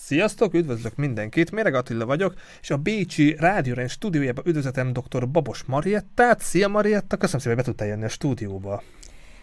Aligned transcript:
Sziasztok, 0.00 0.54
üdvözlök 0.54 0.96
mindenkit, 0.96 1.50
Méreg 1.50 1.74
Attila 1.74 2.06
vagyok, 2.06 2.34
és 2.60 2.70
a 2.70 2.76
Bécsi 2.76 3.36
Rádiórend 3.38 3.88
stúdiójában 3.88 4.46
üdvözletem 4.46 4.92
dr. 4.92 5.28
Babos 5.28 5.62
Mariettát. 5.62 6.40
Szia 6.40 6.68
Marietta, 6.68 7.16
köszönöm 7.16 7.40
szépen, 7.40 7.56
hogy 7.56 7.64
be 7.64 7.70
tudtál 7.70 7.88
jönni 7.88 8.04
a 8.04 8.08
stúdióba. 8.08 8.82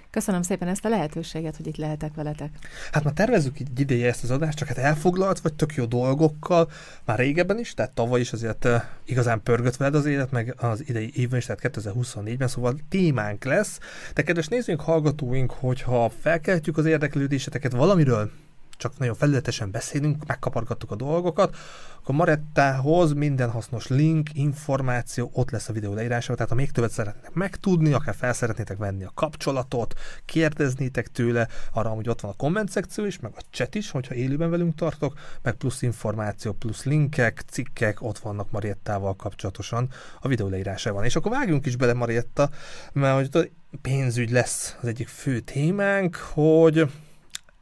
Köszönöm 0.10 0.41
szépen 0.41 0.68
ezt 0.68 0.86
a 0.86 0.89
lehetőséget, 0.89 1.55
hogy 1.55 1.68
itt 1.68 1.76
lehetek 1.78 2.13
veletek. 2.13 2.49
Hát 2.91 3.04
már 3.04 3.13
tervezzük 3.13 3.60
egy 3.60 3.79
ideje 3.79 4.07
ezt 4.07 4.23
az 4.23 4.31
adást, 4.31 4.57
csak 4.57 4.68
hát 4.68 4.78
elfoglalt 4.78 5.39
vagy 5.39 5.54
tök 5.54 5.73
jó 5.73 5.86
dolgokkal, 5.86 6.72
már 7.06 7.19
régebben 7.19 7.60
is, 7.60 7.74
tehát 7.74 7.92
tavaly 7.92 8.19
is 8.19 8.33
azért 8.33 8.67
igazán 9.06 9.44
pörgött 9.44 9.76
veled 9.76 9.96
az 9.96 10.06
élet, 10.06 10.31
meg 10.31 10.56
az 10.58 10.83
idei 10.87 11.12
évben 11.15 11.40
is, 11.40 11.46
tehát 11.46 11.78
2024-ben, 11.78 12.47
szóval 12.47 12.79
témánk 12.90 13.44
lesz. 13.44 13.79
De 14.13 14.24
kedves 14.24 14.47
nézőink, 14.47 14.81
hallgatóink, 14.81 15.51
hogyha 15.51 16.12
felkeltjük 16.22 16.77
az 16.77 16.85
érdeklődéseteket 16.85 17.72
valamiről, 17.72 18.31
csak 18.77 18.98
nagyon 18.98 19.16
felületesen 19.16 19.71
beszélünk, 19.71 20.26
megkapargattuk 20.26 20.91
a 20.91 20.95
dolgokat, 20.95 21.55
akkor 22.02 22.16
Marettához 22.16 23.13
minden 23.13 23.49
hasznos 23.49 23.88
link, 23.88 24.29
információ 24.33 25.29
ott 25.33 25.49
lesz 25.49 25.70
a 25.70 25.73
videó 25.73 25.93
leírásában, 25.93 26.35
tehát 26.35 26.52
ha 26.52 26.57
még 26.57 26.71
többet 26.71 26.91
szeretnétek 26.91 27.33
megtudni, 27.33 27.93
akár 27.93 28.16
fel 28.16 28.33
szeretnétek 28.33 28.77
venni 28.77 29.03
a 29.03 29.11
kapcsolatot, 29.13 29.93
kérdeznétek 30.25 31.07
tőle, 31.07 31.47
arra 31.73 31.89
hogy 31.89 32.09
ott 32.09 32.21
van 32.21 32.31
a 32.31 32.35
komment 32.35 32.69
szekció 32.69 33.05
is, 33.05 33.19
meg 33.19 33.31
a 33.35 33.41
chat 33.52 33.75
is, 33.75 33.91
hogyha 33.91 34.16
élőben 34.16 34.49
velünk 34.49 34.75
tartok, 34.75 35.19
meg 35.41 35.53
plusz 35.53 35.81
információ, 35.81 36.53
plusz 36.53 36.83
linkek, 36.83 37.44
cikkek 37.49 38.02
ott 38.02 38.17
vannak 38.17 38.52
Mariettával 38.52 39.16
kapcsolatosan 39.16 39.89
a 40.21 40.27
videó 40.27 40.47
leírásában. 40.47 41.03
És 41.03 41.16
akkor 41.16 41.31
vágjunk 41.31 41.66
is 41.66 41.75
bele 41.75 41.94
Marietta, 41.94 42.49
mert 42.94 43.33
hogy 43.33 43.52
pénzügy 43.81 44.31
lesz 44.31 44.75
az 44.81 44.88
egyik 44.88 45.07
fő 45.07 45.39
témánk, 45.39 46.16
hogy 46.16 46.89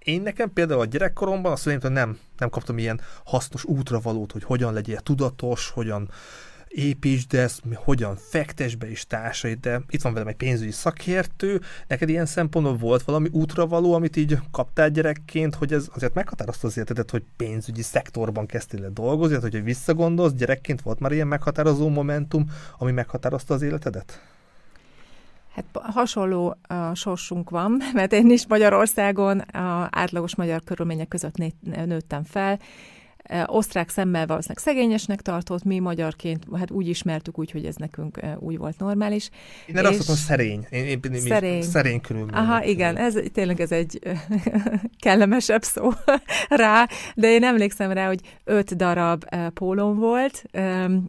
én 0.04 0.22
nekem 0.22 0.54
például 0.54 0.80
a 0.80 0.86
gyerekkoromban 0.86 1.58
mondom, 1.66 1.82
hogy 1.82 1.92
nem, 1.92 2.20
nem 2.38 2.50
kaptam 2.50 2.78
ilyen 2.78 3.02
hasznos 3.26 3.64
útravalót, 3.64 4.32
hogy 4.32 4.44
hogyan 4.44 4.74
legyél 4.74 5.00
tudatos, 5.00 5.70
hogyan 5.70 6.10
építsd 6.68 7.34
ezt, 7.34 7.62
hogyan 7.76 8.16
fektes 8.16 8.76
be 8.76 8.90
is 8.90 9.08
társait, 9.08 9.60
de 9.60 9.82
itt 9.90 10.02
van 10.02 10.14
velem 10.14 10.28
egy 10.28 10.36
pénzügyi 10.36 10.72
szakértő, 10.72 11.62
neked 11.88 12.10
ilyen 12.10 12.26
szempontból 12.26 12.78
volt 12.78 13.04
valami 13.04 13.30
útravaló, 13.32 13.94
amit 13.94 14.16
így 14.16 14.38
kaptál 14.52 14.90
gyerekként, 14.90 15.56
hogy 15.56 15.74
ez 15.74 15.88
azért 15.94 16.14
meghatározta 16.14 16.68
az 16.68 16.78
életedet, 16.78 17.12
hogy 17.12 17.24
pénzügyi 17.38 17.82
szektorban 17.82 18.46
kezdtél 18.46 18.84
el 18.84 18.92
dolgozni, 18.92 19.36
tehát 19.36 19.52
hogy 19.52 19.64
visszagondolsz, 19.64 20.34
gyerekként 20.34 20.82
volt 20.82 21.00
már 21.00 21.12
ilyen 21.12 21.28
meghatározó 21.28 21.90
momentum, 21.90 22.52
ami 22.78 22.92
meghatározta 22.92 23.54
az 23.54 23.62
életedet? 23.62 24.33
Hát 25.54 25.66
hasonló 25.74 26.56
a 26.68 26.96
sorsunk 26.96 27.50
van, 27.50 27.82
mert 27.94 28.14
én 28.14 28.30
is 28.30 28.48
Magyarországon 28.48 29.40
a 29.40 29.88
átlagos 29.92 30.36
magyar 30.36 30.64
körülmények 30.64 31.08
között 31.08 31.36
nőttem 31.86 32.24
fel, 32.24 32.60
osztrák 33.46 33.90
szemmel 33.90 34.28
valószínűleg 34.28 34.64
szegényesnek 34.64 35.22
tartott, 35.22 35.64
mi 35.64 35.80
magyarként, 35.80 36.46
hát 36.58 36.72
úgy 36.72 36.88
ismertük 36.88 37.40
úgy, 37.40 37.52
hogy 37.52 37.66
ez 37.66 37.76
nekünk 37.76 38.20
úgy 38.40 38.58
volt 38.58 38.80
normális. 38.80 39.30
Én 39.68 39.78
erre 39.78 39.88
azt 39.88 39.98
mondom, 39.98 40.16
szerény. 40.16 40.66
Én, 40.70 40.86
én, 40.86 41.00
én, 41.14 41.20
szerény. 41.20 41.62
szerény 41.62 42.02
körülmények. 42.02 42.40
Aha, 42.40 42.64
igen, 42.64 42.98
ez 42.98 43.16
tényleg 43.34 43.60
ez 43.60 43.72
egy 43.72 44.00
kellemesebb 45.06 45.64
szó 45.64 45.92
rá, 46.50 46.88
de 47.16 47.28
én 47.28 47.44
emlékszem 47.44 47.92
rá, 47.92 48.08
hogy 48.08 48.20
öt 48.44 48.76
darab 48.76 49.26
pólóm 49.54 49.98
volt, 49.98 50.44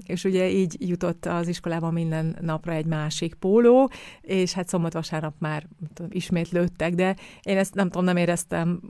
és 0.06 0.24
ugye 0.24 0.50
így 0.50 0.76
jutott 0.88 1.26
az 1.26 1.48
iskolában 1.48 1.92
minden 1.92 2.36
napra 2.40 2.72
egy 2.72 2.86
másik 2.86 3.34
póló, 3.34 3.90
és 4.20 4.52
hát 4.52 4.68
szombat-vasárnap 4.68 5.34
már 5.38 5.66
tudom, 5.94 6.10
ismét 6.12 6.50
lőttek, 6.50 6.94
de 6.94 7.16
én 7.42 7.56
ezt 7.56 7.74
nem 7.74 7.88
tudom, 7.88 8.04
nem 8.04 8.16
éreztem, 8.16 8.80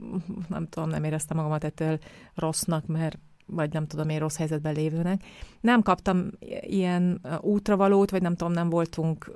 nem 0.47 0.67
tudom, 0.69 0.89
nem 0.89 1.03
éreztem 1.03 1.37
magamat 1.37 1.63
ettől 1.63 1.99
rossznak, 2.35 2.85
mert 2.87 3.14
vagy 3.45 3.73
nem 3.73 3.87
tudom 3.87 4.09
én 4.09 4.19
rossz 4.19 4.37
helyzetben 4.37 4.73
lévőnek. 4.73 5.23
Nem 5.61 5.81
kaptam 5.81 6.29
ilyen 6.61 7.21
útravalót, 7.41 8.11
vagy 8.11 8.21
nem 8.21 8.35
tudom, 8.35 8.53
nem 8.53 8.69
voltunk 8.69 9.31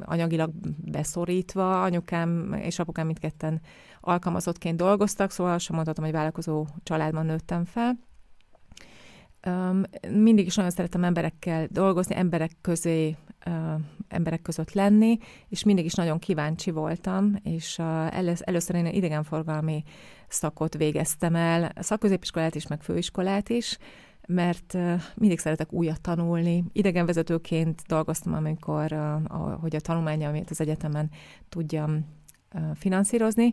anyagilag 0.00 0.50
beszorítva. 0.84 1.82
Anyukám 1.82 2.52
és 2.52 2.78
apukám 2.78 3.06
mindketten 3.06 3.60
alkalmazottként 4.00 4.76
dolgoztak, 4.76 5.30
szóval 5.30 5.58
sem 5.58 5.74
mondhatom, 5.74 6.04
hogy 6.04 6.12
vállalkozó 6.12 6.66
családban 6.82 7.26
nőttem 7.26 7.64
fel. 7.64 7.98
Mindig 10.08 10.46
is 10.46 10.54
nagyon 10.54 10.70
szeretem 10.70 11.04
emberekkel 11.04 11.66
dolgozni, 11.70 12.14
emberek 12.14 12.52
közé, 12.60 13.16
emberek 14.08 14.42
között 14.42 14.72
lenni, 14.72 15.18
és 15.48 15.64
mindig 15.64 15.84
is 15.84 15.94
nagyon 15.94 16.18
kíváncsi 16.18 16.70
voltam, 16.70 17.34
és 17.42 17.78
elősz, 18.10 18.40
először 18.44 18.76
én 18.76 18.86
idegenforgalmi 18.86 19.82
szakot 20.28 20.76
végeztem 20.76 21.34
el, 21.34 21.72
szakközépiskolát 21.76 22.54
is, 22.54 22.66
meg 22.66 22.82
főiskolát 22.82 23.48
is, 23.48 23.78
mert 24.26 24.78
mindig 25.14 25.38
szeretek 25.38 25.72
újat 25.72 26.00
tanulni. 26.00 26.64
Idegenvezetőként 26.72 27.82
dolgoztam, 27.86 28.34
amikor, 28.34 29.18
hogy 29.60 29.76
a 29.76 29.80
tanulmányaimat 29.80 30.50
az 30.50 30.60
egyetemen 30.60 31.10
tudjam 31.48 32.06
finanszírozni, 32.74 33.52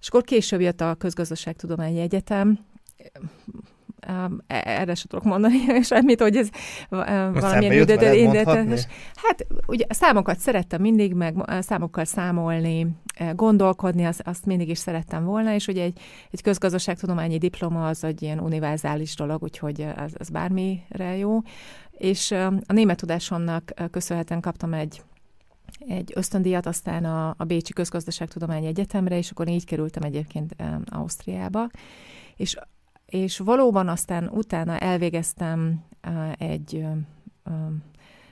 és 0.00 0.08
akkor 0.08 0.22
később 0.22 0.60
jött 0.60 0.80
a 0.80 0.94
Közgazdaságtudományi 0.94 2.00
Egyetem, 2.00 2.58
erre 4.46 4.94
sem 4.94 5.06
tudok 5.08 5.24
mondani 5.24 5.56
semmit, 5.82 6.20
hogy 6.20 6.36
ez 6.36 6.48
valamilyen 6.88 7.72
idődetes. 7.72 8.86
Hát 9.14 9.46
ugye 9.66 9.84
számokat 9.88 10.38
szerettem 10.38 10.80
mindig, 10.80 11.14
meg 11.14 11.34
számokkal 11.60 12.04
számolni, 12.04 12.86
gondolkodni, 13.34 14.04
azt, 14.04 14.22
azt 14.24 14.46
mindig 14.46 14.68
is 14.68 14.78
szerettem 14.78 15.24
volna, 15.24 15.54
és 15.54 15.66
ugye 15.66 15.82
egy, 15.82 16.00
egy 16.30 16.42
közgazdaságtudományi 16.42 17.38
diploma 17.38 17.86
az 17.86 18.04
egy 18.04 18.22
ilyen 18.22 18.40
univerzális 18.40 19.14
dolog, 19.14 19.42
úgyhogy 19.42 19.86
az, 19.96 20.14
az 20.18 20.28
bármire 20.28 21.16
jó. 21.16 21.38
És 21.90 22.30
a 22.66 22.72
német 22.72 22.96
tudásomnak 22.96 23.72
köszönhetően 23.90 24.40
kaptam 24.40 24.72
egy 24.72 25.02
egy 25.88 26.12
ösztöndíjat, 26.14 26.66
aztán 26.66 27.04
a, 27.04 27.34
a 27.36 27.44
Bécsi 27.44 27.72
Közgazdaságtudományi 27.72 28.66
Egyetemre, 28.66 29.16
és 29.16 29.30
akkor 29.30 29.48
így 29.48 29.64
kerültem 29.64 30.02
egyébként 30.02 30.56
Ausztriába. 30.84 31.68
És 32.36 32.56
és 33.10 33.38
valóban 33.38 33.88
aztán 33.88 34.28
utána 34.32 34.78
elvégeztem 34.78 35.84
egy 36.38 36.84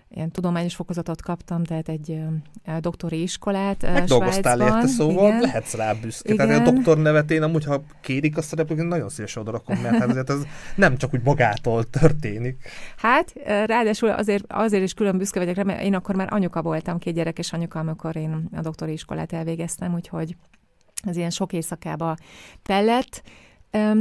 ilyen 0.08 0.30
tudományos 0.30 0.74
fokozatot 0.74 1.22
kaptam, 1.22 1.64
tehát 1.64 1.88
egy 1.88 2.20
doktori 2.80 3.22
iskolát 3.22 3.82
Megdolgoztál 3.82 4.60
érte, 4.60 4.86
szóval 4.86 5.28
igen. 5.28 5.40
lehetsz 5.40 5.74
rá 5.74 5.92
büszke. 5.92 6.32
Igen. 6.32 6.46
Tehát 6.46 6.66
a 6.66 6.70
doktor 6.70 6.98
nevet 6.98 7.30
én 7.30 7.42
amúgy, 7.42 7.64
ha 7.64 7.82
kérik 8.00 8.36
a 8.36 8.42
szereplők, 8.42 8.86
nagyon 8.86 9.08
szívesen 9.08 9.42
odarakom, 9.42 9.78
mert 9.78 10.16
hát 10.16 10.30
ez 10.30 10.42
nem 10.76 10.96
csak 10.96 11.14
úgy 11.14 11.22
magától 11.24 11.84
történik. 11.84 12.68
Hát, 12.96 13.32
ráadásul 13.44 14.08
azért, 14.08 14.44
azért 14.48 14.82
is 14.82 14.94
külön 14.94 15.18
büszke 15.18 15.38
vagyok, 15.44 15.64
mert 15.64 15.82
én 15.82 15.94
akkor 15.94 16.14
már 16.14 16.32
anyuka 16.32 16.62
voltam, 16.62 16.98
két 16.98 17.14
gyerekes 17.14 17.52
anyuka, 17.52 17.78
amikor 17.78 18.16
én 18.16 18.48
a 18.52 18.60
doktori 18.60 18.92
iskolát 18.92 19.32
elvégeztem, 19.32 19.94
úgyhogy 19.94 20.36
az 21.06 21.16
ilyen 21.16 21.30
sok 21.30 21.52
éjszakába 21.52 22.16
tellett, 22.62 23.22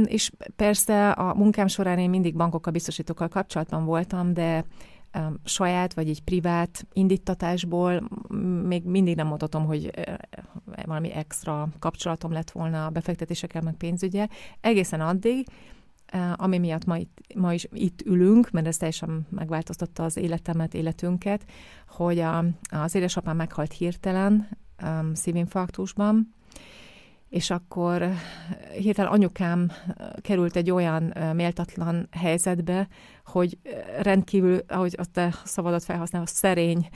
és 0.04 0.30
persze 0.56 1.10
a 1.10 1.34
munkám 1.34 1.66
során 1.66 1.98
én 1.98 2.10
mindig 2.10 2.36
bankokkal, 2.36 2.72
biztosítókkal 2.72 3.28
kapcsolatban 3.28 3.84
voltam, 3.84 4.34
de 4.34 4.64
saját 5.44 5.94
vagy 5.94 6.08
egy 6.08 6.22
privát 6.22 6.86
indítatásból 6.92 8.08
még 8.62 8.84
mindig 8.84 9.16
nem 9.16 9.26
mondhatom, 9.26 9.64
hogy 9.64 9.90
valami 10.84 11.12
extra 11.12 11.68
kapcsolatom 11.78 12.32
lett 12.32 12.50
volna 12.50 12.86
a 12.86 12.90
befektetésekkel, 12.90 13.62
meg 13.62 13.74
pénzügye. 13.74 14.28
Egészen 14.60 15.00
addig, 15.00 15.46
ami 16.34 16.58
miatt 16.58 16.84
ma, 16.84 16.96
itt, 16.96 17.18
ma 17.34 17.52
is 17.52 17.68
itt 17.72 18.02
ülünk, 18.02 18.50
mert 18.50 18.66
ez 18.66 18.76
teljesen 18.76 19.26
megváltoztatta 19.30 20.04
az 20.04 20.16
életemet, 20.16 20.74
életünket, 20.74 21.44
hogy 21.88 22.18
a, 22.18 22.44
az 22.70 22.94
édesapám 22.94 23.36
meghalt 23.36 23.72
hirtelen 23.72 24.48
szívinfarktusban, 25.12 26.34
és 27.28 27.50
akkor 27.50 28.02
eh, 28.02 28.18
hirtelen 28.78 29.12
anyukám 29.12 29.70
eh, 29.70 30.06
került 30.20 30.56
egy 30.56 30.70
olyan 30.70 31.12
eh, 31.12 31.32
méltatlan 31.32 32.08
helyzetbe, 32.10 32.88
hogy 33.24 33.58
rendkívül, 34.00 34.60
ahogy 34.68 34.94
a 34.98 35.04
te 35.12 35.34
szavadat 35.44 35.84
felhasználva, 35.84 36.26
szerény 36.26 36.88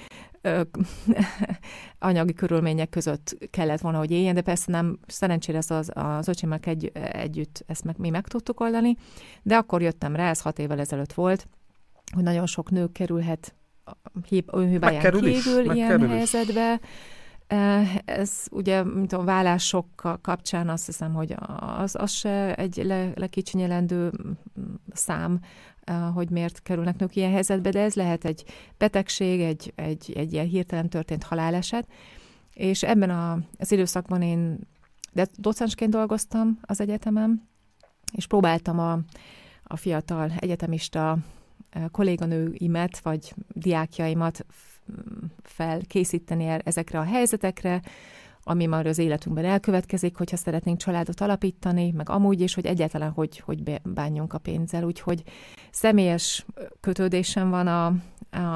anyagi 1.99 2.33
körülmények 2.33 2.89
között 2.89 3.37
kellett 3.51 3.81
volna, 3.81 3.99
hogy 3.99 4.11
éljen, 4.11 4.35
de 4.35 4.41
persze 4.41 4.71
nem, 4.71 4.99
szerencsére 5.07 5.59
ez 5.59 5.71
az, 5.71 5.91
az 5.95 6.29
öcsémek 6.29 6.67
egy, 6.67 6.91
együtt 7.13 7.65
ezt 7.67 7.85
meg, 7.85 7.99
mi 7.99 8.11
meg 8.11 8.29
tudtuk 8.29 8.61
oldani, 8.61 8.97
de 9.43 9.57
akkor 9.57 9.83
jöttem 9.83 10.17
rá, 10.17 10.31
ez 10.31 10.41
hat 10.41 10.59
évvel 10.59 10.81
ezelőtt 10.81 11.13
volt, 11.13 11.49
hogy 12.15 12.23
nagyon 12.23 12.47
sok 12.47 12.71
nő 12.71 12.93
kerülhet 12.93 13.55
önhibáján 14.47 15.13
kívül 15.13 15.75
ilyen 15.75 16.05
is. 16.05 16.11
helyzetbe, 16.11 16.81
ez 18.05 18.45
ugye, 18.51 18.83
mint 18.83 19.13
a 19.13 19.25
vállások 19.25 20.19
kapcsán 20.23 20.69
azt 20.69 20.87
hiszem, 20.87 21.15
hogy 21.15 21.35
az, 21.79 21.95
az 21.95 22.11
se 22.11 22.55
egy 22.55 22.81
le, 22.85 23.13
lekicsinyelendő 23.15 24.13
szám, 24.93 25.41
hogy 26.15 26.31
miért 26.31 26.63
kerülnek 26.63 26.99
nők 26.99 27.17
ilyen 27.17 27.31
helyzetbe, 27.33 27.71
de 27.71 27.81
ez 27.81 27.95
lehet 27.95 28.25
egy 28.25 28.45
betegség, 28.79 29.41
egy, 29.41 29.73
egy, 29.75 30.13
egy 30.17 30.33
ilyen 30.33 30.47
hirtelen 30.47 30.89
történt 30.89 31.23
haláleset, 31.23 31.89
és 32.55 32.83
ebben 32.83 33.11
a, 33.11 33.39
az 33.59 33.73
időszakban 33.73 34.23
én 34.23 34.59
de 35.13 35.27
docensként 35.37 35.91
dolgoztam 35.91 36.59
az 36.63 36.81
egyetemen, 36.81 37.49
és 38.13 38.27
próbáltam 38.27 38.79
a, 38.79 38.99
a 39.63 39.77
fiatal 39.77 40.33
egyetemista 40.39 41.19
kolléganőimet, 41.91 42.99
vagy 42.99 43.35
diákjaimat 43.49 44.47
felkészíteni 45.43 46.59
ezekre 46.65 46.99
a 46.99 47.05
helyzetekre, 47.05 47.83
ami 48.43 48.67
már 48.67 48.87
az 48.87 48.99
életünkben 48.99 49.45
elkövetkezik, 49.45 50.17
hogyha 50.17 50.37
szeretnénk 50.37 50.79
családot 50.79 51.21
alapítani, 51.21 51.91
meg 51.91 52.09
amúgy 52.09 52.41
is, 52.41 52.55
hogy 52.55 52.67
egyáltalán 52.67 53.11
hogy, 53.11 53.39
hogy 53.39 53.81
bánjunk 53.83 54.33
a 54.33 54.39
pénzzel. 54.39 54.85
Úgyhogy 54.85 55.23
személyes 55.71 56.47
kötődésem 56.81 57.51
van 57.51 57.67
a, 57.67 57.87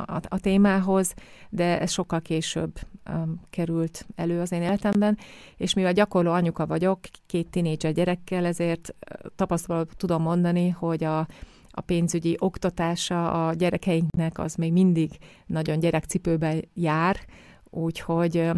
a, 0.06 0.20
a 0.28 0.38
témához, 0.40 1.14
de 1.48 1.80
ez 1.80 1.90
sokkal 1.90 2.20
később 2.20 2.78
um, 3.10 3.40
került 3.50 4.06
elő 4.16 4.40
az 4.40 4.52
én 4.52 4.62
életemben, 4.62 5.18
és 5.56 5.74
mivel 5.74 5.92
gyakorló 5.92 6.32
anyuka 6.32 6.66
vagyok, 6.66 6.98
két 7.26 7.50
tinédzser 7.50 7.92
gyerekkel, 7.92 8.44
ezért 8.44 8.94
tapasztalat 9.36 9.96
tudom 9.96 10.22
mondani, 10.22 10.68
hogy 10.68 11.04
a, 11.04 11.26
a 11.74 11.80
pénzügyi 11.80 12.36
oktatása 12.38 13.46
a 13.46 13.54
gyerekeinknek 13.54 14.38
az 14.38 14.54
még 14.54 14.72
mindig 14.72 15.10
nagyon 15.46 15.78
gyerekcipőben 15.78 16.64
jár, 16.74 17.16
úgyhogy 17.70 18.50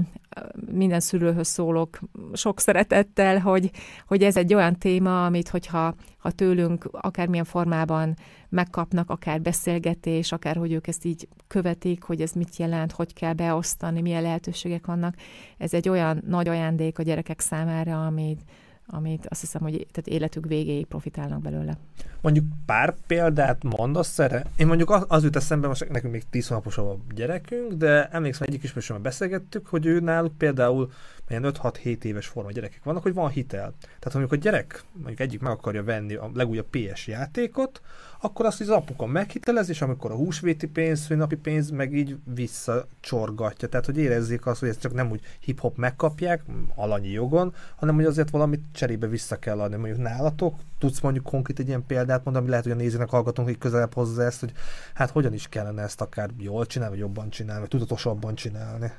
minden 0.72 1.00
szülőhöz 1.00 1.48
szólok 1.48 1.98
sok 2.32 2.60
szeretettel, 2.60 3.38
hogy, 3.38 3.70
hogy 4.06 4.22
ez 4.22 4.36
egy 4.36 4.54
olyan 4.54 4.78
téma, 4.78 5.24
amit 5.24 5.48
hogyha 5.48 5.94
ha 6.18 6.30
tőlünk 6.30 6.88
akármilyen 6.90 7.44
formában 7.44 8.16
megkapnak, 8.48 9.10
akár 9.10 9.40
beszélgetés, 9.40 10.32
akár 10.32 10.56
hogy 10.56 10.72
ők 10.72 10.86
ezt 10.86 11.04
így 11.04 11.28
követik, 11.46 12.02
hogy 12.02 12.20
ez 12.20 12.32
mit 12.32 12.56
jelent, 12.56 12.92
hogy 12.92 13.12
kell 13.12 13.32
beosztani, 13.32 14.00
milyen 14.00 14.22
lehetőségek 14.22 14.86
vannak, 14.86 15.14
ez 15.58 15.74
egy 15.74 15.88
olyan 15.88 16.22
nagy 16.26 16.48
ajándék 16.48 16.98
a 16.98 17.02
gyerekek 17.02 17.40
számára, 17.40 18.06
amit, 18.06 18.40
amit 18.86 19.26
azt 19.26 19.40
hiszem, 19.40 19.62
hogy 19.62 19.72
tehát 19.72 20.08
életük 20.08 20.46
végéig 20.46 20.86
profitálnak 20.86 21.42
belőle. 21.42 21.76
Mondjuk 22.20 22.44
pár 22.66 22.94
példát 23.06 23.62
mondasz 23.62 24.18
erre? 24.18 24.44
Én 24.56 24.66
mondjuk 24.66 24.90
az, 24.90 25.04
az 25.08 25.22
jut 25.22 25.36
eszembe, 25.36 25.68
most 25.68 25.88
nekünk 25.88 26.12
még 26.12 26.22
10 26.30 26.48
hónapos 26.48 26.78
a 26.78 26.96
gyerekünk, 27.14 27.72
de 27.72 28.08
emlékszem, 28.08 28.46
egyik 28.48 28.62
ismerősömmel 28.62 29.02
beszélgettük, 29.02 29.66
hogy 29.66 29.86
ő 29.86 30.00
náluk 30.00 30.38
például 30.38 30.90
ilyen 31.28 31.44
5-6-7 31.46 32.02
éves 32.02 32.26
forma 32.26 32.50
gyerekek 32.50 32.84
vannak, 32.84 33.02
hogy 33.02 33.14
van 33.14 33.30
hitel. 33.30 33.74
Tehát 33.80 34.12
mondjuk 34.12 34.32
a 34.32 34.36
gyerek, 34.36 34.84
mondjuk 34.92 35.20
egyik 35.20 35.40
meg 35.40 35.52
akarja 35.52 35.84
venni 35.84 36.14
a 36.14 36.30
legújabb 36.34 36.66
PS 36.70 37.06
játékot, 37.06 37.80
akkor 38.20 38.46
azt 38.46 38.60
az 38.60 38.68
apuka 38.68 39.06
meghitelez, 39.06 39.68
és 39.68 39.82
amikor 39.82 40.10
a 40.10 40.14
húsvéti 40.14 40.66
pénz, 40.66 41.08
napi 41.08 41.36
pénz 41.36 41.70
meg 41.70 41.94
így 41.94 42.16
visszacsorgatja. 42.34 43.68
Tehát, 43.68 43.86
hogy 43.86 43.98
érezzék 43.98 44.46
azt, 44.46 44.60
hogy 44.60 44.68
ezt 44.68 44.80
csak 44.80 44.92
nem 44.94 45.10
úgy 45.10 45.20
hip-hop 45.40 45.76
megkapják, 45.76 46.42
alanyi 46.74 47.10
jogon, 47.10 47.54
hanem 47.76 47.94
hogy 47.94 48.04
azért 48.04 48.30
valamit 48.30 48.64
cserébe 48.72 49.06
vissza 49.06 49.38
kell 49.38 49.60
adni. 49.60 49.76
Mondjuk 49.76 49.98
nálatok 49.98 50.54
tudsz 50.78 51.00
mondjuk 51.00 51.24
konkrét 51.24 51.58
egy 51.58 51.68
ilyen 51.68 51.86
példát 51.86 52.24
mondani, 52.24 52.38
ami 52.38 52.48
lehet, 52.48 52.64
hogy 52.64 52.74
a 52.74 52.76
nézőnek 52.76 53.08
hallgatunk, 53.08 53.48
hogy 53.48 53.58
közelebb 53.58 53.94
hozza 53.94 54.22
ezt, 54.22 54.40
hogy 54.40 54.52
hát 54.94 55.10
hogyan 55.10 55.32
is 55.32 55.48
kellene 55.48 55.82
ezt 55.82 56.00
akár 56.00 56.30
jól 56.38 56.66
csinálni, 56.66 56.94
vagy 56.94 57.04
jobban 57.04 57.30
csinálni, 57.30 57.60
vagy 57.60 57.70
tudatosabban 57.70 58.34
csinálni. 58.34 58.92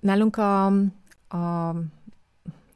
Nálunk 0.00 0.36
a, 0.36 0.72
a 1.28 1.74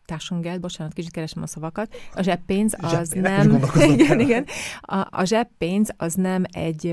társangelt, 0.05 0.61
bocsánat, 0.61 0.93
kicsit 0.93 1.11
keresem 1.11 1.43
a 1.43 1.47
szavakat, 1.47 1.95
a 2.15 2.23
zseppénz 2.23 2.75
az 2.81 3.13
Zsepp, 3.13 3.23
nem, 3.23 3.63
igen, 3.95 4.21
igen, 4.21 4.47
a, 4.81 5.07
a 5.11 5.25
zseppénz 5.25 5.91
az 5.97 6.15
nem 6.15 6.45
egy, 6.53 6.87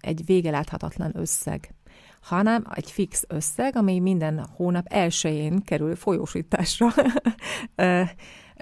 egy 0.00 0.24
végeláthatatlan 0.24 1.12
összeg 1.14 1.74
hanem 2.20 2.64
egy 2.74 2.90
fix 2.90 3.24
összeg, 3.28 3.76
ami 3.76 3.98
minden 3.98 4.46
hónap 4.56 4.86
elsőjén 4.88 5.62
kerül 5.62 5.96
folyósításra 5.96 6.88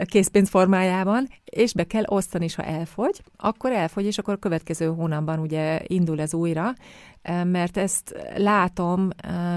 készpénz 0.05 0.49
formájában, 0.49 1.29
és 1.45 1.73
be 1.73 1.85
kell 1.85 2.05
osztani, 2.07 2.45
és 2.45 2.55
ha 2.55 2.63
elfogy, 2.63 3.23
akkor 3.37 3.73
elfogy, 3.73 4.05
és 4.05 4.19
akkor 4.19 4.35
a 4.35 4.39
következő 4.39 4.87
hónapban 4.87 5.39
ugye 5.39 5.81
indul 5.87 6.21
ez 6.21 6.35
újra, 6.35 6.73
mert 7.45 7.77
ezt 7.77 8.33
látom 8.37 9.09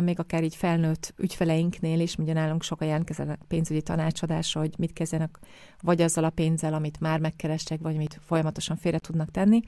még 0.04 0.20
akár 0.20 0.44
így 0.44 0.56
felnőtt 0.56 1.14
ügyfeleinknél 1.18 2.00
is, 2.00 2.16
ugye 2.16 2.34
nálunk 2.34 2.64
sokan 2.64 2.88
jelentkeznek 2.88 3.40
pénzügyi 3.48 3.82
tanácsadásra, 3.82 4.60
hogy 4.60 4.74
mit 4.78 4.94
kezdenek 4.94 5.40
vagy 5.82 6.02
azzal 6.02 6.24
a 6.24 6.30
pénzzel, 6.30 6.74
amit 6.74 7.00
már 7.00 7.20
megkerestek, 7.20 7.80
vagy 7.82 7.96
amit 7.96 8.20
folyamatosan 8.26 8.78
félre 8.78 9.00
tudnak 9.00 9.32
tenni, 9.32 9.60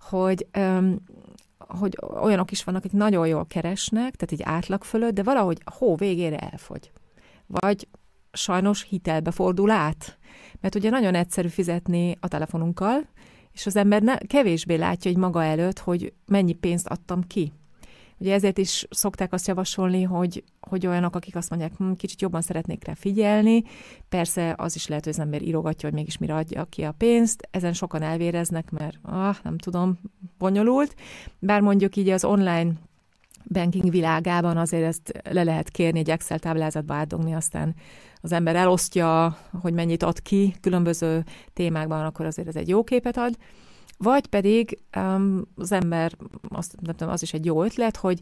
hogy 0.00 0.46
hogy 1.58 1.98
olyanok 2.22 2.50
is 2.50 2.64
vannak, 2.64 2.84
akik 2.84 2.98
nagyon 2.98 3.26
jól 3.26 3.46
keresnek, 3.46 4.16
tehát 4.16 4.32
egy 4.32 4.42
átlag 4.42 4.84
fölött, 4.84 5.14
de 5.14 5.22
valahogy 5.22 5.58
hó 5.64 5.96
végére 5.96 6.36
elfogy. 6.36 6.90
Vagy 7.46 7.88
sajnos 8.38 8.82
hitelbe 8.82 9.30
fordul 9.30 9.70
át. 9.70 10.18
Mert 10.60 10.74
ugye 10.74 10.90
nagyon 10.90 11.14
egyszerű 11.14 11.48
fizetni 11.48 12.16
a 12.20 12.28
telefonunkkal, 12.28 13.06
és 13.52 13.66
az 13.66 13.76
ember 13.76 14.02
ne, 14.02 14.16
kevésbé 14.16 14.74
látja 14.74 15.10
hogy 15.10 15.20
maga 15.20 15.44
előtt, 15.44 15.78
hogy 15.78 16.12
mennyi 16.26 16.52
pénzt 16.52 16.86
adtam 16.86 17.22
ki. 17.22 17.52
Ugye 18.18 18.34
ezért 18.34 18.58
is 18.58 18.86
szokták 18.90 19.32
azt 19.32 19.46
javasolni, 19.46 20.02
hogy, 20.02 20.44
hogy 20.60 20.86
olyanok, 20.86 21.14
akik 21.14 21.36
azt 21.36 21.50
mondják, 21.50 21.76
hm, 21.76 21.92
kicsit 21.92 22.20
jobban 22.20 22.42
szeretnék 22.42 22.84
rá 22.84 22.94
figyelni. 22.94 23.62
Persze 24.08 24.54
az 24.56 24.74
is 24.74 24.86
lehet, 24.86 25.04
hogy 25.04 25.12
az 25.12 25.18
ember 25.18 25.42
írogatja, 25.42 25.88
hogy 25.88 25.98
mégis 25.98 26.18
mire 26.18 26.34
adja 26.34 26.64
ki 26.64 26.82
a 26.82 26.92
pénzt. 26.92 27.48
Ezen 27.50 27.72
sokan 27.72 28.02
elvéreznek, 28.02 28.70
mert 28.70 28.98
ah, 29.02 29.36
nem 29.42 29.58
tudom, 29.58 29.98
bonyolult. 30.38 30.94
Bár 31.38 31.60
mondjuk 31.60 31.96
így 31.96 32.08
az 32.08 32.24
online 32.24 32.72
banking 33.52 33.90
világában 33.90 34.56
azért 34.56 34.84
ezt 34.84 35.20
le 35.30 35.42
lehet 35.42 35.68
kérni, 35.68 35.98
egy 35.98 36.10
Excel 36.10 36.38
táblázatba 36.38 36.94
átdogni, 36.94 37.34
aztán 37.34 37.74
az 38.20 38.32
ember 38.32 38.56
elosztja, 38.56 39.38
hogy 39.60 39.72
mennyit 39.72 40.02
ad 40.02 40.22
ki 40.22 40.54
különböző 40.60 41.24
témákban, 41.52 42.04
akkor 42.04 42.26
azért 42.26 42.48
ez 42.48 42.56
egy 42.56 42.68
jó 42.68 42.84
képet 42.84 43.16
ad. 43.16 43.36
Vagy 43.98 44.26
pedig 44.26 44.78
um, 44.96 45.42
az 45.56 45.72
ember, 45.72 46.12
azt, 46.48 46.74
nem 46.80 46.94
tudom, 46.94 47.12
az 47.12 47.22
is 47.22 47.32
egy 47.32 47.44
jó 47.44 47.62
ötlet, 47.62 47.96
hogy 47.96 48.20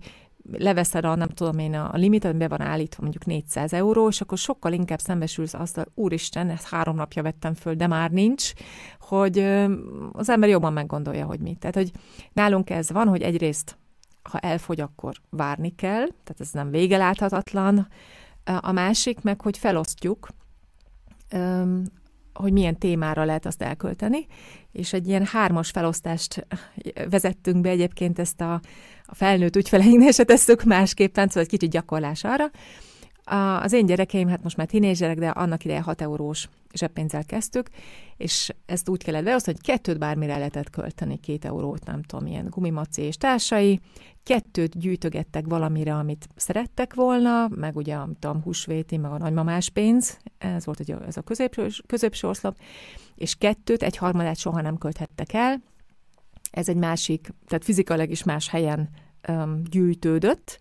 leveszed 0.53 1.05
a, 1.05 1.15
nem 1.15 1.29
tudom 1.29 1.59
én, 1.59 1.75
a 1.75 1.97
limitet, 1.97 2.37
be 2.37 2.49
van 2.49 2.61
állítva 2.61 3.03
mondjuk 3.03 3.25
400 3.25 3.73
euró, 3.73 4.09
és 4.09 4.21
akkor 4.21 4.39
sokkal 4.39 4.73
inkább 4.73 4.99
szembesülsz 4.99 5.55
azt, 5.55 5.77
hogy 5.77 5.87
úristen, 5.95 6.51
ezt 6.51 6.69
három 6.69 6.97
napja 6.97 7.23
vettem 7.23 7.55
föl, 7.55 7.75
de 7.75 7.87
már 7.87 8.11
nincs, 8.11 8.53
hogy 9.01 9.39
az 10.13 10.29
ember 10.29 10.49
jobban 10.49 10.73
meggondolja, 10.73 11.27
hogy 11.27 11.41
mit. 11.41 11.59
Tehát, 11.59 11.75
hogy 11.75 11.91
nálunk 12.33 12.71
ez 12.71 12.91
van, 12.91 13.09
hogy 13.09 13.23
egyrészt, 13.23 13.79
ha 14.27 14.39
elfogy, 14.39 14.81
akkor 14.81 15.15
várni 15.31 15.75
kell, 15.75 16.07
tehát 16.07 16.41
ez 16.41 16.51
nem 16.51 16.71
végeláthatatlan, 16.71 17.89
a 18.61 18.73
másik 18.73 19.21
meg, 19.21 19.41
hogy 19.41 19.59
felosztjuk, 19.59 20.29
hogy 22.33 22.53
milyen 22.53 22.79
témára 22.79 23.25
lehet 23.25 23.47
azt 23.47 23.63
elkölteni, 23.63 24.27
és 24.73 24.93
egy 24.93 25.09
ilyen 25.09 25.25
hármas 25.25 25.71
felosztást 25.71 26.47
vezettünk 27.11 27.61
be 27.61 27.69
egyébként 27.69 28.19
ezt 28.19 28.41
a, 28.41 28.61
a 29.05 29.15
felnőtt 29.15 29.57
ügyfeleinknél, 29.57 30.13
se 30.19 30.25
tesszük 30.25 30.63
másképpen, 30.63 31.27
szóval 31.27 31.43
egy 31.43 31.49
kicsit 31.49 31.71
gyakorlás 31.71 32.25
arra. 32.25 32.51
Az 33.61 33.73
én 33.73 33.87
gyerekeim, 33.87 34.29
hát 34.29 34.43
most 34.43 34.57
már 34.57 34.67
tinédzserek, 34.67 35.19
de 35.19 35.29
annak 35.29 35.65
ideje 35.65 35.81
6 35.81 36.01
eurós 36.01 36.49
zseppénzzel 36.75 37.25
kezdtük, 37.25 37.69
és 38.17 38.51
ezt 38.67 38.89
úgy 38.89 39.03
kellett 39.03 39.25
beosztani, 39.25 39.57
hogy 39.57 39.67
kettőt 39.67 39.99
bármire 39.99 40.37
lehetett 40.37 40.71
költeni, 40.71 41.21
két 41.21 41.45
eurót, 41.45 41.85
nem 41.85 42.03
tudom, 42.03 42.27
ilyen 42.27 42.47
gumimaci 42.49 43.03
és 43.03 43.17
társai, 43.17 43.81
kettőt 44.23 44.79
gyűjtögettek 44.79 45.45
valamire, 45.47 45.95
amit 45.95 46.29
szerettek 46.37 46.95
volna, 46.95 47.49
meg 47.49 47.77
ugye, 47.77 47.95
amit 47.95 48.25
a 48.25 48.41
húsvéti, 48.45 48.97
meg 48.97 49.11
a 49.11 49.19
nagymamás 49.19 49.71
pénz, 49.71 50.19
ez 50.39 50.65
volt 50.65 50.81
ugye 50.81 50.97
ez 51.07 51.17
a 51.17 51.23
középső, 51.23 51.69
középső 51.87 52.29
oszlop, 52.29 52.57
és 53.15 53.35
kettőt, 53.35 53.83
egy 53.83 53.97
harmadát 53.97 54.39
soha 54.39 54.61
nem 54.61 54.79
költhettek 54.79 55.33
el, 55.33 55.63
ez 56.51 56.69
egy 56.69 56.77
másik, 56.77 57.29
tehát 57.47 57.65
fizikailag 57.65 58.11
is 58.11 58.23
más 58.23 58.49
helyen 58.49 58.89
um, 59.29 59.63
gyűjtődött, 59.71 60.59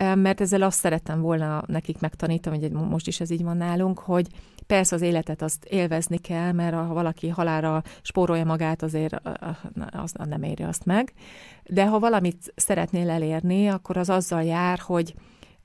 mert 0.00 0.40
ezzel 0.40 0.62
azt 0.62 0.78
szerettem 0.78 1.20
volna 1.20 1.62
nekik 1.66 2.00
megtanítani, 2.00 2.58
hogy 2.58 2.70
most 2.70 3.06
is 3.06 3.20
ez 3.20 3.30
így 3.30 3.42
van 3.42 3.56
nálunk, 3.56 3.98
hogy 3.98 4.26
persze 4.66 4.94
az 4.94 5.02
életet 5.02 5.42
azt 5.42 5.64
élvezni 5.64 6.18
kell, 6.18 6.52
mert 6.52 6.74
ha 6.74 6.92
valaki 6.92 7.28
halára 7.28 7.82
spórolja 8.02 8.44
magát, 8.44 8.82
azért 8.82 9.20
az 9.90 10.12
nem 10.28 10.42
éri 10.42 10.62
azt 10.62 10.84
meg. 10.84 11.12
De 11.64 11.86
ha 11.86 11.98
valamit 11.98 12.52
szeretnél 12.56 13.10
elérni, 13.10 13.68
akkor 13.68 13.96
az 13.96 14.10
azzal 14.10 14.42
jár, 14.42 14.78
hogy 14.78 15.14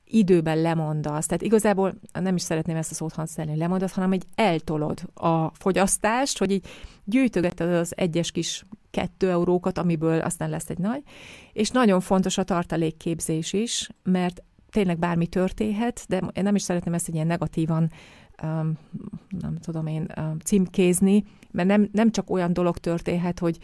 időben 0.06 0.62
lemondasz. 0.62 1.26
Tehát 1.26 1.42
igazából 1.42 1.94
nem 2.14 2.36
is 2.36 2.42
szeretném 2.42 2.76
ezt 2.76 2.92
a 2.92 2.94
szót 2.94 3.14
használni, 3.14 3.58
lemondasz, 3.58 3.94
hanem 3.94 4.10
hogy 4.10 4.24
eltolod 4.36 5.02
a 5.14 5.50
fogyasztást, 5.54 6.38
hogy 6.38 6.52
így 6.52 6.66
gyűjtögeted 7.04 7.74
az 7.74 7.94
egyes 7.98 8.32
kis 8.32 8.66
kettő 8.96 9.30
eurókat, 9.30 9.78
amiből 9.78 10.20
aztán 10.20 10.50
lesz 10.50 10.70
egy 10.70 10.78
nagy. 10.78 11.02
És 11.54 11.70
nagyon 11.70 12.00
fontos 12.00 12.38
a 12.38 12.44
tartalékképzés 12.44 13.54
is, 13.54 13.90
mert 14.04 14.44
tényleg 14.70 15.00
bármi 15.00 15.28
történhet, 15.28 16.06
de 16.08 16.22
én 16.34 16.44
nem 16.44 16.56
is 16.56 16.62
szeretném 16.62 16.94
ezt 16.94 17.08
egy 17.08 17.14
ilyen 17.14 17.28
negatívan 17.28 17.92
um, 18.44 18.74
nem 19.40 19.58
tudom 19.60 19.88
én, 19.88 20.12
um, 20.18 20.38
címkézni, 20.40 21.24
mert 21.52 21.68
nem, 21.68 21.90
nem 21.92 22.12
csak 22.12 22.30
olyan 22.30 22.54
dolog 22.54 22.78
történhet, 22.78 23.40
hogy 23.40 23.58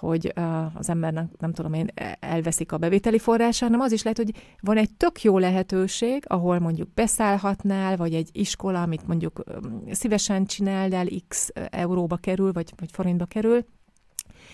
hogy 0.00 0.32
az 0.74 0.88
embernek, 0.88 1.28
nem 1.38 1.52
tudom 1.52 1.72
én, 1.72 1.88
elveszik 2.20 2.72
a 2.72 2.78
bevételi 2.78 3.18
forrása, 3.18 3.64
hanem 3.64 3.80
az 3.80 3.92
is 3.92 4.02
lehet, 4.02 4.18
hogy 4.18 4.32
van 4.60 4.76
egy 4.76 4.90
tök 4.96 5.22
jó 5.22 5.38
lehetőség, 5.38 6.24
ahol 6.26 6.58
mondjuk 6.58 6.94
beszállhatnál, 6.94 7.96
vagy 7.96 8.14
egy 8.14 8.28
iskola, 8.32 8.82
amit 8.82 9.06
mondjuk 9.06 9.44
szívesen 9.90 10.44
csinál, 10.44 10.88
de 10.88 11.04
x 11.28 11.48
euróba 11.70 12.16
kerül, 12.16 12.52
vagy, 12.52 12.72
vagy 12.76 12.90
forintba 12.92 13.24
kerül, 13.24 13.64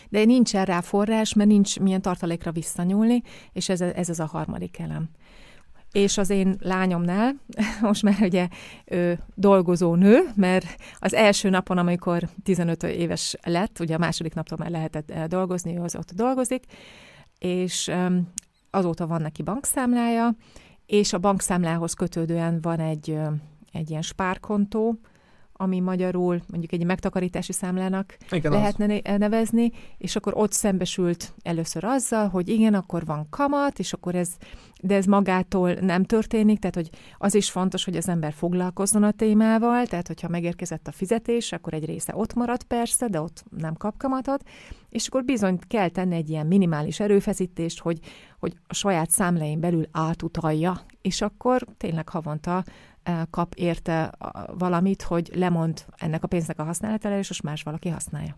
de 0.09 0.25
nincs 0.25 0.53
rá 0.53 0.81
forrás, 0.81 1.35
mert 1.35 1.49
nincs 1.49 1.81
milyen 1.81 2.03
tartalékra 2.03 2.53
visszanyúlni, 2.53 3.23
és 3.53 3.69
ez, 3.69 3.81
ez 3.81 4.09
az 4.09 4.21
a 4.21 4.27
harmadik 4.27 4.79
elem. 4.79 5.09
És 5.93 6.19
az 6.19 6.31
én 6.31 6.57
lányomnál, 6.61 7.35
most 7.81 8.03
már 8.03 8.17
ugye 8.21 8.49
ő 8.85 9.19
dolgozó 9.35 9.95
nő, 9.95 10.19
mert 10.37 10.67
az 10.99 11.15
első 11.15 11.49
napon, 11.51 11.79
amikor 11.79 12.29
15 12.43 12.83
éves 12.83 13.37
lett, 13.43 13.81
ugye 13.81 13.95
a 13.95 13.99
második 13.99 14.35
naptól 14.35 14.59
már 14.59 14.71
lehetett 14.71 15.11
eh, 15.11 15.27
dolgozni, 15.27 15.77
ő 15.77 15.81
az 15.81 15.97
ott 15.97 16.13
dolgozik, 16.13 16.65
és 17.39 17.91
azóta 18.71 19.07
van 19.07 19.21
neki 19.21 19.43
bankszámlája, 19.43 20.37
és 20.87 21.13
a 21.13 21.19
bankszámlához 21.19 21.95
kötődően 21.95 22.61
van 22.61 22.81
egy, 22.81 23.19
egy 23.73 23.91
ilyen 23.91 24.03
spárkontó, 24.03 24.99
ami 25.57 25.81
magyarul 25.81 26.41
mondjuk 26.51 26.73
egy 26.73 26.85
megtakarítási 26.85 27.53
számlának 27.53 28.17
igen, 28.31 28.53
lehetne 28.53 29.01
az. 29.05 29.19
nevezni, 29.19 29.73
és 29.99 30.17
akkor 30.17 30.33
ott 30.37 30.53
szembesült 30.53 31.35
először 31.43 31.85
azzal, 31.85 32.29
hogy 32.29 32.49
igen, 32.49 32.75
akkor 32.75 33.05
van 33.05 33.27
kamat, 33.31 33.79
és 33.79 33.93
akkor 33.93 34.15
ez, 34.15 34.29
de 34.81 34.95
ez 34.95 35.05
magától 35.05 35.73
nem 35.73 36.05
történik, 36.05 36.59
tehát 36.59 36.75
hogy 36.75 36.91
az 37.19 37.35
is 37.35 37.51
fontos, 37.51 37.85
hogy 37.85 37.97
az 37.97 38.09
ember 38.09 38.33
foglalkozzon 38.33 39.03
a 39.03 39.11
témával, 39.11 39.87
tehát 39.87 40.07
hogyha 40.07 40.29
megérkezett 40.29 40.89
a 40.89 40.93
fizetés, 40.93 41.53
akkor 41.53 41.75
egy 41.75 41.85
része 41.85 42.13
ott 42.17 42.35
marad 42.35 42.63
persze, 42.63 43.09
de 43.09 43.21
ott 43.21 43.45
nem 43.59 43.75
kap 43.75 43.97
kamatot, 43.97 44.43
és 44.91 45.07
akkor 45.07 45.25
bizony 45.25 45.59
kell 45.69 45.89
tenni 45.89 46.15
egy 46.15 46.31
ilyen 46.31 46.47
minimális 46.47 47.01
erőfeszítést, 47.01 47.81
hogy, 47.81 47.99
hogy 48.39 48.57
a 48.67 48.75
saját 48.75 49.11
számláin 49.11 49.61
belül 49.61 49.89
átutalja, 49.93 50.81
és 51.03 51.21
akkor 51.21 51.67
tényleg 51.77 52.09
havonta 52.09 52.65
kap 53.31 53.55
érte 53.55 54.13
valamit, 54.59 55.03
hogy 55.03 55.31
lemond 55.35 55.85
ennek 55.97 56.25
a 56.25 56.27
pénznek 56.27 56.59
a 56.59 56.65
használatára, 56.65 57.19
és 57.19 57.29
most 57.29 57.43
más 57.43 57.63
valaki 57.63 57.89
használja. 57.89 58.37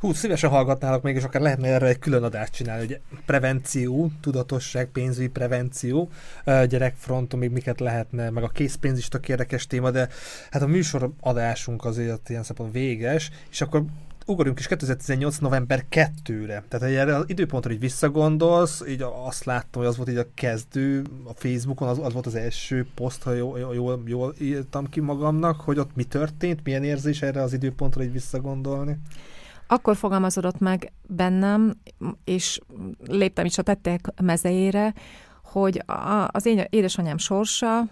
Hú, 0.00 0.12
szívesen 0.12 0.50
hallgatnálok 0.50 1.02
még, 1.02 1.16
és 1.16 1.24
akár 1.24 1.42
lehetne 1.42 1.68
erre 1.68 1.86
egy 1.86 1.98
külön 1.98 2.22
adást 2.22 2.52
csinálni, 2.52 2.86
hogy 2.86 3.00
prevenció, 3.26 4.10
tudatosság, 4.20 4.86
pénzügyi 4.86 5.28
prevenció, 5.28 6.10
gyerekfronton 6.44 7.38
még 7.38 7.50
miket 7.50 7.80
lehetne, 7.80 8.30
meg 8.30 8.42
a 8.42 8.48
készpénz 8.48 8.98
is 8.98 9.08
tök 9.08 9.28
érdekes 9.28 9.66
téma, 9.66 9.90
de 9.90 10.08
hát 10.50 10.62
a 10.62 10.66
műsor 10.66 11.10
adásunk 11.20 11.84
azért 11.84 12.28
ilyen 12.28 12.42
szempont 12.42 12.72
véges, 12.72 13.30
és 13.50 13.60
akkor 13.60 13.84
ugorjunk 14.26 14.58
is 14.58 14.66
2018. 14.66 15.38
november 15.38 15.84
2-re. 15.90 16.64
Tehát 16.68 16.94
erre 16.96 17.18
időpontra 17.26 17.72
így 17.72 17.80
visszagondolsz, 17.80 18.82
így 18.88 19.04
azt 19.26 19.44
láttam, 19.44 19.82
hogy 19.82 19.90
az 19.90 19.96
volt 19.96 20.08
így 20.08 20.16
a 20.16 20.26
kezdő 20.34 21.04
a 21.24 21.32
Facebookon, 21.34 21.88
az, 21.88 21.98
az 21.98 22.12
volt 22.12 22.26
az 22.26 22.34
első 22.34 22.86
poszt, 22.94 23.22
ha 23.22 23.32
jól, 23.32 23.58
jól, 23.74 24.02
jól 24.06 24.34
írtam 24.38 24.88
ki 24.88 25.00
magamnak, 25.00 25.60
hogy 25.60 25.78
ott 25.78 25.94
mi 25.94 26.04
történt, 26.04 26.64
milyen 26.64 26.84
érzés 26.84 27.22
erre 27.22 27.42
az 27.42 27.52
időpontra 27.52 28.02
így 28.02 28.12
visszagondolni. 28.12 28.98
Akkor 29.66 29.96
fogalmazódott 29.96 30.58
meg 30.58 30.92
bennem, 31.06 31.76
és 32.24 32.60
léptem 33.06 33.44
is 33.44 33.58
a 33.58 33.62
tettek 33.62 34.12
mezejére, 34.22 34.94
hogy 35.42 35.82
a, 35.86 36.28
az 36.30 36.46
én 36.46 36.64
édesanyám 36.70 37.18
sorsa 37.18 37.88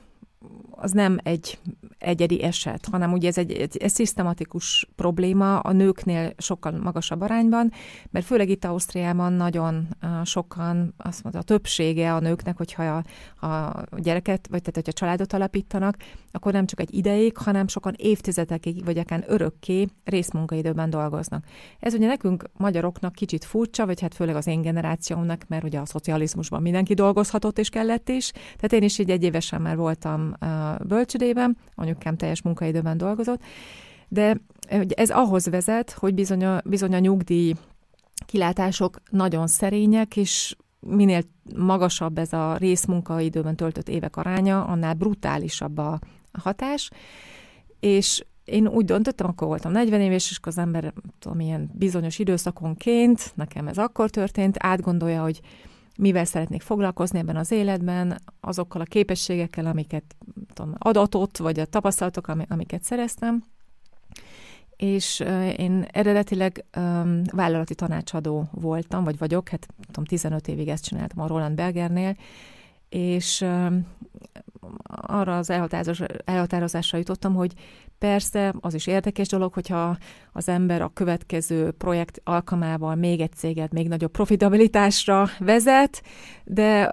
az 0.71 0.91
nem 0.91 1.19
egy 1.23 1.59
egyedi 1.99 2.43
eset, 2.43 2.87
hanem 2.91 3.13
ugye 3.13 3.29
ez 3.29 3.39
egy, 3.39 3.53
egy, 3.53 3.77
egy 3.77 3.91
szisztematikus 3.91 4.89
probléma 4.97 5.59
a 5.59 5.73
nőknél 5.73 6.33
sokkal 6.39 6.73
magasabb 6.73 7.21
arányban, 7.21 7.73
mert 8.11 8.27
főleg 8.27 8.49
itt 8.49 8.65
Ausztriában 8.65 9.33
nagyon 9.33 9.89
sokan, 10.25 10.95
azt 10.97 11.23
mondta, 11.23 11.41
a 11.41 11.45
többsége 11.45 12.15
a 12.15 12.21
nőknek, 12.21 12.57
hogyha 12.57 13.03
a, 13.41 13.47
a 13.47 13.87
gyereket, 13.97 14.47
vagy 14.51 14.61
tehát, 14.61 14.75
hogyha 14.75 14.93
családot 14.93 15.33
alapítanak, 15.33 15.97
akkor 16.33 16.53
nem 16.53 16.67
csak 16.67 16.81
egy 16.81 16.95
ideig, 16.95 17.37
hanem 17.37 17.69
sokan 17.69 17.95
évtizedekig, 17.97 18.85
vagy 18.85 18.99
akár 18.99 19.25
örökké 19.27 19.87
részmunkaidőben 20.05 20.91
dolgoznak. 20.91 21.45
Ez 21.81 21.95
ugye 21.95 22.07
nekünk 22.07 22.45
magyaroknak 22.57 23.13
kicsit 23.13 23.45
furcsa, 23.45 23.87
vagy 23.87 24.01
hát 24.01 24.15
főleg 24.15 24.37
az 24.37 24.47
én 24.47 24.63
generációmnak, 24.63 25.45
mert 25.49 25.65
ugye 25.65 25.79
a 25.79 25.87
szocializmusban 25.87 26.63
mindenki 26.63 26.95
dolgozhatott 26.95 27.59
és 27.59 27.69
kellett 27.69 28.09
is. 28.09 28.31
Tehát 28.31 28.73
én 28.73 28.83
is 28.83 28.99
egy 28.99 29.23
évesen 29.23 29.63
már 29.63 29.77
voltam 29.77 30.34
uh, 30.41 30.87
bölcsödében, 30.87 31.57
anyukám 31.75 32.17
teljes 32.17 32.43
munkaidőben 32.43 32.97
dolgozott, 32.97 33.41
de 34.09 34.41
ez 34.89 35.11
ahhoz 35.11 35.49
vezet, 35.49 35.91
hogy 35.91 36.15
bizony 36.15 36.45
a, 36.45 36.61
bizony 36.65 36.95
a 36.95 36.99
nyugdíj 36.99 37.55
kilátások 38.27 39.01
nagyon 39.11 39.47
szerények, 39.47 40.17
és 40.17 40.57
minél 40.81 41.23
magasabb 41.57 42.19
ez 42.19 42.33
a 42.33 42.57
részmunkaidőben 42.57 43.57
töltött 43.57 43.89
évek 43.89 44.17
aránya, 44.17 44.65
annál 44.65 44.95
brutálisabb 44.95 45.79
a 45.79 45.99
hatás, 46.33 46.91
és 47.81 48.25
én 48.45 48.69
úgy 48.69 48.85
döntöttem, 48.85 49.27
akkor 49.27 49.49
voltam 49.49 49.73
40 49.73 50.01
éves, 50.01 50.31
és 50.31 50.39
az 50.43 50.59
ember, 50.59 50.93
tudom, 51.19 51.41
ilyen 51.41 51.71
bizonyos 51.73 52.19
időszakonként, 52.19 53.33
nekem 53.35 53.69
ez 53.69 53.79
akkor 53.79 54.11
történt, 54.11 54.57
átgondolja, 54.59 55.23
hogy 55.23 55.41
mivel 55.99 56.25
szeretnék 56.25 56.63
foglalkozni 56.63 57.19
ebben 57.19 57.37
az 57.37 57.51
életben, 57.51 58.21
azokkal 58.41 58.81
a 58.81 58.85
képességekkel, 58.85 59.67
amiket 59.67 60.17
tudom, 60.53 60.75
adatot, 60.79 61.39
vagy 61.39 61.61
a 61.61 61.65
tapasztalatok, 61.65 62.29
amiket 62.49 62.83
szereztem. 62.83 63.45
És 64.77 65.21
én 65.57 65.87
eredetileg 65.93 66.65
um, 66.77 67.23
vállalati 67.33 67.75
tanácsadó 67.75 68.49
voltam, 68.51 69.05
vagy 69.05 69.19
vagyok, 69.19 69.49
hát 69.49 69.67
tudom, 69.87 70.05
15 70.05 70.49
évig 70.49 70.69
ezt 70.69 70.85
csináltam 70.85 71.21
a 71.21 71.27
Roland 71.27 71.55
Bergernél, 71.55 72.17
és 72.89 73.41
um, 73.41 73.87
arra 74.87 75.37
az 75.37 75.51
elhatározásra 76.25 76.99
jutottam, 76.99 77.35
hogy 77.35 77.53
persze 77.99 78.55
az 78.61 78.75
is 78.75 78.87
érdekes 78.87 79.29
dolog, 79.29 79.53
hogyha 79.53 79.97
az 80.33 80.49
ember 80.49 80.83
a 80.83 80.91
következő 80.95 81.71
projekt 81.71 82.21
alkalmával 82.25 82.95
még 82.95 83.21
egy 83.21 83.33
céget 83.33 83.73
még 83.73 83.89
nagyobb 83.89 84.11
profitabilitásra 84.11 85.29
vezet, 85.39 86.03
de 86.45 86.91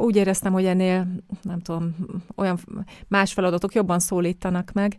úgy 0.00 0.16
éreztem, 0.16 0.52
hogy 0.52 0.64
ennél 0.64 1.06
nem 1.42 1.60
tudom, 1.60 1.96
olyan 2.36 2.58
más 3.08 3.32
feladatok 3.32 3.74
jobban 3.74 3.98
szólítanak 3.98 4.72
meg, 4.72 4.96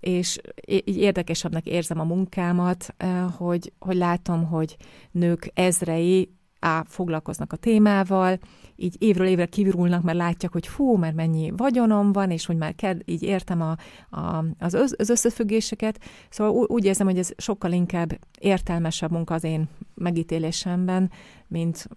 és 0.00 0.38
így 0.66 0.96
érdekesebbnek 0.96 1.66
érzem 1.66 2.00
a 2.00 2.04
munkámat, 2.04 2.94
eh, 2.96 3.24
hogy, 3.36 3.72
hogy 3.78 3.96
látom, 3.96 4.44
hogy 4.44 4.76
nők 5.10 5.50
ezrei 5.54 6.30
á, 6.60 6.84
foglalkoznak 6.86 7.52
a 7.52 7.56
témával, 7.56 8.38
így 8.76 8.96
évről 8.98 9.26
évre 9.26 9.46
kivirulnak, 9.46 10.02
mert 10.02 10.18
látják, 10.18 10.52
hogy 10.52 10.66
fú, 10.66 10.96
mert 10.96 11.14
mennyi 11.14 11.52
vagyonom 11.56 12.12
van, 12.12 12.30
és 12.30 12.46
hogy 12.46 12.56
már 12.56 12.74
kell, 12.74 12.96
így 13.04 13.22
értem 13.22 13.60
a, 13.60 13.76
a, 14.16 14.44
az, 14.58 14.74
össz, 14.74 14.92
az 14.98 15.10
összefüggéseket. 15.10 16.00
Szóval 16.30 16.52
úgy 16.52 16.84
érzem, 16.84 17.06
hogy 17.06 17.18
ez 17.18 17.30
sokkal 17.36 17.72
inkább 17.72 18.18
értelmesebb 18.38 19.10
munka 19.10 19.34
az 19.34 19.44
én 19.44 19.68
megítélésemben, 19.94 21.10
mint 21.48 21.88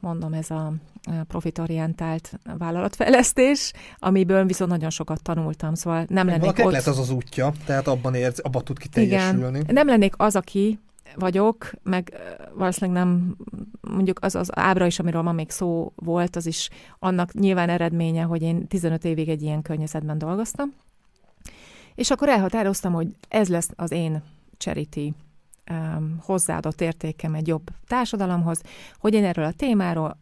mondom, 0.00 0.32
ez 0.32 0.50
a 0.50 0.72
profitorientált 1.28 2.38
vállalatfejlesztés, 2.58 3.72
amiből 3.98 4.44
viszont 4.44 4.70
nagyon 4.70 4.90
sokat 4.90 5.22
tanultam, 5.22 5.74
szóval 5.74 6.04
nem 6.08 6.26
lennék 6.26 6.48
ott... 6.48 6.70
lehet 6.70 6.86
az 6.86 6.98
az 6.98 7.10
útja, 7.10 7.52
tehát 7.64 7.86
abban 7.86 8.14
érz, 8.14 8.38
abban 8.38 8.64
tud 8.64 8.78
kiteljesülni. 8.78 9.58
Igen, 9.58 9.74
nem 9.74 9.86
lennék 9.86 10.14
az, 10.16 10.36
aki 10.36 10.78
vagyok, 11.14 11.70
meg 11.82 12.12
valószínűleg 12.54 13.04
nem, 13.04 13.36
mondjuk 13.80 14.18
az 14.22 14.34
az 14.34 14.58
ábra 14.58 14.86
is, 14.86 14.98
amiről 14.98 15.22
ma 15.22 15.32
még 15.32 15.50
szó 15.50 15.92
volt, 15.96 16.36
az 16.36 16.46
is 16.46 16.68
annak 16.98 17.32
nyilván 17.32 17.68
eredménye, 17.68 18.22
hogy 18.22 18.42
én 18.42 18.66
15 18.66 19.04
évig 19.04 19.28
egy 19.28 19.42
ilyen 19.42 19.62
környezetben 19.62 20.18
dolgoztam. 20.18 20.72
És 21.94 22.10
akkor 22.10 22.28
elhatároztam, 22.28 22.92
hogy 22.92 23.08
ez 23.28 23.48
lesz 23.48 23.70
az 23.76 23.90
én 23.90 24.22
charity 24.56 25.12
um, 25.70 26.18
hozzáadott 26.22 26.80
értékem 26.80 27.34
egy 27.34 27.46
jobb 27.46 27.70
társadalomhoz, 27.86 28.60
hogy 28.98 29.14
én 29.14 29.24
erről 29.24 29.44
a 29.44 29.52
témáról 29.52 30.18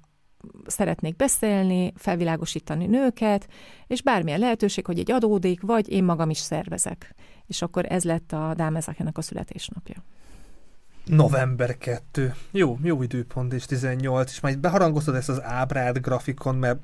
szeretnék 0.67 1.17
beszélni, 1.17 1.93
felvilágosítani 1.97 2.87
nőket, 2.87 3.49
és 3.87 4.03
bármilyen 4.03 4.39
lehetőség, 4.39 4.87
hogy 4.87 4.99
egy 4.99 5.11
adódik, 5.11 5.61
vagy 5.61 5.89
én 5.89 6.05
magam 6.05 6.31
is 6.31 6.39
szervezek. 6.39 7.15
És 7.47 7.63
akkor 7.63 7.85
ez 7.89 8.05
lett 8.05 8.33
a 8.33 8.55
Dámezakének 8.57 9.19
a 9.19 9.23
születésnapja. 9.23 10.05
November 11.05 11.79
2. 11.79 12.35
Jó, 12.51 12.79
jó 12.83 13.03
időpont, 13.03 13.53
és 13.53 13.65
18, 13.65 14.31
és 14.31 14.41
majd 14.41 14.59
beharangoztad 14.59 15.15
ezt 15.15 15.29
az 15.29 15.43
ábrát 15.43 16.03
grafikon, 16.03 16.55
mert 16.55 16.79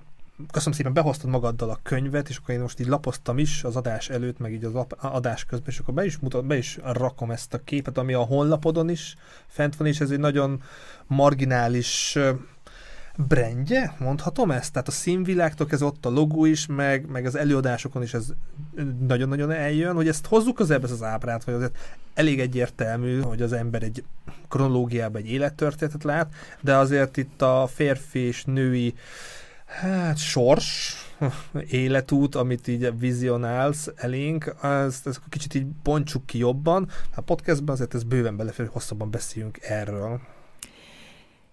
köszönöm 0.51 0.75
szépen, 0.75 0.93
behoztad 0.93 1.31
magaddal 1.31 1.71
a 1.71 1.79
könyvet, 1.83 2.29
és 2.29 2.37
akkor 2.37 2.55
én 2.55 2.61
most 2.61 2.81
így 2.81 2.87
lapoztam 2.87 3.39
is 3.39 3.65
az 3.65 3.77
adás 3.77 4.11
előtt, 4.11 4.39
meg 4.39 4.53
így 4.53 4.65
az 4.65 4.87
adás 4.99 5.45
közben, 5.45 5.69
és 5.69 5.79
akkor 5.79 5.95
be 5.95 6.05
is, 6.05 6.19
mutat, 6.19 6.47
be 6.47 6.57
is 6.57 6.79
rakom 6.85 7.31
ezt 7.31 7.55
a 7.55 7.65
képet, 7.65 7.99
ami 7.99 8.13
a 8.13 8.23
honlapodon 8.23 8.89
is 8.89 9.17
fent 9.47 9.77
van, 9.77 9.87
és 9.87 10.01
ez 10.01 10.11
egy 10.11 10.19
nagyon 10.19 10.63
marginális 11.07 12.19
brandje, 13.27 13.95
mondhatom 13.99 14.51
ezt? 14.51 14.73
Tehát 14.73 14.89
a 14.89 14.91
színvilágtól 14.93 15.67
ez 15.71 15.83
ott 15.83 16.07
a 16.07 16.11
logó 16.11 16.45
is, 16.45 16.67
meg, 16.67 17.11
meg 17.11 17.27
az 17.27 17.35
előadásokon 17.35 18.03
is 18.03 18.15
ez 18.15 18.33
nagyon-nagyon 19.01 19.51
eljön, 19.51 19.95
hogy 19.95 20.09
ezt 20.09 20.27
hozzuk 20.27 20.55
közelbe 20.55 20.85
ez 20.85 20.93
az 20.93 21.03
ábrát, 21.03 21.45
vagy 21.45 21.55
azért 21.55 21.79
elég 22.15 22.41
egyértelmű, 22.41 23.21
hogy 23.21 23.43
az 23.43 23.53
ember 23.53 23.83
egy 23.83 24.05
kronológiában 24.49 25.21
egy 25.21 25.31
élettörténetet 25.31 26.05
lát, 26.05 26.33
de 26.61 26.77
azért 26.77 27.17
itt 27.17 27.43
a 27.43 27.69
férfi 27.75 28.19
és 28.19 28.45
női 28.45 28.95
hát 29.67 30.17
sors, 30.17 30.97
életút, 31.69 32.35
amit 32.35 32.69
így 32.69 32.99
vizionálsz 32.99 33.91
elénk, 33.97 34.55
ezt, 34.63 35.07
ezt 35.07 35.21
kicsit 35.29 35.55
így 35.55 35.67
bontsuk 35.67 36.27
ki 36.27 36.39
jobban. 36.39 36.89
A 37.15 37.21
podcastban 37.21 37.75
azért 37.75 37.95
ez 37.95 38.03
bőven 38.03 38.37
belefér, 38.37 38.65
hogy 38.65 38.75
hosszabban 38.75 39.11
beszéljünk 39.11 39.59
erről. 39.63 40.21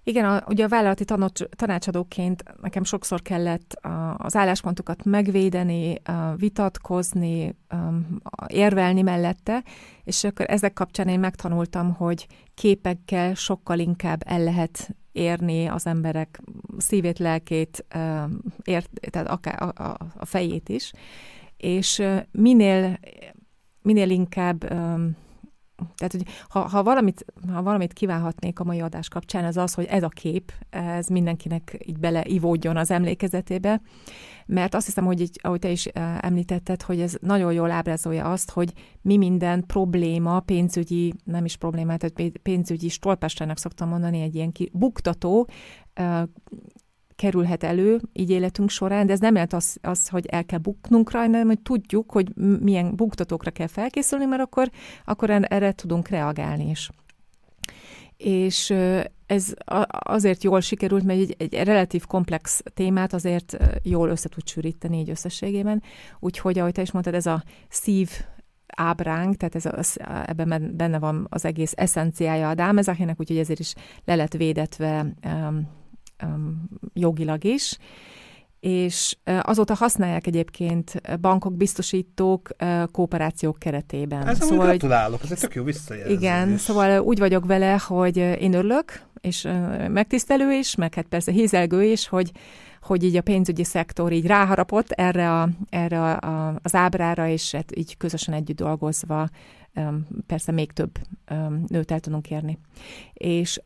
Igen, 0.07 0.25
a, 0.25 0.43
ugye 0.47 0.63
a 0.63 0.67
vállalati 0.67 1.05
tanács, 1.05 1.43
tanácsadóként 1.43 2.43
nekem 2.61 2.83
sokszor 2.83 3.21
kellett 3.21 3.73
a, 3.73 4.15
az 4.17 4.35
álláspontokat 4.35 5.03
megvédeni, 5.03 5.95
a, 6.03 6.35
vitatkozni, 6.35 7.55
a, 8.23 8.45
érvelni 8.47 9.01
mellette, 9.01 9.63
és 10.03 10.23
akkor 10.23 10.45
ezek 10.49 10.73
kapcsán 10.73 11.07
én 11.07 11.19
megtanultam, 11.19 11.93
hogy 11.93 12.27
képekkel 12.53 13.33
sokkal 13.33 13.79
inkább 13.79 14.23
el 14.25 14.43
lehet 14.43 14.95
érni 15.11 15.65
az 15.65 15.85
emberek 15.85 16.41
szívét, 16.77 17.19
lelkét, 17.19 17.85
ért, 18.63 18.89
tehát 19.09 19.27
akár 19.27 19.63
a, 19.63 19.83
a, 19.83 19.97
a 20.17 20.25
fejét 20.25 20.69
is, 20.69 20.91
és 21.57 22.03
minél, 22.31 22.99
minél 23.81 24.09
inkább 24.09 24.73
tehát, 25.95 26.11
hogy 26.11 26.25
ha, 26.49 26.59
ha, 26.59 26.83
valamit, 26.83 27.25
ha 27.53 27.63
valamit 27.63 27.93
kívánhatnék 27.93 28.59
a 28.59 28.63
mai 28.63 28.81
adás 28.81 29.07
kapcsán, 29.07 29.45
az 29.45 29.57
az, 29.57 29.73
hogy 29.73 29.85
ez 29.85 30.03
a 30.03 30.09
kép, 30.09 30.51
ez 30.69 31.07
mindenkinek 31.07 31.77
így 31.85 31.99
beleivódjon 31.99 32.77
az 32.77 32.91
emlékezetébe, 32.91 33.81
mert 34.45 34.75
azt 34.75 34.85
hiszem, 34.85 35.05
hogy 35.05 35.21
így, 35.21 35.39
ahogy 35.43 35.59
te 35.59 35.69
is 35.69 35.85
említetted, 36.19 36.81
hogy 36.81 37.01
ez 37.01 37.17
nagyon 37.21 37.53
jól 37.53 37.71
ábrázolja 37.71 38.31
azt, 38.31 38.51
hogy 38.51 38.73
mi 39.01 39.17
minden 39.17 39.65
probléma, 39.65 40.39
pénzügyi, 40.39 41.13
nem 41.23 41.45
is 41.45 41.57
probléma, 41.57 41.97
tehát 41.97 42.37
pénzügyi 42.37 42.89
stolpástának 42.89 43.57
szoktam 43.57 43.89
mondani, 43.89 44.21
egy 44.21 44.35
ilyen 44.35 44.51
buktató, 44.71 45.47
kerülhet 47.15 47.63
elő 47.63 48.01
így 48.13 48.29
életünk 48.29 48.69
során, 48.69 49.05
de 49.05 49.13
ez 49.13 49.19
nem 49.19 49.33
jelent 49.33 49.53
az, 49.53 49.77
az, 49.81 50.07
hogy 50.07 50.25
el 50.25 50.45
kell 50.45 50.59
buknunk 50.59 51.11
rá, 51.11 51.19
hanem 51.19 51.47
hogy 51.47 51.59
tudjuk, 51.59 52.11
hogy 52.11 52.35
milyen 52.59 52.95
buktatókra 52.95 53.51
kell 53.51 53.67
felkészülni, 53.67 54.25
mert 54.25 54.41
akkor, 54.41 54.69
akkor 55.05 55.29
erre 55.29 55.71
tudunk 55.71 56.07
reagálni 56.07 56.69
is. 56.69 56.89
És 58.17 58.73
ez 59.25 59.53
azért 59.89 60.43
jól 60.43 60.61
sikerült, 60.61 61.03
mert 61.03 61.19
egy, 61.19 61.35
egy 61.39 61.53
relatív 61.53 62.05
komplex 62.05 62.63
témát 62.73 63.13
azért 63.13 63.57
jól 63.83 64.09
össze 64.09 64.29
tud 64.29 64.47
sűríteni 64.47 64.99
így 64.99 65.09
összességében. 65.09 65.83
Úgyhogy, 66.19 66.59
ahogy 66.59 66.71
te 66.71 66.81
is 66.81 66.91
mondtad, 66.91 67.13
ez 67.13 67.25
a 67.25 67.43
szív 67.69 68.09
ábránk, 68.75 69.35
tehát 69.35 69.55
ez 69.55 69.65
az, 69.65 69.97
ebben 70.25 70.73
benne 70.75 70.99
van 70.99 71.27
az 71.29 71.45
egész 71.45 71.73
eszenciája 71.75 72.49
a 72.49 72.53
dámezakének, 72.53 73.19
úgyhogy 73.19 73.37
ezért 73.37 73.59
is 73.59 73.73
le 74.05 74.15
lett 74.15 74.33
védetve 74.33 75.13
um, 75.25 75.67
jogilag 76.93 77.43
is, 77.43 77.77
és 78.59 79.17
azóta 79.41 79.73
használják 79.73 80.27
egyébként 80.27 81.01
bankok, 81.21 81.53
biztosítók 81.53 82.49
kooperációk 82.91 83.59
keretében. 83.59 84.27
Ez 84.27 84.45
szóval, 84.45 84.67
gratulálok, 84.67 85.23
ez 85.23 85.31
egy 85.31 85.39
tök 85.39 85.55
jó 85.55 85.63
visszajelzés. 85.63 86.17
Igen, 86.17 86.57
szóval 86.57 86.99
úgy 86.99 87.19
vagyok 87.19 87.45
vele, 87.45 87.81
hogy 87.87 88.17
én 88.17 88.53
örülök, 88.53 89.01
és 89.21 89.47
megtisztelő 89.87 90.51
is, 90.51 90.75
meg 90.75 90.93
hát 90.93 91.05
persze 91.05 91.31
hízelgő 91.31 91.83
is, 91.83 92.07
hogy, 92.07 92.31
hogy 92.81 93.03
így 93.03 93.15
a 93.15 93.21
pénzügyi 93.21 93.63
szektor 93.63 94.11
így 94.11 94.25
ráharapott 94.25 94.91
erre, 94.91 95.41
a, 95.41 95.49
erre 95.69 96.01
a, 96.01 96.19
a, 96.19 96.59
az 96.61 96.75
ábrára, 96.75 97.27
és 97.27 97.51
hát 97.51 97.77
így 97.77 97.97
közösen 97.97 98.33
együtt 98.33 98.57
dolgozva 98.57 99.29
persze 100.27 100.51
még 100.51 100.71
több 100.71 100.91
nőt 101.67 101.91
el 101.91 101.99
tudunk 101.99 102.29
érni. 102.29 102.57
És 103.13 103.59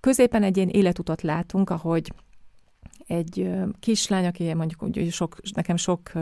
Középen 0.00 0.42
egy 0.42 0.56
ilyen 0.56 0.68
életutat 0.68 1.22
látunk, 1.22 1.70
ahogy 1.70 2.12
egy 3.06 3.50
kislány, 3.80 4.26
aki 4.26 4.54
mondjuk 4.54 4.80
hogy 4.80 5.10
sok, 5.12 5.36
nekem 5.54 5.76
sok 5.76 6.12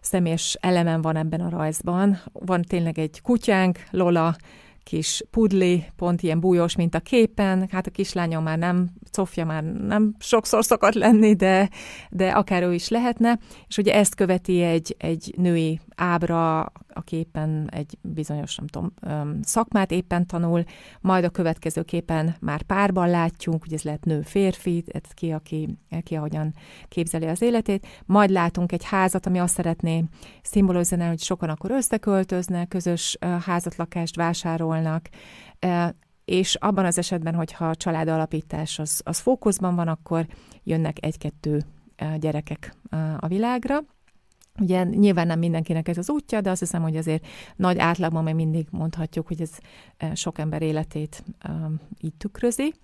személyes 0.00 0.56
elemen 0.60 1.02
van 1.02 1.16
ebben 1.16 1.40
a 1.40 1.48
rajzban. 1.48 2.20
Van 2.32 2.62
tényleg 2.62 2.98
egy 2.98 3.20
kutyánk, 3.22 3.78
Lola, 3.90 4.36
kis 4.82 5.22
pudli, 5.30 5.84
pont 5.96 6.22
ilyen 6.22 6.40
bújós, 6.40 6.76
mint 6.76 6.94
a 6.94 7.00
képen. 7.00 7.68
Hát 7.70 7.86
a 7.86 7.90
kislányom 7.90 8.42
már 8.42 8.58
nem, 8.58 8.88
Sofia 9.12 9.44
már 9.44 9.62
nem 9.62 10.14
sokszor 10.18 10.64
szokott 10.64 10.94
lenni, 10.94 11.34
de, 11.34 11.70
de 12.10 12.28
akár 12.30 12.62
ő 12.62 12.74
is 12.74 12.88
lehetne. 12.88 13.38
És 13.68 13.78
ugye 13.78 13.94
ezt 13.94 14.14
követi 14.14 14.62
egy, 14.62 14.94
egy 14.98 15.34
női 15.36 15.80
ábra, 15.96 16.72
aki 16.94 17.16
éppen 17.16 17.68
egy 17.70 17.98
bizonyos, 18.00 18.56
nem 18.56 18.66
tudom, 18.66 18.92
szakmát 19.42 19.90
éppen 19.90 20.26
tanul, 20.26 20.64
majd 21.00 21.24
a 21.24 21.30
következő 21.30 21.82
képen 21.82 22.36
már 22.40 22.62
párban 22.62 23.10
látjuk, 23.10 23.62
hogy 23.62 23.72
ez 23.72 23.82
lehet 23.82 24.04
nő-férfi, 24.04 24.84
ki, 25.14 25.30
aki, 25.30 25.78
ki 26.02 26.14
ahogyan 26.14 26.54
képzeli 26.88 27.26
az 27.26 27.42
életét, 27.42 27.86
majd 28.06 28.30
látunk 28.30 28.72
egy 28.72 28.84
házat, 28.84 29.26
ami 29.26 29.38
azt 29.38 29.54
szeretné 29.54 30.04
szimbolizálni, 30.42 31.04
hogy 31.04 31.20
sokan 31.20 31.48
akkor 31.48 31.70
összeköltöznek, 31.70 32.68
közös 32.68 33.18
házatlakást 33.44 34.16
vásárolnak, 34.16 35.08
és 36.24 36.54
abban 36.54 36.84
az 36.84 36.98
esetben, 36.98 37.34
hogyha 37.34 37.68
a 37.68 37.74
család 37.74 38.08
alapítás 38.08 38.78
az, 38.78 39.00
az 39.04 39.18
fókuszban 39.18 39.74
van, 39.74 39.88
akkor 39.88 40.26
jönnek 40.62 40.96
egy-kettő 41.00 41.62
gyerekek 42.18 42.74
a 43.18 43.26
világra. 43.26 43.78
Ugye 44.60 44.84
nyilván 44.84 45.26
nem 45.26 45.38
mindenkinek 45.38 45.88
ez 45.88 45.98
az 45.98 46.10
útja, 46.10 46.40
de 46.40 46.50
azt 46.50 46.60
hiszem, 46.60 46.82
hogy 46.82 46.96
azért 46.96 47.26
nagy 47.56 47.78
átlagban 47.78 48.22
még 48.24 48.34
mindig 48.34 48.66
mondhatjuk, 48.70 49.26
hogy 49.26 49.40
ez 49.40 49.50
e, 49.96 50.14
sok 50.14 50.38
ember 50.38 50.62
életét 50.62 51.24
um, 51.48 51.80
így 52.00 52.14
tükrözi. 52.14 52.74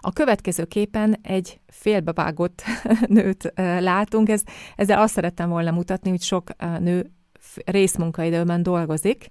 A 0.00 0.12
következő 0.12 0.64
képen 0.64 1.16
egy 1.22 1.60
félbevágott 1.66 2.62
nőt 3.06 3.44
uh, 3.44 3.80
látunk. 3.80 4.28
Ez, 4.28 4.42
ezzel 4.76 4.98
azt 4.98 5.14
szerettem 5.14 5.48
volna 5.48 5.70
mutatni, 5.70 6.10
hogy 6.10 6.22
sok 6.22 6.50
uh, 6.62 6.78
nő 6.78 7.10
részmunkaidőben 7.64 8.62
dolgozik. 8.62 9.28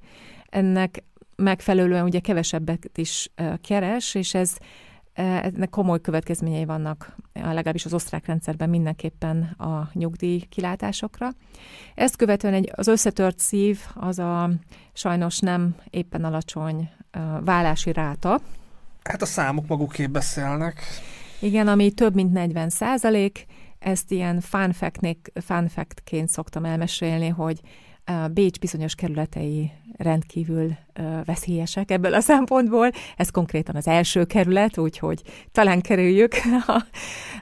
Ennek 0.50 1.04
megfelelően 1.36 2.04
ugye 2.04 2.19
kevesebbet 2.19 2.97
is 2.97 3.32
uh, 3.41 3.54
keres, 3.62 4.15
és 4.15 4.34
ez 4.34 4.58
ennek 5.17 5.69
komoly 5.69 6.01
következményei 6.01 6.65
vannak, 6.65 7.15
legalábbis 7.34 7.86
az 7.86 7.93
osztrák 7.93 8.25
rendszerben 8.25 8.69
mindenképpen 8.69 9.41
a 9.43 9.89
nyugdíj 9.93 10.39
kilátásokra. 10.39 11.30
Ezt 11.95 12.15
követően 12.15 12.53
egy, 12.53 12.71
az 12.75 12.88
összetört 12.88 13.39
szív 13.39 13.80
az 13.93 14.19
a 14.19 14.49
sajnos 14.93 15.39
nem 15.39 15.75
éppen 15.89 16.23
alacsony 16.23 16.89
vállási 17.39 17.91
ráta. 17.91 18.39
Hát 19.03 19.21
a 19.21 19.25
számok 19.25 19.67
magukért 19.67 20.12
beszélnek. 20.12 20.82
Igen, 21.39 21.67
ami 21.67 21.91
több 21.91 22.15
mint 22.15 22.32
40 22.32 22.69
százalék. 22.69 23.45
Ezt 23.80 24.12
ilyen 24.12 24.39
fun, 24.39 24.73
fun 25.34 25.67
fact-ként 25.67 26.30
szoktam 26.30 26.65
elmesélni, 26.65 27.27
hogy 27.27 27.62
Bécs 28.32 28.60
bizonyos 28.60 28.96
kerületei 28.96 29.72
rendkívül 29.98 30.76
veszélyesek 31.26 31.91
ebből 31.91 32.13
a 32.13 32.20
szempontból. 32.20 32.89
Ez 33.15 33.30
konkrétan 33.30 33.76
az 33.76 33.88
első 33.88 34.26
kerület, 34.26 34.78
úgyhogy 34.78 35.22
talán 35.52 35.82
kerüljük 35.82 36.34
a, 36.67 36.84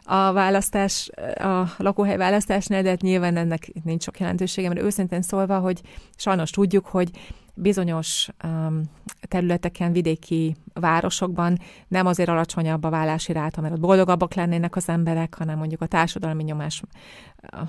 a 0.03 0.31
választás, 0.33 1.09
a 1.35 1.63
lakóhely 1.77 2.17
választásnál, 2.17 2.81
de 2.81 2.89
hát 2.89 3.01
nyilván 3.01 3.37
ennek 3.37 3.71
nincs 3.83 4.03
sok 4.03 4.19
jelentősége, 4.19 4.67
mert 4.67 4.81
őszintén 4.81 5.21
szólva, 5.21 5.59
hogy 5.59 5.81
sajnos 6.15 6.49
tudjuk, 6.49 6.85
hogy 6.85 7.09
bizonyos 7.55 8.27
um, 8.43 8.81
területeken, 9.27 9.91
vidéki 9.91 10.55
városokban 10.73 11.59
nem 11.87 12.05
azért 12.05 12.29
alacsonyabb 12.29 12.83
a 12.83 12.89
vállási 12.89 13.33
ráta, 13.33 13.61
mert 13.61 13.73
ott 13.73 13.79
boldogabbak 13.79 14.33
lennének 14.33 14.75
az 14.75 14.89
emberek, 14.89 15.35
hanem 15.37 15.57
mondjuk 15.57 15.81
a 15.81 15.85
társadalmi 15.85 16.43
nyomás 16.43 16.81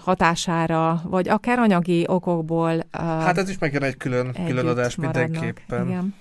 hatására, 0.04 1.00
vagy 1.04 1.28
akár 1.28 1.58
anyagi 1.58 2.04
okokból. 2.08 2.74
Uh, 2.74 2.82
hát 2.92 3.38
ez 3.38 3.48
is 3.48 3.58
megjelent 3.58 3.92
egy 3.92 3.98
külön, 3.98 4.32
külön 4.46 4.66
adás 4.66 4.96
maradnak. 4.96 5.30
mindenképpen. 5.30 5.86
Igen. 5.86 6.14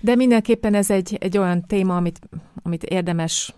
De 0.00 0.14
mindenképpen 0.14 0.74
ez 0.74 0.90
egy, 0.90 1.16
egy 1.20 1.38
olyan 1.38 1.66
téma, 1.66 1.96
amit, 1.96 2.20
amit 2.62 2.82
érdemes 2.82 3.54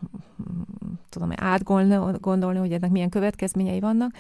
tudom, 1.09 1.31
átgondolni, 1.37 2.59
hogy 2.59 2.73
ennek 2.73 2.91
milyen 2.91 3.09
következményei 3.09 3.81
vannak. 3.81 4.13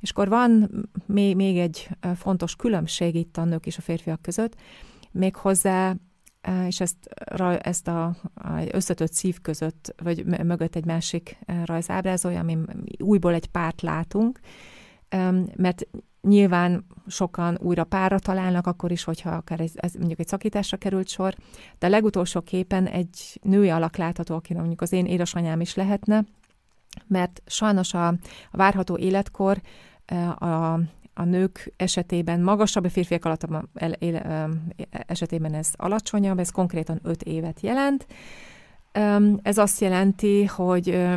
És 0.00 0.10
akkor 0.10 0.28
van 0.28 0.70
még, 1.06 1.36
még 1.36 1.58
egy 1.58 1.88
fontos 2.16 2.56
különbség 2.56 3.14
itt 3.14 3.36
a 3.36 3.44
nők 3.44 3.66
és 3.66 3.78
a 3.78 3.82
férfiak 3.82 4.22
között, 4.22 4.54
méghozzá 5.10 5.94
és 6.66 6.80
ezt, 6.80 6.96
ezt 7.58 7.88
a, 7.88 8.04
a 8.34 8.62
összetött 8.72 9.12
szív 9.12 9.40
között, 9.40 9.94
vagy 10.02 10.24
mögött 10.24 10.76
egy 10.76 10.84
másik 10.84 11.38
rajz 11.64 11.90
ábrázolja, 11.90 12.40
ami 12.40 12.58
újból 12.98 13.34
egy 13.34 13.46
párt 13.46 13.82
látunk, 13.82 14.40
mert 15.56 15.86
nyilván 16.20 16.86
sokan 17.06 17.58
újra 17.60 17.84
párra 17.84 18.18
találnak, 18.18 18.66
akkor 18.66 18.90
is, 18.90 19.04
hogyha 19.04 19.30
akár 19.30 19.60
ez, 19.60 19.72
ez 19.74 19.94
mondjuk 19.94 20.18
egy 20.18 20.28
szakításra 20.28 20.76
került 20.76 21.08
sor, 21.08 21.34
de 21.78 21.86
a 21.86 21.90
legutolsó 21.90 22.40
képen 22.40 22.86
egy 22.86 23.38
női 23.42 23.68
alak 23.68 23.96
látható, 23.96 24.34
aki 24.34 24.54
mondjuk 24.54 24.80
az 24.80 24.92
én 24.92 25.06
édesanyám 25.06 25.60
is 25.60 25.74
lehetne, 25.74 26.24
mert 27.06 27.42
sajnos 27.46 27.94
a, 27.94 28.06
a 28.50 28.56
várható 28.56 28.96
életkor 28.96 29.60
a, 30.38 30.72
a 31.14 31.24
nők 31.24 31.72
esetében 31.76 32.40
magasabb, 32.40 32.84
a 32.84 32.90
férfiak 32.90 33.24
alatt 33.24 33.46
esetében 34.90 35.54
ez 35.54 35.70
alacsonyabb, 35.76 36.38
ez 36.38 36.50
konkrétan 36.50 36.98
5 37.02 37.22
évet 37.22 37.60
jelent. 37.60 38.06
Ez 39.42 39.58
azt 39.58 39.80
jelenti, 39.80 40.44
hogy 40.44 41.08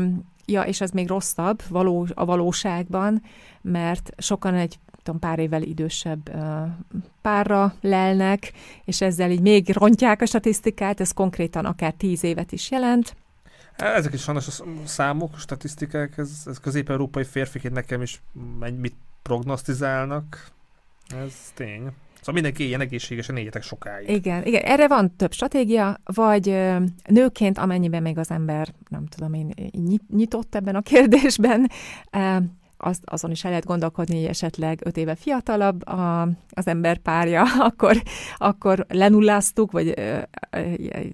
ja, 0.46 0.62
és 0.62 0.82
ez 0.82 0.92
még 0.92 1.08
rosszabb 1.08 1.62
való, 1.70 2.08
a 2.14 2.26
valóságban, 2.26 3.22
mert 3.62 4.12
sokan 4.18 4.54
egy 4.54 4.80
tudom, 5.04 5.20
pár 5.20 5.40
évvel 5.40 5.62
idősebb 5.62 6.32
párra 7.22 7.74
lelnek, 7.82 8.52
és 8.86 9.02
ezzel 9.02 9.32
így 9.32 9.42
még 9.42 9.74
rontják 9.74 10.22
a 10.22 10.26
statisztikát, 10.26 11.00
ez 11.00 11.12
konkrétan 11.12 11.66
akár 11.66 11.94
tíz 11.94 12.24
évet 12.24 12.52
is 12.52 12.72
jelent. 12.72 13.16
Ezek 13.82 14.14
is 14.14 14.26
vannak 14.26 14.44
a 14.48 14.88
számok, 14.88 15.34
a 15.34 15.38
statisztikák, 15.38 16.18
ez, 16.18 16.30
ez 16.46 16.60
közép-európai 16.60 17.24
férfiként 17.24 17.74
nekem 17.74 18.02
is 18.02 18.22
mit 18.78 18.96
prognosztizálnak, 19.22 20.48
ez 21.08 21.34
tény. 21.54 21.90
Szóval 22.18 22.34
mindenki 22.34 22.66
ilyen 22.66 22.82
egészségesen 22.82 23.38
éljetek 23.38 23.64
sokáig. 23.64 24.10
Igen, 24.10 24.46
igen, 24.46 24.62
erre 24.64 24.88
van 24.88 25.16
több 25.16 25.32
stratégia, 25.32 26.00
vagy 26.04 26.50
ö, 26.50 26.78
nőként, 27.10 27.58
amennyiben 27.58 28.02
még 28.02 28.18
az 28.18 28.32
ember, 28.32 28.74
nem 28.90 29.06
tudom 29.06 29.34
én, 29.34 29.54
nyitott 30.10 30.56
ebben 30.56 30.76
a 30.76 30.82
kérdésben, 30.82 31.70
ö, 32.12 32.38
azt, 32.82 33.02
azon 33.06 33.32
is 33.32 33.44
el 33.44 33.50
lehet 33.50 33.66
gondolkodni, 33.66 34.16
hogy 34.16 34.26
esetleg 34.26 34.80
öt 34.84 34.98
éve 34.98 35.16
fiatalabb 35.16 35.88
a, 35.88 36.22
az 36.50 36.68
ember 36.68 36.98
párja, 36.98 37.44
akkor, 37.70 38.02
akkor 38.38 38.86
lenulláztuk, 38.90 39.72
vagy 39.72 39.94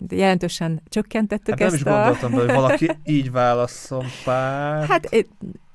jelentősen 0.09 0.81
csökkentettük 0.89 1.59
hát 1.59 1.73
ezt 1.73 1.83
nem 1.83 1.93
is 1.93 1.95
gondoltam, 1.95 2.33
a... 2.33 2.37
hogy 2.37 2.53
valaki 2.53 2.91
így 3.17 3.31
válaszol 3.31 4.05
pár. 4.25 4.87
Hát 4.87 5.25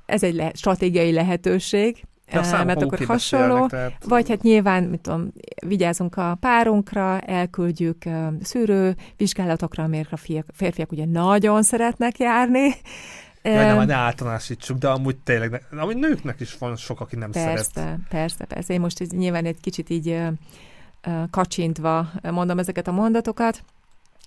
ez 0.06 0.22
egy 0.22 0.34
le, 0.34 0.50
stratégiai 0.54 1.12
lehetőség, 1.12 2.04
Ja, 2.32 2.64
mert 2.64 2.82
akkor 2.82 3.04
hasonló, 3.06 3.66
tehát... 3.66 4.04
vagy 4.04 4.28
hát 4.28 4.42
nyilván, 4.42 4.82
mit 4.82 5.00
tudom, 5.00 5.32
vigyázunk 5.66 6.16
a 6.16 6.36
párunkra, 6.40 7.20
elküldjük 7.20 8.02
szűrő 8.42 8.96
vizsgálatokra, 9.16 9.82
amelyek 9.84 10.06
a 10.10 10.16
férfiak 10.52 10.92
ugye 10.92 11.04
nagyon 11.04 11.62
szeretnek 11.62 12.18
járni, 12.18 12.74
Jaj, 13.42 13.64
nem, 13.64 13.86
ne 13.86 13.94
általánosítsuk, 13.94 14.78
de 14.78 14.88
amúgy 14.88 15.16
tényleg, 15.16 15.66
amúgy 15.70 15.96
nőknek 15.96 16.40
is 16.40 16.58
van 16.58 16.76
sok, 16.76 17.00
aki 17.00 17.16
nem 17.16 17.30
persze, 17.30 17.62
szeret. 17.74 17.98
Persze, 18.08 18.44
persze. 18.44 18.72
Én 18.72 18.80
most 18.80 19.00
így, 19.00 19.12
nyilván 19.12 19.44
egy 19.44 19.60
kicsit 19.60 19.90
így 19.90 20.20
kacsintva 21.30 22.10
mondom 22.22 22.58
ezeket 22.58 22.88
a 22.88 22.92
mondatokat, 22.92 23.64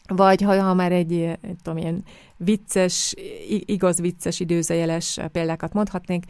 vagy 0.08 0.42
ha, 0.42 0.62
ha 0.62 0.74
már 0.74 0.92
egy, 0.92 1.38
tudom, 1.64 1.78
ilyen 1.78 2.04
vicces, 2.38 3.14
igaz 3.48 4.00
vicces 4.00 4.40
időzejeles 4.40 5.20
példákat 5.32 5.74
mondhatnék, 5.74 6.24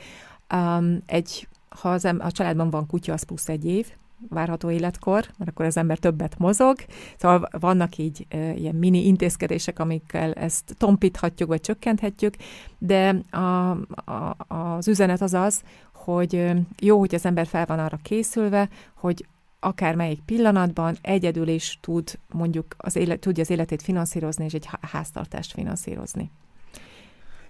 um, 0.53 1.03
egy 1.05 1.47
ha 1.69 1.89
az 1.89 2.05
a 2.05 2.31
családban 2.31 2.69
van 2.69 2.87
kutya, 2.87 3.13
az 3.13 3.23
plusz 3.23 3.49
egy 3.49 3.65
év, 3.65 3.87
várható 4.29 4.69
életkor, 4.69 5.25
mert 5.37 5.49
akkor 5.49 5.65
az 5.65 5.77
ember 5.77 5.97
többet 5.97 6.37
mozog. 6.37 6.75
Szóval 7.17 7.49
vannak 7.59 7.97
így 7.97 8.27
ilyen 8.55 8.75
mini 8.75 9.05
intézkedések, 9.05 9.79
amikkel 9.79 10.33
ezt 10.33 10.75
tompíthatjuk, 10.77 11.49
vagy 11.49 11.61
csökkenthetjük, 11.61 12.35
de 12.77 13.21
a, 13.29 13.69
a, 14.11 14.35
az 14.47 14.87
üzenet 14.87 15.21
az 15.21 15.33
az, 15.33 15.61
hogy 15.93 16.51
jó, 16.79 16.99
hogy 16.99 17.15
az 17.15 17.25
ember 17.25 17.47
fel 17.47 17.65
van 17.65 17.79
arra 17.79 17.99
készülve, 18.03 18.69
hogy 18.93 19.25
akár 19.59 19.95
melyik 19.95 20.21
pillanatban 20.25 20.97
egyedül 21.01 21.47
is 21.47 21.77
tud 21.81 22.19
mondjuk 22.31 22.75
az 22.77 22.95
élet, 22.95 23.19
tudja 23.19 23.43
az 23.43 23.49
életét 23.49 23.81
finanszírozni, 23.81 24.45
és 24.45 24.53
egy 24.53 24.67
háztartást 24.81 25.51
finanszírozni. 25.51 26.31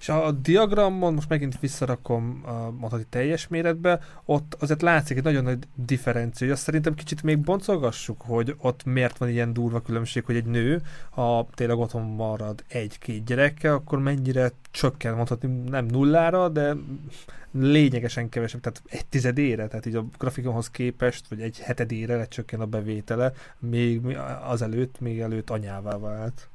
És 0.05 0.11
a 0.11 0.31
diagramon, 0.31 1.13
most 1.13 1.29
megint 1.29 1.59
visszarakom 1.59 2.43
mondhatni 2.79 3.05
teljes 3.09 3.47
méretbe, 3.47 3.99
ott 4.25 4.57
azért 4.59 4.81
látszik 4.81 5.17
egy 5.17 5.23
nagyon 5.23 5.43
nagy 5.43 5.57
differencia. 5.75 6.51
Azt 6.51 6.63
szerintem 6.63 6.93
kicsit 6.93 7.23
még 7.23 7.39
boncolgassuk, 7.39 8.21
hogy 8.21 8.55
ott 8.57 8.83
miért 8.83 9.17
van 9.17 9.29
ilyen 9.29 9.53
durva 9.53 9.81
különbség, 9.81 10.25
hogy 10.25 10.35
egy 10.35 10.45
nő, 10.45 10.81
ha 11.09 11.47
tényleg 11.53 11.77
otthon 11.77 12.01
marad 12.01 12.63
egy-két 12.67 13.25
gyerekkel, 13.25 13.73
akkor 13.73 13.99
mennyire 13.99 14.51
csökken, 14.71 15.15
mondhatni 15.15 15.69
nem 15.69 15.85
nullára, 15.85 16.49
de 16.49 16.75
lényegesen 17.51 18.29
kevesebb, 18.29 18.61
tehát 18.61 18.81
egy 18.85 19.05
tizedére, 19.05 19.67
tehát 19.67 19.85
így 19.85 19.95
a 19.95 20.05
grafikonhoz 20.17 20.69
képest, 20.69 21.27
vagy 21.27 21.41
egy 21.41 21.59
hetedére 21.59 22.15
lecsökken 22.15 22.59
a 22.59 22.65
bevétele, 22.65 23.33
még 23.59 24.17
azelőtt, 24.43 24.99
még 24.99 25.19
előtt 25.19 25.49
anyává 25.49 25.97
vált. 25.97 26.49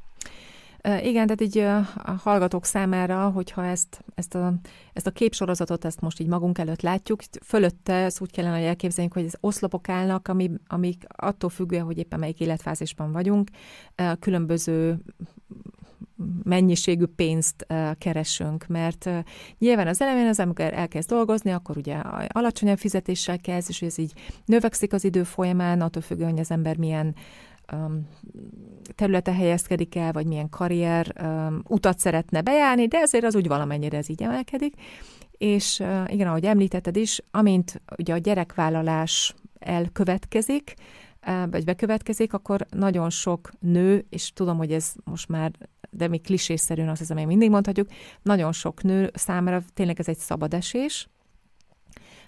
Igen, 0.83 1.27
tehát 1.27 1.41
így 1.41 1.59
a 1.59 1.81
hallgatók 2.23 2.65
számára, 2.65 3.31
hogyha 3.31 3.65
ezt, 3.65 4.05
ezt, 4.15 4.35
a, 4.35 4.55
ezt 4.93 5.07
a 5.07 5.11
képsorozatot, 5.11 5.85
ezt 5.85 6.01
most 6.01 6.21
így 6.21 6.27
magunk 6.27 6.59
előtt 6.59 6.81
látjuk, 6.81 7.21
fölötte 7.45 7.93
ezt 7.93 8.21
úgy 8.21 8.31
kellene, 8.31 8.57
hogy 8.57 8.67
elképzeljünk, 8.67 9.15
hogy 9.15 9.25
ez 9.25 9.33
oszlopok 9.41 9.89
állnak, 9.89 10.29
ami, 10.29 10.51
amik 10.67 11.05
attól 11.09 11.51
függően, 11.51 11.85
hogy 11.85 11.99
éppen 11.99 12.19
melyik 12.19 12.41
életfázisban 12.41 13.13
vagyunk, 13.13 13.51
különböző 14.21 14.99
mennyiségű 16.43 17.05
pénzt 17.05 17.67
keresünk, 17.99 18.67
mert 18.67 19.11
nyilván 19.59 19.87
az 19.87 20.01
elején 20.01 20.27
az 20.27 20.41
ember 20.41 20.75
elkezd 20.75 21.09
dolgozni, 21.09 21.51
akkor 21.51 21.77
ugye 21.77 21.95
alacsonyabb 22.29 22.79
fizetéssel 22.79 23.39
kezd, 23.39 23.69
és 23.69 23.83
ez 23.83 23.99
így 23.99 24.13
növekszik 24.45 24.93
az 24.93 25.05
idő 25.05 25.23
folyamán, 25.23 25.81
attól 25.81 26.03
függően, 26.03 26.31
hogy 26.31 26.41
az 26.41 26.51
ember 26.51 26.77
milyen 26.77 27.15
um, 27.73 28.09
területe 28.95 29.33
helyezkedik 29.33 29.95
el, 29.95 30.13
vagy 30.13 30.27
milyen 30.27 30.49
karrier 30.49 31.13
um, 31.23 31.63
utat 31.69 31.99
szeretne 31.99 32.41
bejárni, 32.41 32.87
de 32.87 32.99
ezért 32.99 33.25
az 33.25 33.37
úgy 33.37 33.49
valamennyire 33.49 33.97
ez 33.97 34.09
így 34.09 34.23
emelkedik. 34.23 34.75
És 35.31 35.79
uh, 35.79 36.13
igen, 36.13 36.27
ahogy 36.27 36.45
említetted 36.45 36.97
is, 36.97 37.21
amint 37.31 37.83
ugye 37.99 38.15
a 38.15 38.19
gyerekvállalás 38.19 39.35
elkövetkezik, 39.59 40.75
uh, 41.27 41.51
vagy 41.51 41.65
bekövetkezik, 41.65 42.33
akkor 42.33 42.67
nagyon 42.71 43.11
sok 43.11 43.51
nő, 43.61 44.07
és 44.11 44.33
tudom, 44.33 44.57
hogy 44.57 44.73
ez 44.73 44.93
most 45.05 45.29
már, 45.29 45.53
de 45.91 46.09
még 46.09 46.23
klisésszerűen 46.23 46.89
azt 46.89 46.99
hiszem, 46.99 47.17
még 47.17 47.27
mindig 47.27 47.51
mondhatjuk, 47.51 47.89
nagyon 48.23 48.53
sok 48.53 48.83
nő 48.83 49.11
számára 49.15 49.63
tényleg 49.75 49.99
ez 49.99 50.09
egy 50.09 50.19
szabadesés, 50.19 51.09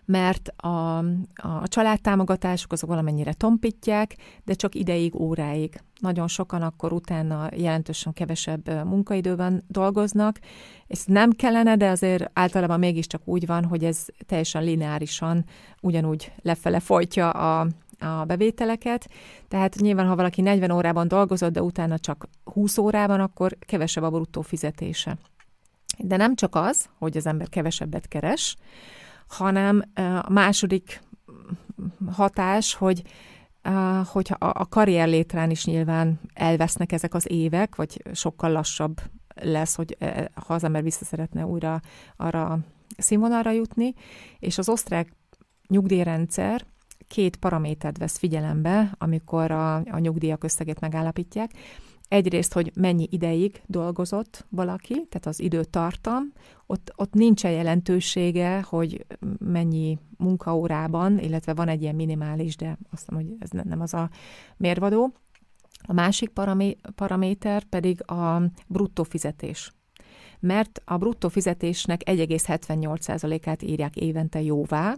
mert 0.05 0.49
a, 0.57 0.99
a 1.35 1.69
családtámogatások 1.69 2.73
azok 2.73 2.89
valamennyire 2.89 3.33
tompítják, 3.33 4.17
de 4.45 4.55
csak 4.55 4.75
ideig, 4.75 5.15
óráig. 5.15 5.81
Nagyon 6.01 6.29
sokan 6.29 6.63
akkor 6.63 6.93
utána 6.93 7.49
jelentősen 7.57 8.13
kevesebb 8.13 8.85
munkaidőben 8.85 9.63
dolgoznak. 9.69 10.39
Ez 10.87 11.03
nem 11.07 11.31
kellene, 11.31 11.77
de 11.77 11.89
azért 11.89 12.31
általában 12.33 12.79
mégiscsak 12.79 13.23
úgy 13.25 13.47
van, 13.47 13.65
hogy 13.65 13.85
ez 13.85 14.07
teljesen 14.27 14.65
lineárisan 14.65 15.45
ugyanúgy 15.81 16.33
lefele 16.43 16.81
folytja 16.81 17.31
a, 17.31 17.67
a 17.99 18.25
bevételeket, 18.25 19.09
tehát 19.49 19.75
nyilván, 19.75 20.07
ha 20.07 20.17
valaki 20.17 20.41
40 20.41 20.71
órában 20.71 21.09
dolgozott, 21.09 21.53
de 21.53 21.63
utána 21.63 21.99
csak 21.99 22.29
20 22.45 22.79
órában, 22.79 23.21
akkor 23.21 23.57
kevesebb 23.59 24.05
a 24.05 24.11
bruttó 24.11 24.41
fizetése. 24.41 25.17
De 25.99 26.17
nem 26.17 26.35
csak 26.35 26.55
az, 26.55 26.89
hogy 26.99 27.17
az 27.17 27.27
ember 27.27 27.49
kevesebbet 27.49 28.09
keres, 28.09 28.57
hanem 29.29 29.83
a 30.23 30.33
második 30.33 31.01
hatás, 32.11 32.75
hogy 32.75 33.03
hogy 34.05 34.35
a 34.39 34.69
karrier 34.69 35.09
létrán 35.09 35.51
is 35.51 35.65
nyilván 35.65 36.21
elvesznek 36.35 36.93
ezek 36.93 37.15
az 37.15 37.31
évek, 37.31 37.77
vagy 37.77 38.03
sokkal 38.13 38.51
lassabb 38.53 39.01
lesz, 39.35 39.75
hogy 39.75 39.97
ha 40.47 40.55
az 40.55 40.65
ember 40.65 40.83
vissza 40.83 41.05
szeretne 41.05 41.47
újra 41.47 41.81
arra 42.17 42.59
színvonalra 42.97 43.51
jutni, 43.51 43.95
és 44.39 44.59
az 44.59 44.69
osztrák 44.69 45.13
nyugdíjrendszer 45.69 46.65
két 47.09 47.37
paramétert 47.37 47.99
vesz 47.99 48.19
figyelembe, 48.19 48.95
amikor 48.99 49.51
a, 49.51 49.75
a 49.75 49.99
nyugdíjak 49.99 50.45
összegét 50.45 50.81
megállapítják. 50.81 51.51
Egyrészt, 52.13 52.53
hogy 52.53 52.73
mennyi 52.75 53.09
ideig 53.11 53.63
dolgozott 53.67 54.47
valaki, 54.49 54.93
tehát 54.93 55.27
az 55.27 55.41
időtartam, 55.41 56.33
ott, 56.67 56.93
ott 56.97 57.13
nincsen 57.13 57.51
jelentősége, 57.51 58.63
hogy 58.63 59.07
mennyi 59.39 59.99
munkaórában, 60.17 61.19
illetve 61.19 61.55
van 61.55 61.69
egy 61.69 61.83
ilyen 61.83 61.95
minimális, 61.95 62.57
de 62.57 62.79
azt 62.91 63.11
mondom, 63.11 63.29
hogy 63.31 63.39
ez 63.41 63.65
nem 63.65 63.81
az 63.81 63.95
a 63.95 64.11
mérvadó. 64.57 65.13
A 65.87 65.93
másik 65.93 66.29
paramé- 66.29 66.79
paraméter 66.95 67.63
pedig 67.63 68.11
a 68.11 68.43
bruttó 68.69 69.03
fizetés. 69.03 69.73
Mert 70.41 70.83
a 70.85 70.97
bruttó 70.97 71.29
fizetésnek 71.29 72.03
1,78%-át 72.05 73.63
írják 73.63 73.97
évente 73.97 74.43
jóvá, 74.43 74.95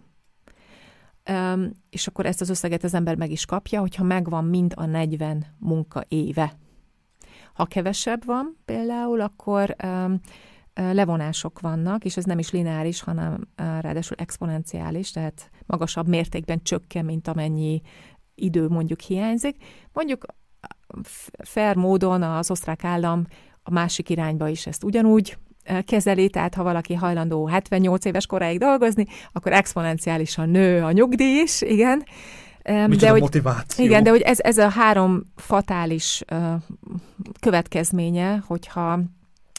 és 1.90 2.06
akkor 2.06 2.26
ezt 2.26 2.40
az 2.40 2.48
összeget 2.48 2.84
az 2.84 2.94
ember 2.94 3.16
meg 3.16 3.30
is 3.30 3.46
kapja, 3.46 3.80
hogyha 3.80 4.04
megvan 4.04 4.44
mind 4.44 4.72
a 4.76 4.84
40 4.84 5.46
munka 5.58 6.04
éve. 6.08 6.62
Ha 7.54 7.64
kevesebb 7.64 8.24
van 8.24 8.56
például, 8.64 9.20
akkor 9.20 9.76
levonások 10.74 11.60
vannak, 11.60 12.04
és 12.04 12.16
ez 12.16 12.24
nem 12.24 12.38
is 12.38 12.50
lineáris, 12.50 13.00
hanem 13.00 13.48
ráadásul 13.56 14.16
exponenciális, 14.20 15.10
tehát 15.10 15.50
magasabb 15.66 16.08
mértékben 16.08 16.62
csökken, 16.62 17.04
mint 17.04 17.28
amennyi 17.28 17.80
idő 18.34 18.68
mondjuk 18.68 19.00
hiányzik. 19.00 19.56
Mondjuk 19.92 20.24
fair 21.44 21.76
módon 21.76 22.22
az 22.22 22.50
osztrák 22.50 22.84
állam 22.84 23.26
a 23.62 23.70
másik 23.70 24.08
irányba 24.08 24.48
is 24.48 24.66
ezt 24.66 24.84
ugyanúgy 24.84 25.38
kezeli, 25.84 26.30
tehát 26.30 26.54
ha 26.54 26.62
valaki 26.62 26.94
hajlandó 26.94 27.46
78 27.46 28.04
éves 28.04 28.26
koráig 28.26 28.58
dolgozni, 28.58 29.06
akkor 29.32 29.52
exponenciálisan 29.52 30.48
nő 30.48 30.82
a 30.82 30.92
nyugdíj 30.92 31.40
is, 31.40 31.62
igen. 31.62 32.04
De 32.64 33.10
hogy, 33.10 33.20
motiváció. 33.20 33.84
Igen, 33.84 34.02
de 34.02 34.10
hogy 34.10 34.20
ez, 34.20 34.38
ez 34.40 34.58
a 34.58 34.68
három 34.68 35.22
fatális 35.36 36.22
következménye, 37.40 38.42
hogyha 38.46 39.00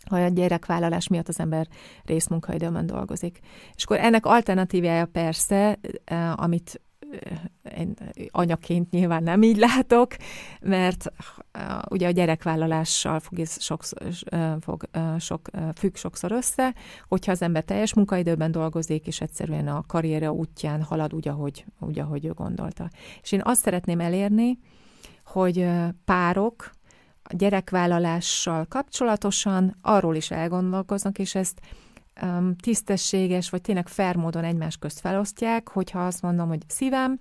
ha 0.09 0.17
a 0.17 0.27
gyerekvállalás 0.27 1.07
miatt 1.07 1.27
az 1.27 1.39
ember 1.39 1.67
részmunkaidőben 2.03 2.85
dolgozik. 2.85 3.39
És 3.75 3.83
akkor 3.83 3.99
ennek 3.99 4.25
alternatívája 4.25 5.05
persze, 5.05 5.79
amit 6.35 6.81
én 7.77 7.93
anyaként 8.31 8.91
nyilván 8.91 9.23
nem 9.23 9.41
így 9.41 9.57
látok, 9.57 10.15
mert 10.61 11.11
ugye 11.89 12.07
a 12.07 12.11
gyerekvállalással 12.11 13.19
fog, 13.19 13.39
ez 13.39 13.61
sok, 13.61 13.83
fog, 14.59 14.83
sok, 15.19 15.49
függ 15.75 15.95
sokszor 15.95 16.31
össze, 16.31 16.73
hogyha 17.07 17.31
az 17.31 17.41
ember 17.41 17.63
teljes 17.63 17.93
munkaidőben 17.93 18.51
dolgozik, 18.51 19.07
és 19.07 19.21
egyszerűen 19.21 19.67
a 19.67 19.83
karrierje 19.87 20.31
útján 20.31 20.83
halad 20.83 21.13
úgy, 21.13 21.27
ahogy, 21.27 21.65
úgy, 21.79 21.99
ahogy 21.99 22.25
ő 22.25 22.31
gondolta. 22.31 22.89
És 23.21 23.31
én 23.31 23.41
azt 23.43 23.61
szeretném 23.61 23.99
elérni, 23.99 24.59
hogy 25.25 25.67
párok 26.05 26.71
a 27.23 27.35
gyerekvállalással 27.35 28.65
kapcsolatosan 28.65 29.75
arról 29.81 30.15
is 30.15 30.31
elgondolkoznak, 30.31 31.19
és 31.19 31.35
ezt 31.35 31.59
um, 32.21 32.55
tisztességes, 32.55 33.49
vagy 33.49 33.61
tényleg 33.61 33.87
fair 33.87 34.15
módon 34.15 34.43
egymás 34.43 34.77
közt 34.77 34.99
felosztják, 34.99 35.69
hogyha 35.69 36.05
azt 36.05 36.21
mondom, 36.21 36.47
hogy 36.47 36.61
szívem, 36.67 37.19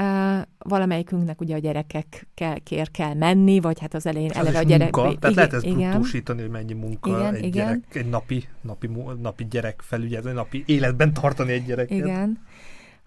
Uh, 0.00 0.40
valamelyikünknek 0.58 1.40
ugye 1.40 1.54
a 1.54 1.58
gyerekek 1.58 2.28
kell, 2.34 2.58
kér 2.58 2.90
kell 2.90 3.14
menni, 3.14 3.60
vagy 3.60 3.80
hát 3.80 3.94
az 3.94 4.06
elején 4.06 4.30
eleve 4.30 4.58
a 4.58 4.62
gyerek... 4.62 4.96
Munka. 4.96 5.18
Tehát 5.18 5.24
igen, 5.24 5.34
lehet 5.34 5.52
ezt 5.52 5.76
brutósítani, 5.76 6.40
hogy 6.40 6.50
mennyi 6.50 6.72
munka 6.72 7.10
igen, 7.10 7.34
egy, 7.34 7.44
igen. 7.44 7.66
Gyerek, 7.66 7.94
egy 7.94 8.08
napi, 8.08 8.44
napi, 8.60 8.90
napi 9.20 9.46
gyerek 9.50 9.80
felügyelő, 9.84 10.32
napi 10.32 10.62
életben 10.66 11.12
tartani 11.12 11.52
egy 11.52 11.64
gyereket. 11.64 11.98
Igen. 11.98 12.38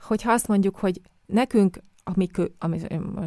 Hogyha 0.02 0.32
azt 0.32 0.48
mondjuk, 0.48 0.76
hogy 0.76 1.02
nekünk 1.26 1.80
ami, 2.08 2.30
ami 2.58 2.80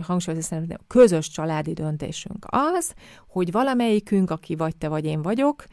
hangsúlyozni 0.03 0.47
szerintem, 0.47 0.79
közös 0.87 1.31
családi 1.31 1.73
döntésünk 1.73 2.47
az, 2.49 2.95
hogy 3.29 3.51
valamelyikünk, 3.51 4.31
aki 4.31 4.57
vagy 4.57 4.77
te 4.77 4.89
vagy 4.89 5.05
én 5.05 5.23
vagyok, 5.23 5.65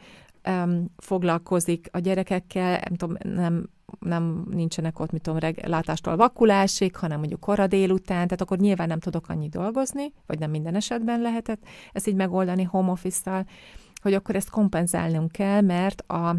um, 0.48 0.84
foglalkozik 0.96 1.88
a 1.92 1.98
gyerekekkel, 1.98 2.80
nem 2.88 2.96
tudom, 2.96 3.16
nem, 3.22 3.68
nem 3.98 4.46
nincsenek 4.50 4.98
ott, 5.00 5.10
mit 5.10 5.22
tudom, 5.22 5.38
reg, 5.38 5.66
látástól 5.66 6.16
vakulásig, 6.16 6.96
hanem 6.96 7.18
mondjuk 7.18 7.40
kora 7.40 7.66
délután, 7.66 8.24
tehát 8.24 8.40
akkor 8.40 8.58
nyilván 8.58 8.88
nem 8.88 9.00
tudok 9.00 9.28
annyi 9.28 9.48
dolgozni, 9.48 10.12
vagy 10.26 10.38
nem 10.38 10.50
minden 10.50 10.74
esetben 10.74 11.20
lehetett 11.20 11.62
ezt 11.92 12.06
így 12.06 12.14
megoldani 12.14 12.62
home 12.62 12.90
office-tal, 12.90 13.46
hogy 14.02 14.14
akkor 14.14 14.36
ezt 14.36 14.50
kompenzálnunk 14.50 15.32
kell, 15.32 15.60
mert 15.60 16.00
a, 16.00 16.36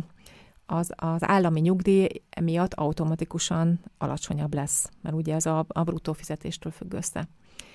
az, 0.65 0.91
az 0.95 1.27
állami 1.27 1.59
nyugdíj 1.59 2.07
miatt 2.41 2.73
automatikusan 2.73 3.79
alacsonyabb 3.97 4.53
lesz, 4.53 4.89
mert 5.01 5.15
ugye 5.15 5.35
ez 5.35 5.45
a, 5.45 5.65
a 5.67 5.83
bruttó 5.83 6.13
fizetéstől 6.13 6.71
függ 6.71 6.93
össze. 6.93 7.27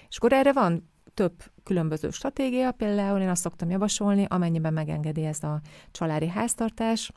És 0.08 0.16
akkor 0.16 0.32
erre 0.32 0.52
van 0.52 0.90
több 1.14 1.42
különböző 1.62 2.10
stratégia, 2.10 2.72
például 2.72 3.20
én 3.20 3.28
azt 3.28 3.42
szoktam 3.42 3.70
javasolni, 3.70 4.26
amennyiben 4.28 4.72
megengedi 4.72 5.24
ez 5.24 5.42
a 5.42 5.60
családi 5.90 6.28
háztartás, 6.28 7.12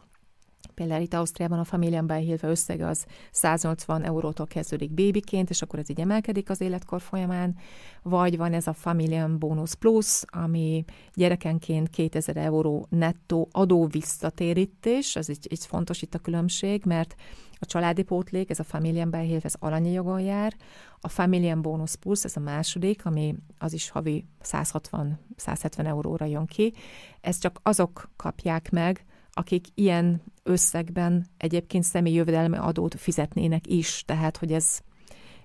Például 0.76 1.02
itt 1.02 1.14
Ausztriában 1.14 1.60
a 1.60 1.64
Familienben 1.64 2.20
Hilfe 2.20 2.48
összege 2.48 2.88
az 2.88 3.06
180 3.32 4.04
eurótól 4.04 4.48
kezdődik 4.48 4.92
bébiként, 4.92 5.50
és 5.50 5.62
akkor 5.62 5.80
ez 5.80 5.90
így 5.90 6.00
emelkedik 6.00 6.50
az 6.50 6.62
életkor 6.62 7.02
folyamán, 7.02 7.56
vagy 8.02 8.38
van 8.38 8.54
ez 8.54 8.68
a 8.68 8.74
Familien 8.74 9.40
Bonus 9.40 9.76
Plus, 9.76 10.24
ami 10.26 10.86
gyerekenként 11.14 11.90
2000 11.90 12.38
euró 12.38 12.86
nettó 12.90 13.48
adó 13.52 13.86
visszatérítés, 13.86 15.16
ez 15.16 15.30
így, 15.30 15.48
így 15.52 15.66
fontos 15.66 16.02
itt 16.02 16.14
a 16.14 16.20
különbség, 16.20 16.84
mert 16.86 17.16
a 17.60 17.66
családi 17.66 18.04
pótlék, 18.04 18.50
ez 18.50 18.60
a 18.60 18.64
Familien 18.64 19.14
Hilfe, 19.14 19.48
ez 19.48 19.56
alanyi 19.60 19.92
jogon 19.92 20.20
jár, 20.20 20.56
a 21.00 21.08
Familien 21.08 21.62
Bonus 21.62 21.96
Plus, 21.96 22.24
ez 22.24 22.36
a 22.36 22.40
második, 22.40 23.06
ami 23.06 23.36
az 23.58 23.74
is 23.74 23.90
havi 23.90 24.26
160-170 24.44 25.86
euróra 25.86 26.26
jön 26.26 26.46
ki, 26.46 26.74
ezt 27.22 27.42
csak 27.42 27.60
azok 27.64 28.10
kapják 28.16 28.72
meg, 28.72 29.06
akik 29.38 29.68
ilyen 29.74 30.22
összegben 30.44 31.26
egyébként 31.38 31.84
személyi 31.84 32.16
jövedelmi 32.16 32.58
adót 32.58 32.96
fizetnének 33.00 33.68
is, 33.68 34.04
tehát 34.06 34.38
hogy 34.38 34.52
ez, 34.52 34.80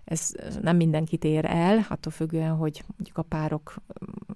ez 0.05 0.35
nem 0.63 0.77
mindenkit 0.77 1.25
ér 1.25 1.45
el, 1.45 1.87
attól 1.89 2.13
függően, 2.13 2.55
hogy 2.55 2.83
mondjuk 2.97 3.19
a 3.19 3.23
párok, 3.23 3.75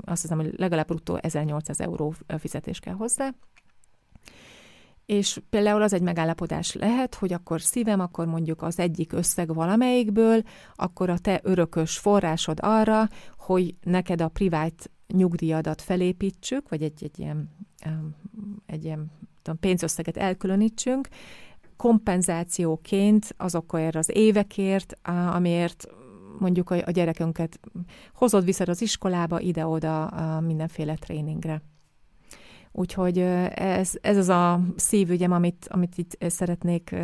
azt 0.05 0.23
hiszem, 0.23 0.39
hogy 0.39 0.55
legalább 0.57 0.87
bruttó 0.87 1.19
1800 1.21 1.81
euró 1.81 2.15
fizetés 2.39 2.79
kell 2.79 2.95
hozzá. 2.95 3.35
És 5.07 5.41
például 5.51 5.83
az 5.83 5.93
egy 5.93 6.03
megállapodás 6.03 6.75
lehet, 6.75 7.15
hogy 7.15 7.33
akkor 7.33 7.61
szívem, 7.61 8.01
akkor 8.01 8.27
mondjuk 8.27 8.63
az 8.63 8.79
egyik 8.79 9.13
összeg 9.13 9.55
valamelyikből, 9.55 10.43
akkor 10.75 11.11
a 11.11 11.19
te 11.19 11.41
örökös 11.43 11.99
forrásod 11.99 12.59
arra, 12.63 13.09
hogy 13.37 13.75
neked 13.83 14.21
a 14.21 14.29
privát 14.29 14.91
nyugdíjadat 15.07 15.83
felépítsük, 15.83 16.69
vagy 16.69 16.83
egy, 16.83 17.05
egy 17.05 17.19
ilyen, 17.19 17.51
egy 18.67 18.85
ilyen 18.85 19.11
tudom, 19.45 19.61
pénzösszeget 19.61 20.17
elkülönítsünk, 20.17 21.09
kompenzációként 21.77 23.35
azokért 23.37 23.95
az 23.95 24.11
évekért, 24.13 24.99
amiért 25.33 25.87
mondjuk 26.39 26.71
a, 26.71 26.77
a 26.85 26.91
gyerekünket 26.91 27.61
hozod 28.15 28.45
vissza 28.45 28.65
az 28.67 28.83
iskolába, 28.83 29.41
ide-oda 29.41 30.11
mindenféle 30.47 30.95
tréningre. 30.95 31.63
Úgyhogy 32.73 33.19
ez, 33.55 33.93
ez 34.01 34.17
az 34.17 34.29
a 34.29 34.61
szívügyem, 34.77 35.33
amit, 35.33 35.67
amit 35.71 35.99
itt 35.99 36.25
szeretnék 36.29 36.95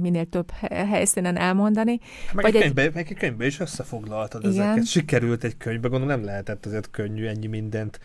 minél 0.00 0.24
több 0.24 0.50
helyszínen 0.70 1.36
elmondani. 1.36 1.98
Meg 2.32 2.44
Vagy 2.44 2.54
egy 2.54 2.62
könyvbe, 2.62 2.82
egy... 2.82 2.94
meg 2.94 3.06
egy 3.08 3.16
könyvbe 3.16 3.46
is 3.46 3.60
összefoglaltad 3.60 4.44
Igen. 4.44 4.52
ezeket. 4.52 4.86
Sikerült 4.86 5.44
egy 5.44 5.56
könyvbe, 5.56 5.88
gondolom 5.88 6.16
nem 6.16 6.24
lehetett 6.24 6.66
azért 6.66 6.90
könnyű 6.90 7.26
ennyi 7.26 7.46
mindent 7.46 8.00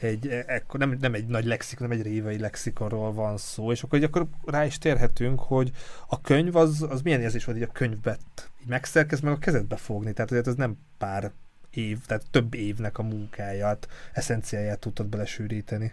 egy, 0.00 0.26
e, 0.26 0.44
ekkor, 0.46 0.80
nem, 0.80 0.96
nem 1.00 1.14
egy 1.14 1.26
nagy 1.26 1.44
lexikon, 1.44 1.88
nem 1.88 1.98
egy 1.98 2.04
révei 2.04 2.38
lexikonról 2.38 3.12
van 3.12 3.36
szó, 3.36 3.72
és 3.72 3.82
akkor, 3.82 4.02
akkor 4.02 4.28
rá 4.44 4.64
is 4.64 4.78
térhetünk, 4.78 5.40
hogy 5.40 5.70
a 6.08 6.20
könyv 6.20 6.56
az, 6.56 6.86
az 6.88 7.02
milyen 7.02 7.20
érzés 7.20 7.44
volt, 7.44 7.58
hogy 7.58 7.68
a 7.68 7.72
könyvet 7.72 8.50
így 8.60 8.68
megszerkez, 8.68 9.20
meg 9.20 9.32
a 9.32 9.38
kezedbe 9.38 9.76
fogni, 9.76 10.12
tehát 10.12 10.30
azért 10.30 10.46
ez 10.46 10.54
nem 10.54 10.78
pár 10.98 11.32
év, 11.70 11.98
tehát 12.06 12.30
több 12.30 12.54
évnek 12.54 12.98
a 12.98 13.02
munkáját, 13.02 13.88
eszenciáját 14.12 14.78
tudtad 14.78 15.06
belesűríteni. 15.06 15.92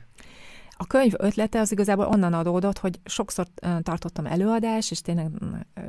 A 0.78 0.88
könyv 0.88 1.14
ötlete 1.18 1.60
az 1.60 1.72
igazából 1.72 2.06
onnan 2.06 2.34
adódott, 2.34 2.78
hogy 2.78 3.00
sokszor 3.06 3.48
tartottam 3.82 4.26
előadás, 4.26 4.92
és 4.92 5.02
tényleg 5.02 5.28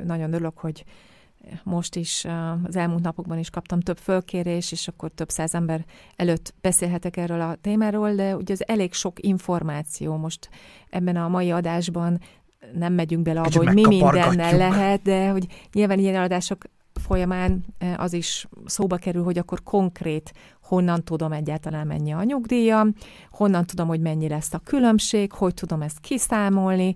nagyon 0.03 0.33
örülök, 0.33 0.57
hogy 0.57 0.85
most 1.63 1.95
is 1.95 2.25
az 2.63 2.75
elmúlt 2.75 3.03
napokban 3.03 3.37
is 3.37 3.49
kaptam 3.49 3.79
több 3.79 3.97
fölkérés, 3.97 4.71
és 4.71 4.87
akkor 4.87 5.11
több 5.15 5.29
száz 5.29 5.55
ember 5.55 5.85
előtt 6.15 6.53
beszélhetek 6.61 7.17
erről 7.17 7.41
a 7.41 7.55
témáról, 7.61 8.15
de 8.15 8.35
ugye 8.35 8.53
az 8.53 8.67
elég 8.67 8.93
sok 8.93 9.23
információ 9.23 10.15
most 10.15 10.49
ebben 10.89 11.15
a 11.15 11.27
mai 11.27 11.51
adásban. 11.51 12.19
Nem 12.73 12.93
megyünk 12.93 13.23
bele 13.23 13.39
abba, 13.39 13.57
hogy 13.57 13.73
mi 13.73 13.87
mindennel 13.87 14.57
lehet, 14.57 15.01
de 15.01 15.29
hogy 15.29 15.47
nyilván 15.73 15.99
ilyen 15.99 16.23
adások 16.23 16.63
folyamán 16.93 17.65
az 17.97 18.13
is 18.13 18.47
szóba 18.65 18.95
kerül, 18.95 19.23
hogy 19.23 19.37
akkor 19.37 19.63
konkrét 19.63 20.33
honnan 20.61 21.03
tudom 21.03 21.31
egyáltalán 21.31 21.87
mennyi 21.87 22.11
a 22.11 22.23
nyugdíjam, 22.23 22.93
honnan 23.31 23.65
tudom, 23.65 23.87
hogy 23.87 23.99
mennyi 23.99 24.27
lesz 24.27 24.53
a 24.53 24.59
különbség, 24.63 25.31
hogy 25.31 25.53
tudom 25.53 25.81
ezt 25.81 25.99
kiszámolni, 25.99 26.95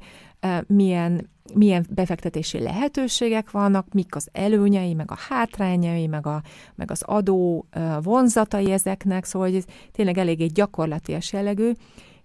milyen 0.68 1.30
milyen 1.54 1.86
befektetési 1.90 2.60
lehetőségek 2.60 3.52
vannak, 3.52 3.94
mik 3.94 4.16
az 4.16 4.28
előnyei, 4.32 4.94
meg 4.94 5.12
a 5.12 5.18
hátrányai, 5.30 6.08
meg, 6.08 6.28
a, 6.28 6.42
meg 6.76 6.92
az 6.92 7.02
adó 7.06 7.66
vonzatai 8.02 8.72
ezeknek, 8.72 9.26
szóval 9.26 9.48
hogy 9.48 9.58
ez 9.58 9.66
tényleg 9.92 10.18
eléggé 10.18 10.46
gyakorlatias 10.46 11.34
jellegű, 11.34 11.72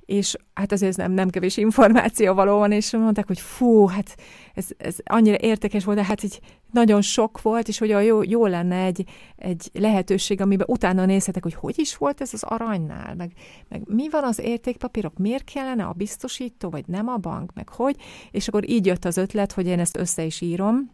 és 0.05 0.37
hát 0.55 0.73
azért 0.73 0.97
nem, 0.97 1.13
nem 1.13 1.31
kevés 1.31 1.57
információ 1.57 2.35
való 2.35 2.59
van, 2.59 2.73
és 2.73 2.93
mondták, 2.93 3.27
hogy 3.27 3.41
fú, 3.41 3.87
hát 3.87 4.17
ez, 4.55 4.67
ez 4.77 4.97
annyira 5.05 5.37
értékes 5.37 5.85
volt, 5.85 5.97
de 5.97 6.05
hát 6.05 6.23
így 6.23 6.41
nagyon 6.71 7.03
sok 7.03 7.43
volt, 7.43 7.69
és 7.69 7.79
hogy 7.79 7.89
jó, 7.89 8.23
jó 8.23 8.47
lenne 8.47 8.85
egy, 8.85 9.05
egy 9.37 9.71
lehetőség, 9.73 10.41
amiben 10.41 10.67
utána 10.71 11.05
nézhetek, 11.05 11.43
hogy 11.43 11.55
hogy 11.55 11.79
is 11.79 11.97
volt 11.97 12.21
ez 12.21 12.33
az 12.33 12.43
aranynál, 12.43 13.15
meg, 13.15 13.33
meg 13.69 13.83
mi 13.87 14.11
van 14.11 14.25
az 14.25 14.39
értékpapírok, 14.39 15.19
miért 15.19 15.45
kellene 15.45 15.85
a 15.85 15.93
biztosító, 15.93 16.71
vagy 16.71 16.85
nem 16.87 17.09
a 17.09 17.17
bank, 17.17 17.53
meg 17.55 17.69
hogy, 17.69 17.97
és 18.31 18.49
akkor 18.49 18.69
így 18.69 18.87
jött 18.87 19.05
az 19.05 19.17
ötlet, 19.17 19.53
hogy 19.53 19.67
én 19.67 19.79
ezt 19.79 19.97
össze 19.97 20.25
is 20.25 20.41
írom, 20.41 20.91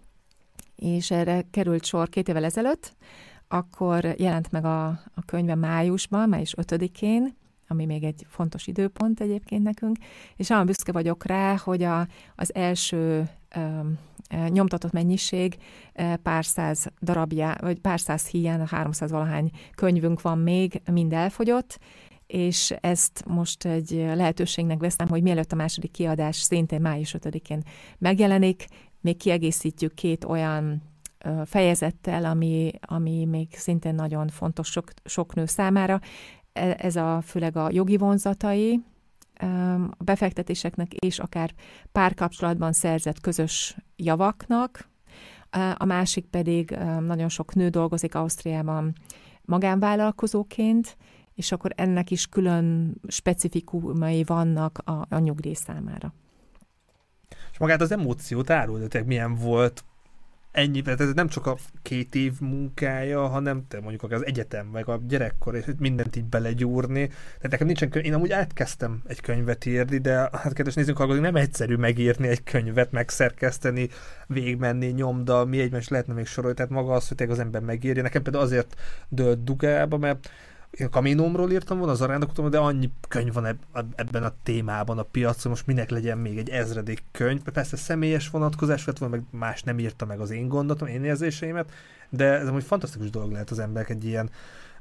és 0.77 1.11
erre 1.11 1.47
került 1.51 1.85
sor 1.85 2.09
két 2.09 2.29
évvel 2.29 2.45
ezelőtt, 2.45 2.97
akkor 3.49 4.15
jelent 4.19 4.51
meg 4.51 4.65
a, 4.65 4.87
a 4.89 5.23
könyve 5.27 5.55
májusban, 5.55 6.29
május 6.29 6.55
5-én, 6.57 7.39
ami 7.71 7.85
még 7.85 8.05
egy 8.05 8.27
fontos 8.29 8.67
időpont 8.67 9.21
egyébként 9.21 9.63
nekünk, 9.63 9.97
és 10.37 10.49
nagyon 10.49 10.67
büszke 10.67 10.93
vagyok 10.93 11.25
rá, 11.25 11.57
hogy 11.57 11.83
a, 11.83 12.07
az 12.35 12.55
első 12.55 13.29
ö, 13.55 13.81
nyomtatott 14.49 14.93
mennyiség 14.93 15.57
pár 16.23 16.45
száz 16.45 16.87
darabja, 17.01 17.57
vagy 17.61 17.79
pár 17.79 18.01
száz 18.01 18.27
híján, 18.27 18.67
300 18.67 19.11
valahány 19.11 19.51
könyvünk 19.75 20.21
van 20.21 20.39
még, 20.39 20.83
mind 20.93 21.13
elfogyott, 21.13 21.79
és 22.27 22.75
ezt 22.81 23.25
most 23.27 23.65
egy 23.65 23.91
lehetőségnek 23.91 24.81
veszem, 24.81 25.09
hogy 25.09 25.23
mielőtt 25.23 25.53
a 25.53 25.57
második 25.57 25.91
kiadás 25.91 26.37
szintén 26.37 26.81
május 26.81 27.15
5-én 27.19 27.63
megjelenik, 27.99 28.67
még 29.01 29.17
kiegészítjük 29.17 29.95
két 29.95 30.25
olyan 30.25 30.83
fejezettel, 31.45 32.25
ami, 32.25 32.71
ami 32.81 33.25
még 33.25 33.49
szintén 33.51 33.95
nagyon 33.95 34.29
fontos 34.29 34.69
sok, 34.69 34.91
sok 35.05 35.35
nő 35.35 35.47
számára. 35.47 36.01
E, 36.53 36.77
ez 36.79 36.97
a 36.97 37.21
főleg 37.21 37.57
a 37.57 37.69
jogi 37.71 37.97
vonzatai, 37.97 38.83
a 39.99 40.05
befektetéseknek 40.05 40.93
és 40.93 41.19
akár 41.19 41.55
párkapcsolatban 41.93 42.73
szerzett 42.73 43.21
közös 43.21 43.77
javaknak, 43.97 44.89
a 45.77 45.85
másik 45.85 46.27
pedig 46.27 46.71
nagyon 47.01 47.29
sok 47.29 47.55
nő 47.55 47.69
dolgozik 47.69 48.15
Ausztriában 48.15 48.93
magánvállalkozóként, 49.43 50.97
és 51.35 51.53
akkor 51.53 51.73
ennek 51.77 52.11
is 52.11 52.27
külön 52.27 52.95
specifikumai 53.09 54.25
vannak 54.25 54.79
a, 54.85 55.07
a 55.09 55.19
nyugdíj 55.19 55.55
számára. 55.55 56.15
És 57.53 57.59
magát 57.59 57.81
az 57.81 57.93
emóciót 57.93 58.51
árultatok, 58.51 59.07
milyen 59.07 59.35
volt 59.35 59.85
ennyi, 60.53 60.83
tehát 60.83 61.01
ez 61.01 61.13
nem 61.13 61.29
csak 61.29 61.47
a 61.47 61.57
két 61.83 62.15
év 62.15 62.41
munkája, 62.41 63.27
hanem 63.27 63.67
te 63.69 63.81
mondjuk 63.81 64.13
az 64.13 64.27
egyetem, 64.27 64.67
meg 64.67 64.89
a 64.89 65.01
gyerekkor, 65.09 65.55
és 65.55 65.65
mindent 65.79 66.17
így 66.17 66.25
belegyúrni. 66.25 67.07
Tehát 67.07 67.51
nekem 67.51 67.67
nincsen 67.67 67.91
könyv, 67.91 68.05
én 68.05 68.15
amúgy 68.15 68.33
átkezdtem 68.33 69.03
egy 69.07 69.21
könyvet 69.21 69.67
írni, 69.67 69.99
de 69.99 70.13
hát 70.33 70.53
kedves 70.53 70.75
nézzünk 70.75 70.97
hallgatni, 70.97 71.23
nem 71.23 71.37
egyszerű 71.37 71.77
megírni 71.77 72.29
egy 72.29 72.43
könyvet, 72.43 72.93
megszerkeszteni, 72.93 73.89
végigmenni, 74.27 74.87
nyomda, 74.87 75.45
mi 75.45 75.61
egymás 75.61 75.89
lehetne 75.89 76.15
még 76.15 76.27
sorolni, 76.27 76.57
tehát 76.57 76.71
maga 76.71 76.93
az, 76.93 77.09
hogy 77.09 77.31
az 77.31 77.39
ember 77.39 77.63
megírja. 77.63 78.03
Nekem 78.03 78.23
például 78.23 78.45
azért 78.45 78.81
dölt 79.09 79.45
dugába, 79.45 79.97
mert 79.97 80.31
Kaminómról 80.91 81.51
írtam 81.51 81.77
volna, 81.79 81.93
az 81.93 82.01
arándokutom, 82.01 82.51
de 82.51 82.59
annyi 82.59 82.91
könyv 83.09 83.33
van 83.33 83.59
ebben 83.95 84.23
a 84.23 84.33
témában 84.43 84.99
a 84.99 85.03
piacon, 85.03 85.51
most 85.51 85.67
minek 85.67 85.91
legyen 85.91 86.19
még 86.19 86.39
egy 86.39 86.49
ezredik 86.49 87.03
könyv. 87.13 87.43
Persze 87.43 87.77
személyes 87.77 88.31
vonatkozás 88.31 88.85
vett 88.85 88.99
volna, 88.99 89.17
meg 89.17 89.25
más 89.41 89.63
nem 89.63 89.79
írta 89.79 90.05
meg 90.05 90.21
az 90.21 90.31
én 90.31 90.49
gondotom, 90.49 90.89
én 90.89 91.05
érzéseimet, 91.05 91.71
de 92.09 92.25
ez 92.25 92.49
egy 92.49 92.65
fantasztikus 92.65 93.11
dolog 93.11 93.33
lehet 93.33 93.51
az 93.51 93.59
emberek 93.59 93.91
egy 93.91 94.05
ilyen 94.05 94.31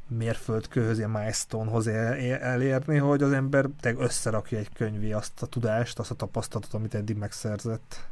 mérföldkőhöz, 0.08 0.98
ilyen 0.98 1.10
milestone-hoz 1.10 1.88
elérni, 1.88 2.98
hogy 2.98 3.24
az 3.24 3.32
ember 3.32 3.66
összerakja 3.98 4.58
egy 4.58 4.70
könyvé 4.74 5.12
azt 5.12 5.42
a 5.42 5.46
tudást, 5.46 6.00
azt 6.00 6.12
a 6.12 6.16
tapasztalatot, 6.16 6.74
amit 6.74 6.96
eddig 6.96 7.18
megszerzett. 7.18 8.08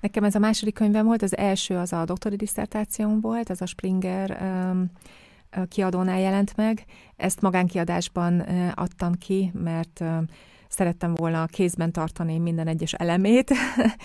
Nekem 0.00 0.24
ez 0.24 0.34
a 0.34 0.38
második 0.38 0.74
könyvem 0.74 1.06
volt, 1.06 1.22
az 1.22 1.36
első 1.36 1.76
az 1.76 1.92
a 1.92 2.04
doktori 2.04 2.36
diszertációm 2.36 3.20
volt, 3.20 3.50
ez 3.50 3.60
a 3.60 3.66
Springer 3.66 4.38
um, 4.40 4.90
kiadónál 5.68 6.20
jelent 6.20 6.56
meg. 6.56 6.84
Ezt 7.16 7.40
magánkiadásban 7.40 8.40
adtam 8.74 9.12
ki, 9.12 9.50
mert 9.54 10.04
szerettem 10.68 11.14
volna 11.14 11.46
kézben 11.46 11.92
tartani 11.92 12.38
minden 12.38 12.66
egyes 12.66 12.92
elemét, 12.92 13.50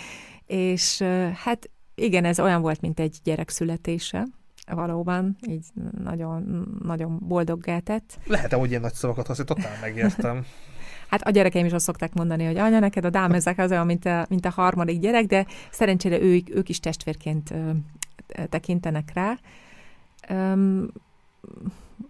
és 0.46 1.02
hát 1.34 1.70
igen, 1.94 2.24
ez 2.24 2.40
olyan 2.40 2.60
volt, 2.62 2.80
mint 2.80 3.00
egy 3.00 3.18
gyerek 3.22 3.48
születése, 3.48 4.26
valóban, 4.66 5.36
így 5.48 5.66
nagyon, 6.04 6.66
nagyon 6.82 7.18
boldoggá 7.22 7.78
tett. 7.78 8.18
Lehet-e, 8.26 8.56
hogy 8.56 8.68
ilyen 8.68 8.80
nagy 8.80 8.94
szavakat 8.94 9.26
használni, 9.26 9.54
totál 9.54 9.78
megértem. 9.80 10.44
Hát 11.08 11.22
a 11.22 11.30
gyerekeim 11.30 11.66
is 11.66 11.72
azt 11.72 11.84
szokták 11.84 12.14
mondani, 12.14 12.44
hogy 12.44 12.56
anya, 12.56 12.78
neked 12.78 13.04
a 13.04 13.10
dámezek 13.10 13.58
az 13.58 13.70
olyan, 13.70 13.86
mint 13.86 14.04
a, 14.04 14.26
mint 14.28 14.46
a 14.46 14.50
harmadik 14.50 14.98
gyerek, 14.98 15.24
de 15.26 15.46
szerencsére 15.70 16.20
ők, 16.20 16.56
ők 16.56 16.68
is 16.68 16.80
testvérként 16.80 17.50
ö, 17.50 17.70
tekintenek 18.48 19.12
rá 19.14 19.38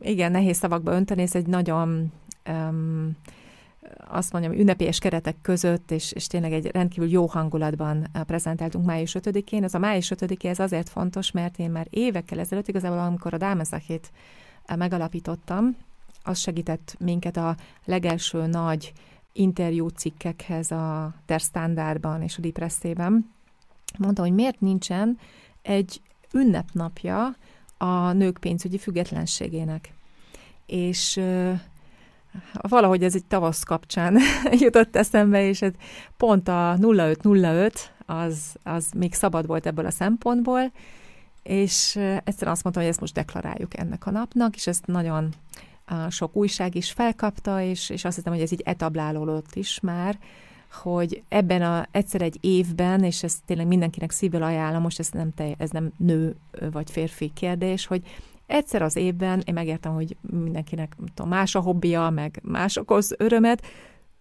igen, 0.01 0.31
nehéz 0.31 0.57
szavakba 0.57 0.93
önteni, 0.93 1.23
ez 1.23 1.35
egy 1.35 1.47
nagyon 1.47 2.13
um, 2.49 3.17
azt 4.07 4.33
mondjam, 4.33 4.53
ünnepélyes 4.53 4.99
keretek 4.99 5.37
között, 5.43 5.91
és, 5.91 6.13
és 6.13 6.27
tényleg 6.27 6.53
egy 6.53 6.67
rendkívül 6.67 7.11
jó 7.11 7.27
hangulatban 7.27 8.07
prezentáltunk 8.27 8.87
május 8.87 9.17
5-én. 9.19 9.65
Ez 9.65 9.75
a 9.75 9.79
május 9.79 10.11
5 10.11 10.45
ez 10.45 10.59
azért 10.59 10.89
fontos, 10.89 11.31
mert 11.31 11.59
én 11.59 11.71
már 11.71 11.87
évekkel 11.91 12.39
ezelőtt, 12.39 12.69
igazából 12.69 12.99
amikor 12.99 13.35
a 13.35 13.39
Dámezakét 13.39 14.11
megalapítottam, 14.77 15.77
az 16.23 16.39
segített 16.39 16.97
minket 16.99 17.37
a 17.37 17.57
legelső 17.85 18.47
nagy 18.47 18.93
interjú 19.33 19.89
cikkekhez 19.89 20.71
a 20.71 21.15
Der 21.27 21.41
Standardban 21.41 22.23
és 22.23 22.39
a 22.39 22.41
Depresszében. 22.41 23.33
Mondtam, 23.99 24.25
hogy 24.25 24.35
miért 24.35 24.61
nincsen 24.61 25.19
egy 25.63 26.01
ünnepnapja 26.33 27.37
a 27.77 28.13
nők 28.13 28.39
pénzügyi 28.39 28.79
függetlenségének. 28.79 29.93
És 30.67 31.21
valahogy 32.53 33.05
ez 33.05 33.15
egy 33.15 33.25
tavasz 33.25 33.63
kapcsán 33.63 34.19
jutott 34.65 34.97
eszembe, 34.97 35.43
és 35.43 35.63
ez 35.63 35.73
pont 36.17 36.49
a 36.49 36.77
0505 36.81 37.93
az, 38.07 38.55
az 38.63 38.91
még 38.97 39.15
szabad 39.15 39.47
volt 39.47 39.67
ebből 39.67 39.87
a 39.87 39.91
szempontból, 39.91 40.73
és 41.43 41.97
egyszerűen 41.97 42.53
azt 42.53 42.63
mondtam, 42.63 42.83
hogy 42.83 42.87
ezt 42.87 43.01
most 43.01 43.15
deklaráljuk 43.15 43.79
ennek 43.79 44.07
a 44.07 44.11
napnak, 44.11 44.57
és 44.57 44.67
ezt 44.67 44.87
nagyon 44.87 45.35
sok 46.09 46.37
újság 46.37 46.75
is 46.75 46.93
felkapta, 46.93 47.61
és, 47.61 47.91
és 47.91 48.05
azt 48.05 48.17
hiszem, 48.17 48.33
hogy 48.33 48.43
ez 48.43 48.53
így 48.53 48.63
etablálódott 48.65 49.55
is 49.55 49.81
már, 49.81 50.19
hogy 50.83 51.23
ebben 51.29 51.63
a 51.63 51.87
egyszer 51.91 52.23
egy 52.23 52.39
évben, 52.41 53.05
és 53.05 53.23
ezt 53.23 53.45
tényleg 53.45 53.67
mindenkinek 53.67 54.11
szívből 54.11 54.43
ajánlom, 54.43 54.83
most 54.83 54.99
ez 54.99 55.09
nem, 55.11 55.33
te, 55.35 55.55
ez 55.59 55.71
nem 55.71 55.93
nő 55.97 56.37
vagy 56.71 56.91
férfi 56.91 57.31
kérdés, 57.35 57.87
hogy 57.87 58.03
egyszer 58.47 58.83
az 58.83 58.97
évben 58.97 59.43
én 59.45 59.55
megértem, 59.55 59.95
hogy 59.95 60.17
mindenkinek 60.21 60.97
tudom, 61.15 61.31
más 61.31 61.55
a 61.55 61.61
hobbija, 61.61 62.11
meg 62.11 62.41
más 62.43 62.77
okoz 62.77 63.15
örömet, 63.19 63.67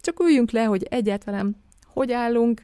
csak 0.01 0.19
üljünk 0.19 0.51
le, 0.51 0.63
hogy 0.63 0.83
egyáltalán 0.83 1.55
hogy 1.93 2.11
állunk, 2.11 2.61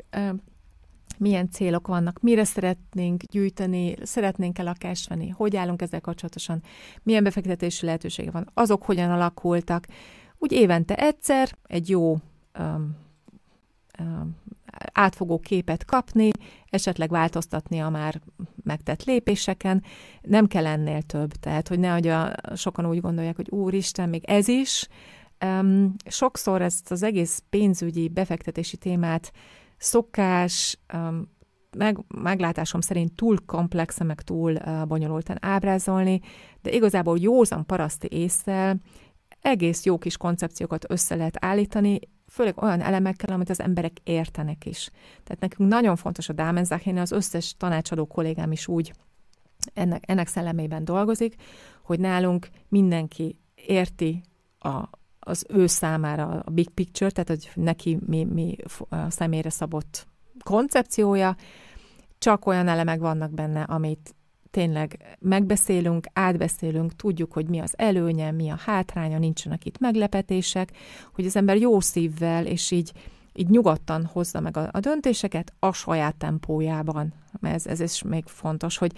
milyen 1.18 1.50
célok 1.50 1.88
vannak, 1.88 2.22
mire 2.22 2.44
szeretnénk 2.44 3.24
gyűjteni, 3.24 3.96
szeretnénk-e 4.02 4.64
lakást 4.64 5.10
venni, 5.10 5.30
hogy 5.30 5.56
állunk 5.56 5.82
ezzel 5.82 6.02
kapcsolatosan, 6.02 6.62
milyen 7.04 7.24
befektetési 7.24 7.86
lehetősége 7.86 8.32
van, 8.32 8.50
azok 8.54 8.84
hogyan 8.84 9.12
alakultak. 9.12 9.88
Úgy 10.38 10.52
évente 10.52 10.96
egyszer 10.96 11.58
egy 11.64 11.90
jó 11.90 12.18
um, 12.60 12.96
átfogó 14.94 15.40
képet 15.40 15.86
kapni, 15.86 16.30
esetleg 16.70 17.10
változtatni 17.10 17.80
a 17.80 17.90
már 17.90 18.22
megtett 18.64 19.04
lépéseken. 19.04 19.84
Nem 20.22 20.48
kell 20.48 20.66
ennél 20.66 21.02
több, 21.02 21.32
tehát 21.32 21.68
hogy 21.68 21.80
nehogy 21.80 22.08
a, 22.08 22.34
sokan 22.56 22.86
úgy 22.86 23.02
gondolják, 23.02 23.36
hogy 23.36 23.50
úristen, 23.50 24.10
még 24.10 24.24
ez 24.26 24.48
is. 24.48 24.88
Um, 25.46 25.96
sokszor 26.06 26.62
ezt 26.62 26.92
az 26.92 27.04
egész 27.04 27.44
pénzügyi 27.50 28.08
befektetési 28.08 28.78
témát 28.78 29.32
szokás, 29.78 30.80
um, 30.94 31.38
meg, 31.78 31.98
meglátásom 32.08 32.82
szerint 32.82 33.16
túl 33.16 33.38
komplexe, 33.46 34.04
meg 34.04 34.22
túl 34.22 34.52
uh, 34.52 34.86
bonyolultan 34.86 35.38
ábrázolni, 35.40 36.22
de 36.62 36.72
igazából 36.72 37.18
józan 37.20 37.66
paraszti 37.66 38.08
észsel 38.12 38.80
egész 39.42 39.86
jó 39.86 39.98
kis 39.98 40.18
koncepciókat 40.18 40.86
össze 40.92 41.16
lehet 41.16 41.46
állítani, 41.46 42.00
főleg 42.30 42.62
olyan 42.62 42.82
elemekkel, 42.82 43.34
amit 43.34 43.50
az 43.50 43.60
emberek 43.60 43.98
értenek 44.04 44.66
is. 44.66 44.90
Tehát 45.24 45.42
nekünk 45.42 45.70
nagyon 45.70 45.96
fontos 45.96 46.30
a 46.30 46.34
Dámenzach, 46.34 46.88
az 46.98 47.12
összes 47.12 47.56
tanácsadó 47.58 48.06
kollégám 48.06 48.52
is 48.52 48.68
úgy 48.68 48.94
ennek, 49.74 50.04
ennek 50.06 50.28
szellemében 50.28 50.86
dolgozik, 50.86 51.36
hogy 51.84 52.00
nálunk 52.00 52.50
mindenki 52.68 53.40
érti 53.56 54.22
a, 54.60 54.84
az 55.20 55.46
ő 55.50 55.68
számára 55.68 56.28
a 56.46 56.50
big 56.50 56.70
picture, 56.70 57.12
tehát 57.12 57.28
hogy 57.28 57.64
neki 57.64 57.98
mi, 58.06 58.24
mi 58.24 58.56
a 58.90 59.10
személyre 59.10 59.50
szabott 59.50 60.08
koncepciója, 60.44 61.36
csak 62.18 62.46
olyan 62.46 62.68
elemek 62.68 63.00
vannak 63.00 63.32
benne, 63.32 63.62
amit 63.62 64.16
tényleg 64.52 65.18
megbeszélünk, 65.20 66.08
átbeszélünk, 66.14 66.96
tudjuk, 66.96 67.34
hogy 67.34 67.50
mi 67.50 67.60
az 67.60 67.74
előnye, 67.78 68.32
mi 68.32 68.50
a 68.50 68.60
hátránya, 68.66 69.18
nincsenek 69.18 69.66
itt 69.66 69.80
meglepetések, 69.80 70.72
hogy 71.14 71.26
az 71.26 71.36
ember 71.36 71.58
jó 71.58 71.80
szívvel, 71.80 72.46
és 72.46 72.72
így, 72.72 72.92
így 73.34 73.50
nyugodtan 73.50 74.06
hozza 74.06 74.40
meg 74.40 74.58
a, 74.58 74.70
a 74.72 74.80
döntéseket 74.80 75.54
a 75.60 75.74
saját 75.74 76.16
tempójában. 76.16 77.14
Ez, 77.42 77.68
ez 77.68 77.80
is 77.80 78.04
még 78.04 78.24
fontos, 78.26 78.78
hogy, 78.78 78.92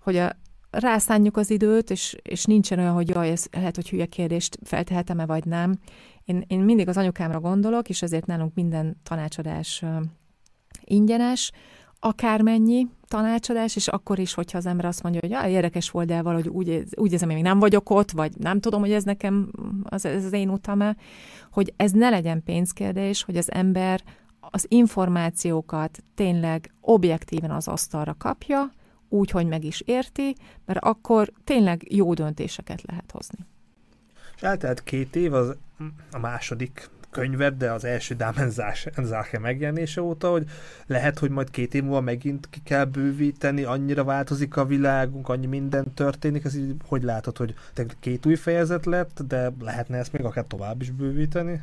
hogy 0.00 0.16
a, 0.16 0.36
rászánjuk 0.70 1.36
az 1.36 1.50
időt, 1.50 1.90
és, 1.90 2.16
és 2.22 2.44
nincsen 2.44 2.78
olyan, 2.78 2.94
hogy 2.94 3.08
jaj, 3.08 3.30
ez 3.30 3.46
lehet, 3.52 3.74
hogy 3.74 3.88
hülye 3.88 4.06
kérdést 4.06 4.58
feltehetem-e, 4.62 5.26
vagy 5.26 5.44
nem. 5.44 5.78
Én, 6.24 6.44
én 6.46 6.60
mindig 6.60 6.88
az 6.88 6.96
anyukámra 6.96 7.40
gondolok, 7.40 7.88
és 7.88 8.02
ezért 8.02 8.26
nálunk 8.26 8.54
minden 8.54 9.00
tanácsadás 9.02 9.84
ingyenes, 10.84 11.52
akármennyi 12.06 12.86
tanácsadás, 13.08 13.76
és 13.76 13.88
akkor 13.88 14.18
is, 14.18 14.34
hogyha 14.34 14.58
az 14.58 14.66
ember 14.66 14.84
azt 14.84 15.02
mondja, 15.02 15.20
hogy 15.20 15.30
ja, 15.30 15.48
érdekes 15.48 15.90
volt, 15.90 16.06
de 16.06 16.22
valahogy 16.22 16.48
úgy, 16.48 16.84
úgy 16.94 17.12
érzem, 17.12 17.26
hogy 17.28 17.36
még 17.36 17.46
nem 17.46 17.58
vagyok 17.58 17.90
ott, 17.90 18.10
vagy 18.10 18.32
nem 18.38 18.60
tudom, 18.60 18.80
hogy 18.80 18.92
ez 18.92 19.04
nekem 19.04 19.50
az, 19.82 20.04
ez 20.04 20.24
az 20.24 20.32
én 20.32 20.48
utam 20.48 20.96
hogy 21.50 21.72
ez 21.76 21.90
ne 21.90 22.10
legyen 22.10 22.42
pénzkérdés, 22.42 23.22
hogy 23.22 23.36
az 23.36 23.52
ember 23.52 24.02
az 24.40 24.66
információkat 24.68 25.98
tényleg 26.14 26.70
objektíven 26.80 27.50
az 27.50 27.68
asztalra 27.68 28.14
kapja, 28.18 28.70
úgy, 29.08 29.30
hogy 29.30 29.46
meg 29.46 29.64
is 29.64 29.80
érti, 29.80 30.34
mert 30.64 30.78
akkor 30.84 31.32
tényleg 31.44 31.92
jó 31.92 32.14
döntéseket 32.14 32.82
lehet 32.82 33.10
hozni. 33.12 33.38
És 34.36 34.42
eltelt 34.42 34.82
két 34.82 35.16
év, 35.16 35.34
az 35.34 35.56
a 36.10 36.18
második 36.18 36.88
könyvet, 37.10 37.56
de 37.56 37.72
az 37.72 37.84
első 37.84 38.14
Dámenzáke 38.14 39.38
megjelenése 39.38 40.02
óta, 40.02 40.30
hogy 40.30 40.44
lehet, 40.86 41.18
hogy 41.18 41.30
majd 41.30 41.50
két 41.50 41.74
év 41.74 41.82
múlva 41.82 42.00
megint 42.00 42.48
ki 42.50 42.60
kell 42.64 42.84
bővíteni, 42.84 43.62
annyira 43.62 44.04
változik 44.04 44.56
a 44.56 44.64
világunk, 44.64 45.28
annyi 45.28 45.46
minden 45.46 45.94
történik, 45.94 46.44
ez 46.44 46.56
így 46.56 46.74
hogy 46.86 47.02
látod, 47.02 47.36
hogy 47.36 47.54
két 48.00 48.26
új 48.26 48.34
fejezet 48.34 48.86
lett, 48.86 49.20
de 49.28 49.52
lehetne 49.60 49.96
ezt 49.96 50.12
még 50.12 50.24
akár 50.24 50.44
tovább 50.44 50.80
is 50.80 50.90
bővíteni? 50.90 51.60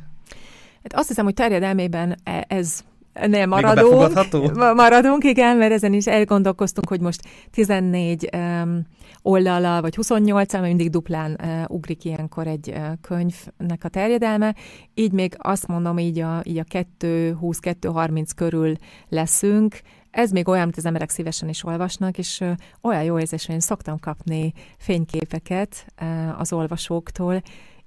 Hát 0.82 0.94
azt 0.94 1.08
hiszem, 1.08 1.24
hogy 1.24 1.34
terjedelmében 1.34 2.16
e- 2.24 2.44
ez 2.48 2.84
Ennél 3.14 3.46
maradunk. 3.46 4.54
Maradunk, 4.74 5.24
igen, 5.24 5.56
mert 5.56 5.72
ezen 5.72 5.92
is 5.92 6.06
elgondolkoztunk, 6.06 6.88
hogy 6.88 7.00
most 7.00 7.20
14 7.50 8.28
um, 8.36 8.86
oldala, 9.22 9.80
vagy 9.80 9.94
28 9.94 10.52
mert 10.52 10.64
mindig 10.64 10.90
duplán 10.90 11.38
uh, 11.42 11.76
ugrik 11.76 12.04
ilyenkor 12.04 12.46
egy 12.46 12.68
uh, 12.68 12.86
könyvnek 13.00 13.84
a 13.84 13.88
terjedelme. 13.88 14.54
Így 14.94 15.12
még 15.12 15.34
azt 15.38 15.66
mondom, 15.66 15.98
így 15.98 16.18
a, 16.18 16.40
így 16.44 16.58
a 16.58 16.64
2-20-2-30 17.00 18.28
körül 18.36 18.76
leszünk. 19.08 19.80
Ez 20.10 20.30
még 20.30 20.48
olyan, 20.48 20.62
amit 20.62 20.76
az 20.76 20.86
emberek 20.86 21.10
szívesen 21.10 21.48
is 21.48 21.64
olvasnak, 21.64 22.18
és 22.18 22.40
uh, 22.40 22.50
olyan 22.82 23.02
jó 23.02 23.18
érzés, 23.18 23.46
hogy 23.46 23.54
én 23.54 23.60
szoktam 23.60 23.98
kapni 24.00 24.52
fényképeket 24.78 25.86
uh, 26.00 26.40
az 26.40 26.52
olvasóktól, 26.52 27.42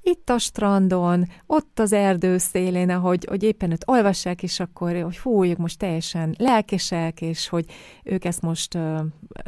itt 0.08 0.30
a 0.30 0.38
strandon, 0.38 1.28
ott 1.46 1.80
az 1.80 1.94
erdő 1.94 2.38
szélén, 2.38 2.90
ahogy 2.90 3.26
hogy 3.30 3.44
éppen 3.44 3.72
ott 3.72 3.88
olvassák, 3.88 4.44
és 4.44 4.60
akkor, 4.60 5.02
hogy 5.02 5.16
fú, 5.16 5.44
ők 5.44 5.58
most 5.58 5.78
teljesen 5.78 6.36
lelkesek, 6.38 7.22
és 7.22 7.48
hogy 7.48 7.66
ők 8.04 8.26
ezt 8.26 8.42
most 8.42 8.76
uh, 8.76 9.00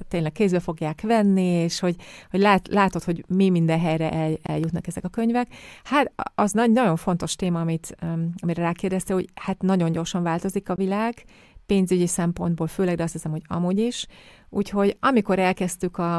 tényleg 0.08 0.32
kézbe 0.32 0.60
fogják 0.60 1.02
venni, 1.02 1.46
és 1.46 1.80
hogy, 1.80 1.96
hogy 2.30 2.40
lát, 2.40 2.68
látod, 2.68 3.04
hogy 3.04 3.24
mi 3.28 3.50
minden 3.50 3.80
helyre 3.80 4.12
el, 4.12 4.38
eljutnak 4.42 4.88
ezek 4.88 5.04
a 5.04 5.10
könyvek. 5.10 5.48
Hát 5.84 6.12
az 6.36 6.52
nagy, 6.52 6.72
nagyon 6.72 6.96
fontos 6.96 7.36
téma, 7.36 7.60
amit, 7.60 7.96
amire 8.40 8.62
rákérdezte, 8.62 9.14
hogy 9.14 9.30
hát 9.34 9.62
nagyon 9.62 9.92
gyorsan 9.92 10.24
változik 10.24 10.70
a 10.70 10.76
világ, 10.76 11.24
pénzügyi 11.66 12.08
szempontból 12.08 12.68
főleg, 12.68 12.96
de 12.96 13.04
azt 13.04 13.14
hiszem, 13.14 13.32
hogy 13.32 13.44
amúgy 13.48 13.80
is. 13.80 14.08
Úgyhogy 14.50 14.98
amikor 15.00 15.40
elkezdtük 15.40 15.98
a, 15.98 16.16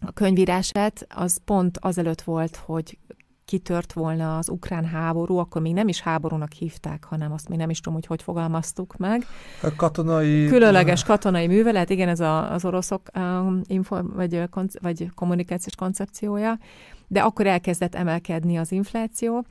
a 0.00 0.12
könyvírását, 0.14 1.06
az 1.08 1.40
pont 1.44 1.78
azelőtt 1.80 2.22
volt, 2.22 2.56
hogy 2.56 2.98
kitört 3.44 3.92
volna 3.92 4.38
az 4.38 4.48
ukrán 4.48 4.84
háború, 4.84 5.36
akkor 5.36 5.62
még 5.62 5.72
nem 5.72 5.88
is 5.88 6.00
háborúnak 6.00 6.52
hívták, 6.52 7.04
hanem 7.04 7.32
azt 7.32 7.48
még 7.48 7.58
nem 7.58 7.70
is 7.70 7.78
tudom, 7.78 7.94
hogy 7.94 8.06
hogy 8.06 8.22
fogalmaztuk 8.22 8.96
meg. 8.96 9.26
A 9.62 9.74
katonai... 9.76 10.46
Különleges 10.46 11.04
katonai 11.04 11.46
művelet, 11.46 11.90
igen, 11.90 12.08
ez 12.08 12.20
a, 12.20 12.52
az 12.52 12.64
oroszok 12.64 13.02
um, 13.14 13.60
info, 13.66 14.02
vagy, 14.02 14.42
vagy 14.80 15.10
kommunikációs 15.14 15.74
koncepciója, 15.74 16.58
de 17.06 17.20
akkor 17.20 17.46
elkezdett 17.46 17.94
emelkedni 17.94 18.58
az 18.58 18.72
infláció, 18.72 19.44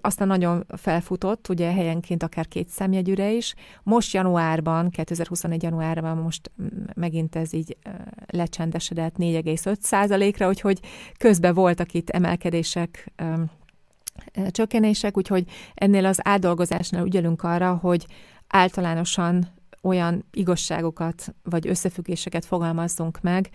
aztán 0.00 0.28
nagyon 0.28 0.66
felfutott, 0.76 1.48
ugye 1.48 1.72
helyenként 1.72 2.22
akár 2.22 2.48
két 2.48 2.68
szemjegyűre 2.68 3.32
is. 3.32 3.54
Most 3.82 4.12
januárban, 4.12 4.90
2021 4.90 5.62
januárban 5.62 6.16
most 6.16 6.50
megint 6.94 7.36
ez 7.36 7.52
így 7.52 7.76
lecsendesedett 8.26 9.14
4,5 9.18 9.76
százalékra, 9.80 10.48
úgyhogy 10.48 10.80
közben 11.18 11.54
voltak 11.54 11.92
itt 11.92 12.10
emelkedések, 12.10 13.12
csökkenések, 14.50 15.16
úgyhogy 15.16 15.44
ennél 15.74 16.06
az 16.06 16.18
átdolgozásnál 16.22 17.04
ügyelünk 17.04 17.42
arra, 17.42 17.74
hogy 17.74 18.06
általánosan 18.48 19.48
olyan 19.82 20.24
igazságokat 20.32 21.34
vagy 21.42 21.68
összefüggéseket 21.68 22.44
fogalmazzunk 22.44 23.20
meg, 23.20 23.50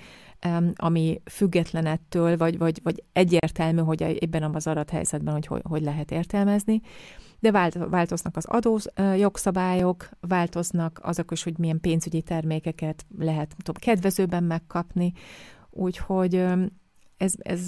ami 0.75 1.21
független 1.25 1.85
ettől, 1.85 2.37
vagy, 2.37 2.57
vagy, 2.57 2.79
vagy 2.83 3.03
egyértelmű, 3.13 3.81
hogy 3.81 4.01
ebben 4.01 4.55
az 4.55 4.67
adott 4.67 4.89
hogy, 4.89 5.45
hogy 5.45 5.61
hogy 5.63 5.81
lehet 5.81 6.11
értelmezni. 6.11 6.81
De 7.39 7.51
vált, 7.51 7.77
változnak 7.89 8.37
az 8.37 8.45
adó 8.45 8.79
jogszabályok, 9.17 10.09
változnak 10.19 10.99
azok 11.03 11.31
is, 11.31 11.43
hogy 11.43 11.57
milyen 11.57 11.79
pénzügyi 11.79 12.21
termékeket 12.21 13.05
lehet 13.19 13.55
tudom, 13.63 13.81
kedvezőben 13.81 14.43
megkapni, 14.43 15.13
úgyhogy 15.69 16.45
ez, 17.17 17.33
ez, 17.37 17.59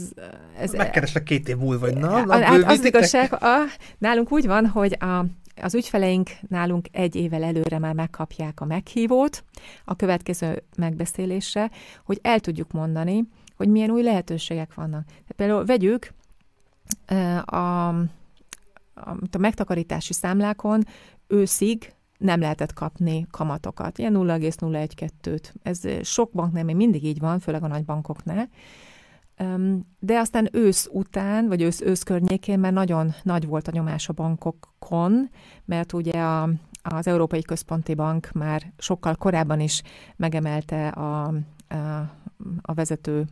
ez 0.57 0.72
Megkeresek 0.72 1.24
két 1.24 1.49
év 1.49 1.57
múlva, 1.57 1.80
vagy 1.86 1.97
na, 1.97 2.26
na 2.26 2.43
hát 2.43 2.63
az 2.63 2.86
igazság, 2.86 3.34
a, 3.34 3.63
nálunk 3.97 4.32
úgy 4.32 4.45
van, 4.45 4.67
hogy 4.67 4.97
a, 4.99 5.26
az 5.62 5.76
ügyfeleink 5.76 6.30
nálunk 6.47 6.88
egy 6.91 7.16
évvel 7.16 7.43
előre 7.43 7.80
már 7.80 7.93
megkapják 7.93 8.62
a 8.62 8.66
meghívót 8.66 9.43
a 9.86 9.95
következő 9.95 10.64
megbeszélésre, 10.78 11.72
hogy 12.05 12.20
el 12.22 12.39
tudjuk 12.39 12.72
mondani, 12.72 13.24
hogy 13.55 13.68
milyen 13.68 13.89
új 13.91 14.03
lehetőségek 14.03 14.74
vannak. 14.74 15.05
Például 15.36 15.66
vegyük 15.66 16.14
a, 17.05 17.16
a, 17.55 17.88
a 19.32 19.38
megtakarítási 19.38 20.14
számlákon 20.14 20.86
őszig 21.28 21.93
nem 22.18 22.39
lehetett 22.39 22.74
kapni 22.74 23.28
kamatokat, 23.32 23.97
ilyen 23.97 24.14
0,012-t. 24.16 25.53
Ez 25.64 25.82
sok 26.01 26.32
banknál 26.32 26.64
még 26.64 26.76
mindig 26.76 27.03
így 27.03 27.20
van, 27.20 27.39
főleg 27.39 27.64
a 27.64 27.68
nagy 27.68 27.86
bankoknál. 27.86 28.49
De 30.00 30.20
aztán 30.20 30.50
ősz 30.52 30.89
után, 30.92 31.48
vagy 31.48 31.62
ősz, 31.62 31.82
ősz 31.82 32.04
környékén 32.04 32.60
már 32.60 32.74
nagyon 32.74 33.14
nagy 33.24 33.46
volt 33.46 33.68
a 33.68 33.72
nyomás 33.72 34.10
a 34.10 34.14
bankokon, 34.14 35.30
mert 35.66 35.94
ugye 35.94 36.22
a, 36.22 36.50
az 36.82 37.08
Európai 37.08 37.42
Központi 37.42 37.94
Bank 37.94 38.32
már 38.34 38.72
sokkal 38.78 39.16
korábban 39.16 39.60
is 39.60 39.82
megemelte 40.16 40.88
a, 40.88 41.24
a, 41.24 41.76
a 42.62 42.74
vezető 42.74 43.26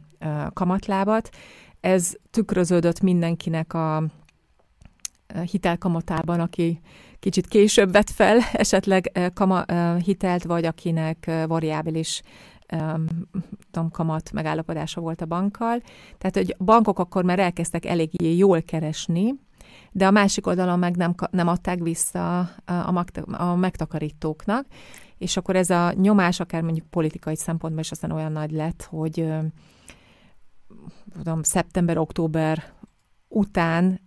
kamatlábat. 0.54 1.30
Ez 1.80 2.14
tükröződött 2.32 3.02
mindenkinek 3.02 3.74
a 3.74 4.04
hitelkamatában, 5.52 6.40
aki 6.40 6.80
kicsit 7.20 7.48
később 7.48 7.92
vett 7.92 8.10
fel 8.10 8.38
esetleg 8.54 9.32
kama, 9.34 9.66
hitelt, 9.98 10.44
vagy 10.44 10.66
akinek 10.66 11.32
variábilis 11.48 12.22
tudom, 13.72 13.90
kamat 13.92 14.32
megállapodása 14.32 15.02
volt 15.02 15.22
a 15.22 15.26
bankkal. 15.26 15.82
Tehát, 16.18 16.36
hogy 16.36 16.56
bankok 16.60 17.00
akkor 17.00 17.24
már 17.24 17.40
elkezdtek 17.40 17.86
elég 17.86 18.38
jól 18.38 18.62
keresni, 18.62 19.34
de 19.92 20.08
a 20.08 20.12
másik 20.12 20.48
oldalon 20.48 20.80
meg 20.80 20.96
nem, 20.96 21.16
nem 21.32 21.48
adták 21.48 21.80
vissza 21.80 22.40
a, 22.66 23.06
a, 23.32 23.56
megtakarítóknak, 23.56 24.66
és 25.18 25.38
akkor 25.38 25.56
ez 25.56 25.70
a 25.70 25.94
nyomás 25.94 26.40
akár 26.40 26.62
mondjuk 26.62 26.88
politikai 26.88 27.36
szempontból 27.36 27.82
is 27.84 27.92
aztán 27.92 28.12
olyan 28.12 28.32
nagy 28.32 28.52
lett, 28.52 28.84
hogy 28.84 29.28
tudom, 31.14 31.44
szeptember-október 31.44 32.64
után 33.28 34.02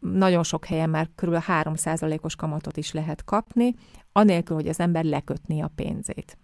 nagyon 0.00 0.42
sok 0.42 0.64
helyen 0.64 0.90
már 0.90 1.08
kb. 1.14 1.36
3%-os 1.46 2.36
kamatot 2.36 2.76
is 2.76 2.92
lehet 2.92 3.24
kapni, 3.24 3.74
anélkül, 4.12 4.56
hogy 4.56 4.68
az 4.68 4.80
ember 4.80 5.04
lekötné 5.04 5.60
a 5.60 5.70
pénzét. 5.74 6.38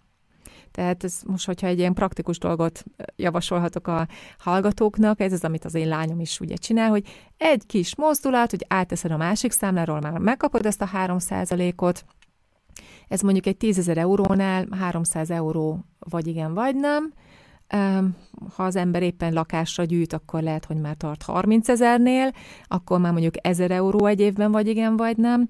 Tehát 0.71 1.03
ez 1.03 1.21
most, 1.25 1.45
hogyha 1.45 1.67
egy 1.67 1.79
ilyen 1.79 1.93
praktikus 1.93 2.37
dolgot 2.37 2.83
javasolhatok 3.15 3.87
a 3.87 4.07
hallgatóknak, 4.37 5.19
ez 5.19 5.33
az, 5.33 5.43
amit 5.43 5.65
az 5.65 5.75
én 5.75 5.87
lányom 5.87 6.19
is 6.19 6.39
ugye 6.39 6.55
csinál, 6.55 6.89
hogy 6.89 7.07
egy 7.37 7.65
kis 7.65 7.95
mozdulat, 7.95 8.49
hogy 8.49 8.65
áteszed 8.67 9.11
a 9.11 9.17
másik 9.17 9.51
számláról, 9.51 9.99
már 9.99 10.17
megkapod 10.17 10.65
ezt 10.65 10.81
a 10.81 10.85
3 10.85 11.17
ot 11.75 12.05
ez 13.07 13.21
mondjuk 13.21 13.45
egy 13.45 13.57
10 13.57 13.77
ezer 13.77 13.97
eurónál 13.97 14.67
300 14.79 15.29
euró 15.29 15.85
vagy 15.99 16.27
igen, 16.27 16.53
vagy 16.53 16.75
nem, 16.75 17.13
ha 18.55 18.63
az 18.63 18.75
ember 18.75 19.03
éppen 19.03 19.33
lakásra 19.33 19.83
gyűjt, 19.83 20.13
akkor 20.13 20.41
lehet, 20.41 20.65
hogy 20.65 20.77
már 20.77 20.95
tart 20.95 21.23
30 21.23 21.69
ezernél, 21.69 22.31
akkor 22.63 22.99
már 22.99 23.11
mondjuk 23.11 23.47
1000 23.47 23.71
euró 23.71 24.05
egy 24.05 24.19
évben, 24.19 24.51
vagy 24.51 24.67
igen, 24.67 24.97
vagy 24.97 25.17
nem. 25.17 25.49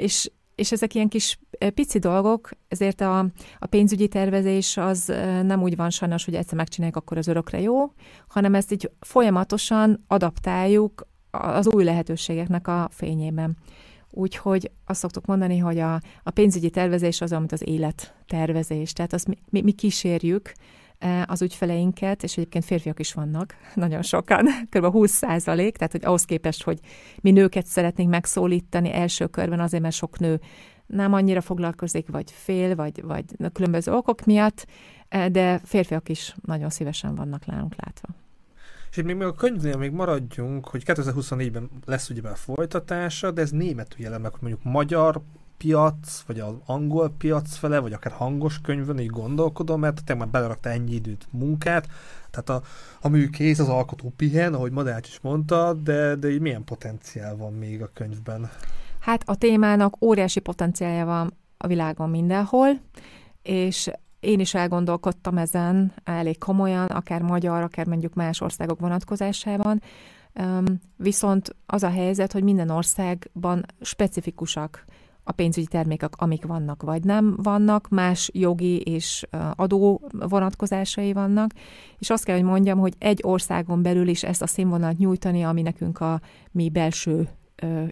És 0.00 0.30
és 0.56 0.72
ezek 0.72 0.94
ilyen 0.94 1.08
kis 1.08 1.38
pici 1.74 1.98
dolgok, 1.98 2.50
ezért 2.68 3.00
a, 3.00 3.18
a 3.58 3.66
pénzügyi 3.66 4.08
tervezés 4.08 4.76
az 4.76 5.06
nem 5.42 5.62
úgy 5.62 5.76
van 5.76 5.90
sajnos, 5.90 6.24
hogy 6.24 6.34
egyszer 6.34 6.56
megcsináljuk, 6.56 6.96
akkor 6.96 7.18
az 7.18 7.26
örökre 7.26 7.60
jó, 7.60 7.92
hanem 8.28 8.54
ezt 8.54 8.72
így 8.72 8.90
folyamatosan 9.00 10.04
adaptáljuk 10.06 11.06
az 11.30 11.66
új 11.74 11.84
lehetőségeknek 11.84 12.68
a 12.68 12.88
fényében. 12.92 13.56
Úgyhogy 14.10 14.70
azt 14.84 15.00
szoktuk 15.00 15.26
mondani, 15.26 15.58
hogy 15.58 15.78
a, 15.78 15.94
a 16.22 16.30
pénzügyi 16.30 16.70
tervezés 16.70 17.20
az, 17.20 17.32
amit 17.32 17.52
az 17.52 17.66
élettervezés. 17.66 18.92
Tehát 18.92 19.12
azt 19.12 19.28
mi, 19.28 19.38
mi, 19.50 19.62
mi 19.62 19.72
kísérjük, 19.72 20.52
az 21.26 21.42
ügyfeleinket, 21.42 22.22
és 22.22 22.36
egyébként 22.36 22.64
férfiak 22.64 23.00
is 23.00 23.12
vannak, 23.12 23.54
nagyon 23.74 24.02
sokan, 24.02 24.46
kb. 24.70 24.84
20 24.84 25.10
százalék, 25.10 25.76
tehát 25.76 25.92
hogy 25.92 26.04
ahhoz 26.04 26.24
képest, 26.24 26.62
hogy 26.62 26.78
mi 27.20 27.30
nőket 27.30 27.66
szeretnénk 27.66 28.10
megszólítani 28.10 28.92
első 28.92 29.26
körben, 29.26 29.60
azért, 29.60 29.82
mert 29.82 29.94
sok 29.94 30.18
nő 30.18 30.40
nem 30.86 31.12
annyira 31.12 31.40
foglalkozik, 31.40 32.08
vagy 32.08 32.30
fél, 32.30 32.74
vagy, 32.74 33.02
vagy 33.02 33.24
különböző 33.52 33.92
okok 33.92 34.24
miatt, 34.24 34.66
e, 35.08 35.28
de 35.28 35.60
férfiak 35.64 36.08
is 36.08 36.34
nagyon 36.44 36.70
szívesen 36.70 37.14
vannak 37.14 37.46
nálunk 37.46 37.74
látva. 37.76 38.08
És 38.90 39.02
még, 39.02 39.16
még 39.16 39.26
a 39.26 39.32
könyvnél 39.32 39.76
még 39.76 39.90
maradjunk, 39.90 40.68
hogy 40.68 40.82
2024-ben 40.86 41.70
lesz 41.84 42.10
ugye 42.10 42.28
a 42.28 42.34
folytatása, 42.34 43.30
de 43.30 43.40
ez 43.40 43.50
németül 43.50 44.00
jelen 44.00 44.20
meg, 44.20 44.30
hogy 44.30 44.40
mondjuk 44.40 44.72
magyar 44.72 45.22
piac, 45.58 46.22
vagy 46.26 46.40
az 46.40 46.54
angol 46.66 47.14
piac 47.18 47.56
fele, 47.56 47.78
vagy 47.78 47.92
akár 47.92 48.12
hangos 48.12 48.60
könyvön 48.60 48.98
így 48.98 49.10
gondolkodom, 49.10 49.80
mert 49.80 50.04
te 50.04 50.14
már 50.14 50.28
belerakta 50.28 50.68
ennyi 50.68 50.94
időt, 50.94 51.26
munkát, 51.30 51.88
tehát 52.30 52.48
a, 52.48 52.68
a 53.00 53.08
mű 53.08 53.28
kész, 53.28 53.58
az 53.58 53.68
alkotó 53.68 54.12
pihen, 54.16 54.54
ahogy 54.54 54.72
Madács 54.72 55.08
is 55.08 55.20
mondta, 55.20 55.72
de, 55.72 56.14
de 56.14 56.30
így 56.30 56.40
milyen 56.40 56.64
potenciál 56.64 57.36
van 57.36 57.52
még 57.52 57.82
a 57.82 57.90
könyvben? 57.92 58.50
Hát 59.00 59.22
a 59.26 59.36
témának 59.36 60.02
óriási 60.02 60.40
potenciálja 60.40 61.04
van 61.04 61.32
a 61.56 61.66
világon 61.66 62.10
mindenhol, 62.10 62.80
és 63.42 63.90
én 64.20 64.40
is 64.40 64.54
elgondolkodtam 64.54 65.38
ezen 65.38 65.92
elég 66.04 66.38
komolyan, 66.38 66.86
akár 66.86 67.22
magyar, 67.22 67.62
akár 67.62 67.86
mondjuk 67.86 68.14
más 68.14 68.40
országok 68.40 68.80
vonatkozásában, 68.80 69.82
viszont 70.96 71.56
az 71.66 71.82
a 71.82 71.90
helyzet, 71.90 72.32
hogy 72.32 72.42
minden 72.42 72.70
országban 72.70 73.64
specifikusak 73.80 74.84
a 75.28 75.32
pénzügyi 75.32 75.66
termékek, 75.66 76.12
amik 76.16 76.46
vannak, 76.46 76.82
vagy 76.82 77.04
nem 77.04 77.36
vannak, 77.42 77.88
más 77.88 78.30
jogi 78.32 78.80
és 78.80 79.26
adó 79.54 80.00
vonatkozásai 80.10 81.12
vannak, 81.12 81.50
és 81.98 82.10
azt 82.10 82.24
kell, 82.24 82.36
hogy 82.36 82.44
mondjam, 82.44 82.78
hogy 82.78 82.94
egy 82.98 83.20
országon 83.22 83.82
belül 83.82 84.08
is 84.08 84.22
ezt 84.22 84.42
a 84.42 84.46
színvonalat 84.46 84.98
nyújtani, 84.98 85.44
ami 85.44 85.62
nekünk 85.62 86.00
a 86.00 86.20
mi 86.50 86.70
belső 86.70 87.28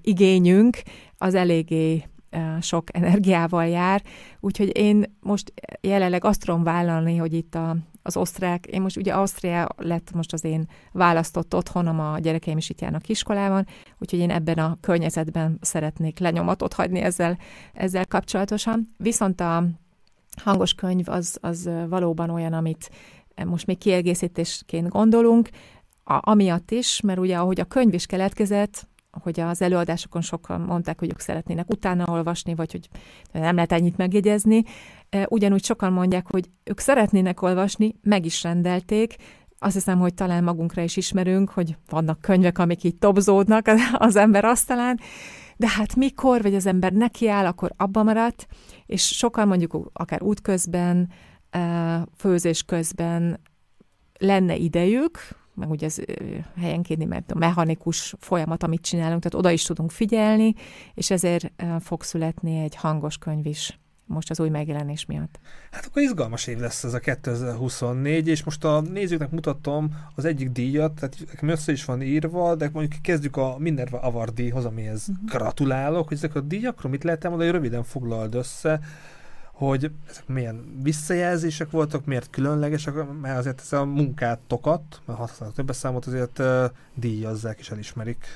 igényünk, 0.00 0.82
az 1.18 1.34
eléggé 1.34 2.04
sok 2.60 2.96
energiával 2.96 3.66
jár, 3.66 4.02
úgyhogy 4.40 4.76
én 4.76 5.04
most 5.20 5.52
jelenleg 5.80 6.24
azt 6.24 6.40
tudom 6.40 6.62
vállalni, 6.62 7.16
hogy 7.16 7.32
itt 7.32 7.54
a, 7.54 7.76
az 8.06 8.16
osztrák, 8.16 8.66
én 8.66 8.82
most 8.82 8.96
ugye 8.96 9.12
Ausztria 9.12 9.68
lett 9.76 10.12
most 10.12 10.32
az 10.32 10.44
én 10.44 10.68
választott 10.92 11.54
otthonom, 11.54 12.00
a 12.00 12.18
gyerekeim 12.18 12.56
is 12.56 12.70
itt 12.70 12.80
járnak 12.80 13.08
iskolában, 13.08 13.66
úgyhogy 13.98 14.18
én 14.18 14.30
ebben 14.30 14.58
a 14.58 14.76
környezetben 14.80 15.58
szeretnék 15.60 16.18
lenyomatot 16.18 16.72
hagyni 16.72 17.00
ezzel, 17.00 17.38
ezzel 17.72 18.06
kapcsolatosan. 18.06 18.94
Viszont 18.96 19.40
a 19.40 19.64
hangos 20.42 20.74
könyv 20.74 21.08
az, 21.08 21.38
az 21.40 21.70
valóban 21.88 22.30
olyan, 22.30 22.52
amit 22.52 22.90
most 23.44 23.66
még 23.66 23.78
kiegészítésként 23.78 24.88
gondolunk, 24.88 25.48
a, 26.04 26.30
amiatt 26.30 26.70
is, 26.70 27.00
mert 27.00 27.18
ugye 27.18 27.38
ahogy 27.38 27.60
a 27.60 27.64
könyv 27.64 27.94
is 27.94 28.06
keletkezett, 28.06 28.88
hogy 29.22 29.40
az 29.40 29.62
előadásokon 29.62 30.22
sokan 30.22 30.60
mondták, 30.60 30.98
hogy 30.98 31.10
ők 31.10 31.20
szeretnének 31.20 31.70
utána 31.70 32.04
olvasni, 32.12 32.54
vagy 32.54 32.72
hogy 32.72 32.88
nem 33.32 33.54
lehet 33.54 33.72
ennyit 33.72 33.96
megjegyezni. 33.96 34.64
Ugyanúgy 35.28 35.64
sokan 35.64 35.92
mondják, 35.92 36.30
hogy 36.30 36.50
ők 36.64 36.78
szeretnének 36.78 37.42
olvasni, 37.42 37.94
meg 38.02 38.24
is 38.24 38.42
rendelték, 38.42 39.16
azt 39.58 39.74
hiszem, 39.74 39.98
hogy 39.98 40.14
talán 40.14 40.44
magunkra 40.44 40.82
is 40.82 40.96
ismerünk, 40.96 41.50
hogy 41.50 41.76
vannak 41.88 42.20
könyvek, 42.20 42.58
amik 42.58 42.84
így 42.84 42.96
tobzódnak 42.96 43.66
az 43.92 44.16
ember 44.16 44.44
asztalán, 44.44 45.00
de 45.56 45.68
hát 45.68 45.96
mikor, 45.96 46.42
vagy 46.42 46.54
az 46.54 46.66
ember 46.66 46.92
nekiáll, 46.92 47.46
akkor 47.46 47.72
abba 47.76 48.02
maradt, 48.02 48.46
és 48.86 49.06
sokan 49.06 49.48
mondjuk 49.48 49.90
akár 49.92 50.22
útközben, 50.22 51.10
főzés 52.16 52.62
közben 52.62 53.40
lenne 54.18 54.56
idejük, 54.56 55.18
meg 55.54 55.70
ugye 55.70 55.86
ez 55.86 55.96
helyenként 56.60 57.08
mert 57.08 57.30
a 57.30 57.38
mechanikus 57.38 58.14
folyamat, 58.18 58.62
amit 58.62 58.82
csinálunk, 58.82 59.22
tehát 59.22 59.38
oda 59.38 59.50
is 59.50 59.62
tudunk 59.62 59.90
figyelni, 59.90 60.54
és 60.94 61.10
ezért 61.10 61.52
fog 61.80 62.02
születni 62.02 62.62
egy 62.62 62.74
hangos 62.74 63.18
könyv 63.18 63.46
is 63.46 63.78
most 64.06 64.30
az 64.30 64.40
új 64.40 64.48
megjelenés 64.48 65.06
miatt. 65.06 65.38
Hát 65.70 65.86
akkor 65.86 66.02
izgalmas 66.02 66.46
év 66.46 66.58
lesz 66.58 66.84
ez 66.84 66.94
a 66.94 66.98
2024, 66.98 68.28
és 68.28 68.44
most 68.44 68.64
a 68.64 68.80
nézőknek 68.80 69.30
mutatom 69.30 69.96
az 70.14 70.24
egyik 70.24 70.50
díjat, 70.50 70.92
tehát 70.92 71.16
nekem 71.26 71.48
össze 71.48 71.72
is 71.72 71.84
van 71.84 72.02
írva, 72.02 72.54
de 72.54 72.70
mondjuk 72.72 73.02
kezdjük 73.02 73.36
a 73.36 73.56
Minerva 73.58 74.00
Avar 74.00 74.32
díjhoz, 74.32 74.64
amihez 74.64 75.08
uh-huh. 75.08 75.24
gratulálok, 75.24 76.08
hogy 76.08 76.16
ezek 76.16 76.34
a 76.34 76.40
díjakról 76.40 76.90
mit 76.90 77.04
lehet 77.04 77.24
elmondani, 77.24 77.50
hogy 77.50 77.60
röviden 77.60 77.84
foglald 77.84 78.34
össze, 78.34 78.80
hogy 79.52 79.90
ezek 80.10 80.26
milyen 80.26 80.80
visszajelzések 80.82 81.70
voltak, 81.70 82.04
miért 82.04 82.30
különlegesek, 82.30 82.94
mert 83.20 83.38
azért 83.38 83.60
ez 83.60 83.72
a 83.72 83.84
munkátokat, 83.84 85.00
mert 85.04 85.18
használnak 85.18 85.56
többes 85.56 85.76
számot, 85.76 86.06
azért 86.06 86.42
díjazzák 86.94 87.58
és 87.58 87.70
elismerik. 87.70 88.26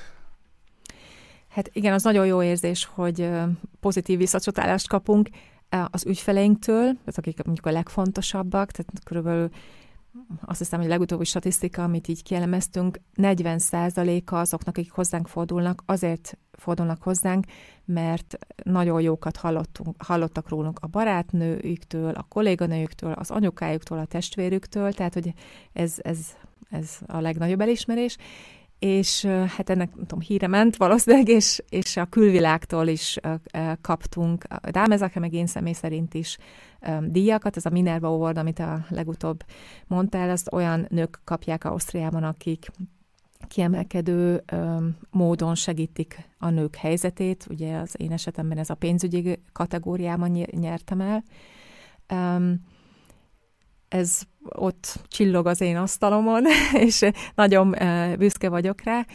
Hát 1.49 1.69
igen, 1.73 1.93
az 1.93 2.03
nagyon 2.03 2.25
jó 2.25 2.43
érzés, 2.43 2.89
hogy 2.93 3.29
pozitív 3.79 4.17
visszacsotálást 4.17 4.87
kapunk 4.87 5.29
az 5.69 6.05
ügyfeleinktől, 6.05 6.83
tehát 6.83 7.17
akik 7.17 7.43
mondjuk 7.43 7.65
a 7.65 7.71
legfontosabbak, 7.71 8.71
tehát 8.71 9.03
körülbelül 9.03 9.49
azt 10.45 10.59
hiszem, 10.59 10.79
hogy 10.79 10.87
a 10.87 10.91
legutóbbi 10.91 11.25
statisztika, 11.25 11.83
amit 11.83 12.07
így 12.07 12.23
kielemeztünk, 12.23 12.99
40%-a 13.15 14.35
azoknak, 14.35 14.77
akik 14.77 14.91
hozzánk 14.91 15.27
fordulnak, 15.27 15.83
azért 15.85 16.37
fordulnak 16.51 17.03
hozzánk, 17.03 17.45
mert 17.85 18.37
nagyon 18.63 19.01
jókat 19.01 19.37
hallottunk, 19.37 20.03
hallottak 20.03 20.49
rólunk 20.49 20.79
a 20.81 20.87
barátnőjüktől, 20.87 22.13
a 22.13 22.25
kolléganőjüktől, 22.29 23.11
az 23.11 23.31
anyukájuktól, 23.31 23.97
a 23.97 24.05
testvérüktől, 24.05 24.93
tehát 24.93 25.13
hogy 25.13 25.33
ez, 25.73 25.95
ez, 25.97 26.19
ez 26.69 26.97
a 27.07 27.19
legnagyobb 27.19 27.61
elismerés, 27.61 28.17
és 28.79 29.25
hát 29.25 29.69
ennek 29.69 29.95
nem 29.95 30.05
tudom, 30.05 30.19
híre 30.19 30.47
ment 30.47 30.75
valószínűleg, 30.75 31.27
és, 31.27 31.63
és 31.69 31.97
a 31.97 32.05
külvilágtól 32.05 32.87
is 32.87 33.17
kaptunk, 33.81 34.45
Dámezake 34.71 35.19
meg 35.19 35.33
én 35.33 35.47
személy 35.47 35.73
szerint 35.73 36.13
is 36.13 36.37
díjakat, 37.01 37.57
ez 37.57 37.65
a 37.65 37.69
Minerva 37.69 38.07
Award, 38.07 38.37
amit 38.37 38.59
a 38.59 38.85
legutóbb 38.89 39.43
mondtál, 39.87 40.29
azt 40.29 40.53
olyan 40.53 40.87
nők 40.89 41.19
kapják 41.23 41.63
Ausztriában, 41.63 42.23
akik 42.23 42.65
kiemelkedő 43.47 44.43
módon 45.11 45.55
segítik 45.55 46.29
a 46.37 46.49
nők 46.49 46.75
helyzetét. 46.75 47.45
Ugye 47.49 47.77
az 47.77 47.95
én 47.97 48.11
esetemben 48.11 48.57
ez 48.57 48.69
a 48.69 48.75
pénzügyi 48.75 49.41
kategóriában 49.51 50.31
nyertem 50.51 51.01
el. 51.01 51.23
Ez 53.89 54.21
ott 54.49 55.01
csillog 55.07 55.47
az 55.47 55.61
én 55.61 55.77
asztalomon, 55.77 56.45
és 56.87 57.09
nagyon 57.35 57.75
büszke 58.17 58.49
vagyok 58.49 58.81
rá. 58.81 59.05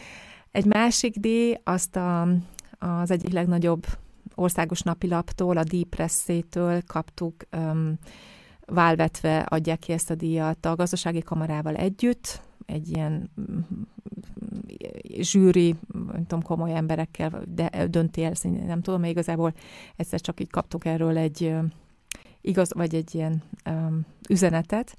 Egy 0.51 0.65
másik 0.65 1.15
díj, 1.15 1.57
azt 1.63 1.95
a, 1.95 2.21
az 2.79 3.11
egyik 3.11 3.31
legnagyobb 3.31 3.85
országos 4.35 4.81
napilaptól, 4.81 5.57
a 5.57 5.63
Deep 5.63 5.87
Press-től 5.89 6.81
kaptuk, 6.87 7.35
um, 7.57 7.97
válvetve 8.65 9.39
adják 9.39 9.79
ki 9.79 9.91
ezt 9.91 10.09
a 10.09 10.15
díjat 10.15 10.65
a 10.65 10.75
gazdasági 10.75 11.21
kamarával 11.21 11.75
együtt, 11.75 12.41
egy 12.65 12.89
ilyen 12.89 13.31
mm, 13.41 13.59
zsűri, 15.19 15.75
nem 16.11 16.25
tudom, 16.27 16.41
komoly 16.41 16.75
emberekkel 16.75 17.43
de 17.55 17.87
dönti 17.87 18.23
el, 18.23 18.33
nem 18.65 18.81
tudom, 18.81 18.99
még 18.99 19.09
igazából 19.09 19.53
egyszer 19.95 20.21
csak 20.21 20.39
így 20.39 20.49
kaptuk 20.49 20.85
erről 20.85 21.17
egy 21.17 21.55
igaz, 22.47 22.73
vagy 22.73 22.95
egy 22.95 23.15
ilyen 23.15 23.43
um, 23.69 24.05
üzenetet. 24.29 24.97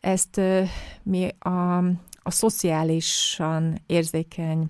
Ezt 0.00 0.36
uh, 0.36 0.68
mi 1.02 1.28
a, 1.38 1.78
a 2.22 2.30
szociálisan 2.30 3.82
érzékeny 3.86 4.68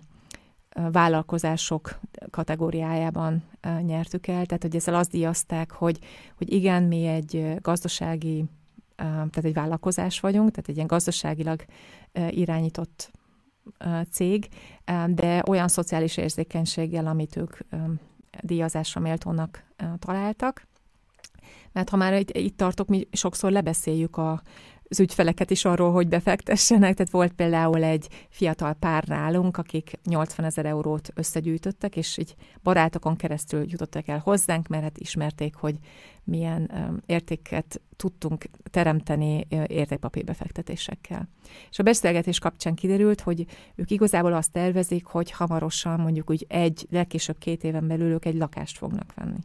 vállalkozások 0.93 2.01
kategóriájában 2.31 3.43
nyertük 3.83 4.27
el, 4.27 4.47
tehát 4.47 4.63
hogy 4.63 4.77
ezzel 4.77 4.95
azt 4.95 5.11
díjazták, 5.11 5.71
hogy, 5.71 5.99
hogy 6.37 6.53
igen, 6.53 6.83
mi 6.83 7.07
egy 7.07 7.55
gazdasági, 7.61 8.45
tehát 8.97 9.45
egy 9.45 9.53
vállalkozás 9.53 10.21
vagyunk, 10.21 10.51
tehát 10.51 10.69
egy 10.69 10.75
ilyen 10.75 10.87
gazdaságilag 10.87 11.65
irányított 12.31 13.11
cég, 14.11 14.49
de 15.07 15.43
olyan 15.49 15.69
szociális 15.69 16.17
érzékenységgel, 16.17 17.07
amit 17.07 17.37
ők 17.37 17.57
díjazásra 18.41 19.01
méltónak 19.01 19.65
találtak. 19.99 20.67
Mert 21.73 21.89
ha 21.89 21.97
már 21.97 22.19
itt, 22.19 22.37
itt 22.37 22.57
tartok, 22.57 22.89
mi 22.89 23.09
sokszor 23.13 23.51
lebeszéljük 23.51 24.17
a, 24.17 24.43
az 24.89 25.01
ügyfeleket 25.01 25.51
is 25.51 25.65
arról, 25.65 25.93
hogy 25.93 26.09
befektessenek. 26.09 26.95
Tehát 26.95 27.13
volt 27.13 27.33
például 27.33 27.83
egy 27.83 28.09
fiatal 28.29 28.73
pár 28.73 29.05
nálunk, 29.05 29.57
akik 29.57 29.93
80 30.05 30.47
ezer 30.47 30.67
eurót 30.67 31.11
összegyűjtöttek, 31.15 31.97
és 31.97 32.19
így 32.19 32.35
barátokon 32.63 33.17
keresztül 33.17 33.65
jutottak 33.67 34.09
el 34.09 34.19
hozzánk, 34.19 34.69
mert 34.69 34.83
hát 34.83 34.99
ismerték, 34.99 35.55
hogy 35.55 35.79
milyen 36.25 36.71
értéket 37.07 37.81
tudtunk 37.97 38.45
teremteni 38.71 39.47
értékpapírbefektetésekkel. 39.67 41.29
És 41.71 41.79
a 41.79 41.83
beszélgetés 41.83 42.39
kapcsán 42.39 42.75
kiderült, 42.75 43.21
hogy 43.21 43.47
ők 43.75 43.91
igazából 43.91 44.33
azt 44.33 44.53
tervezik, 44.53 45.05
hogy 45.05 45.31
hamarosan, 45.31 46.01
mondjuk 46.01 46.31
úgy 46.31 46.47
egy, 46.49 46.87
legkésőbb 46.91 47.39
két 47.39 47.65
éven 47.65 47.87
belül 47.87 48.11
ők 48.11 48.25
egy 48.25 48.37
lakást 48.37 48.79
fognak 48.79 49.15
venni 49.15 49.39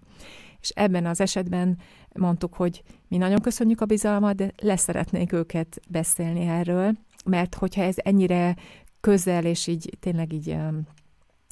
és 0.63 0.69
ebben 0.69 1.05
az 1.05 1.21
esetben 1.21 1.77
mondtuk, 2.13 2.53
hogy 2.53 2.83
mi 3.07 3.17
nagyon 3.17 3.41
köszönjük 3.41 3.81
a 3.81 3.85
bizalmat, 3.85 4.35
de 4.35 4.51
leszeretnénk 4.61 5.31
őket 5.31 5.79
beszélni 5.89 6.47
erről, 6.47 6.91
mert 7.25 7.55
hogyha 7.55 7.81
ez 7.81 7.95
ennyire 7.97 8.55
közel, 8.99 9.45
és 9.45 9.67
így 9.67 9.97
tényleg 9.99 10.33
így 10.33 10.57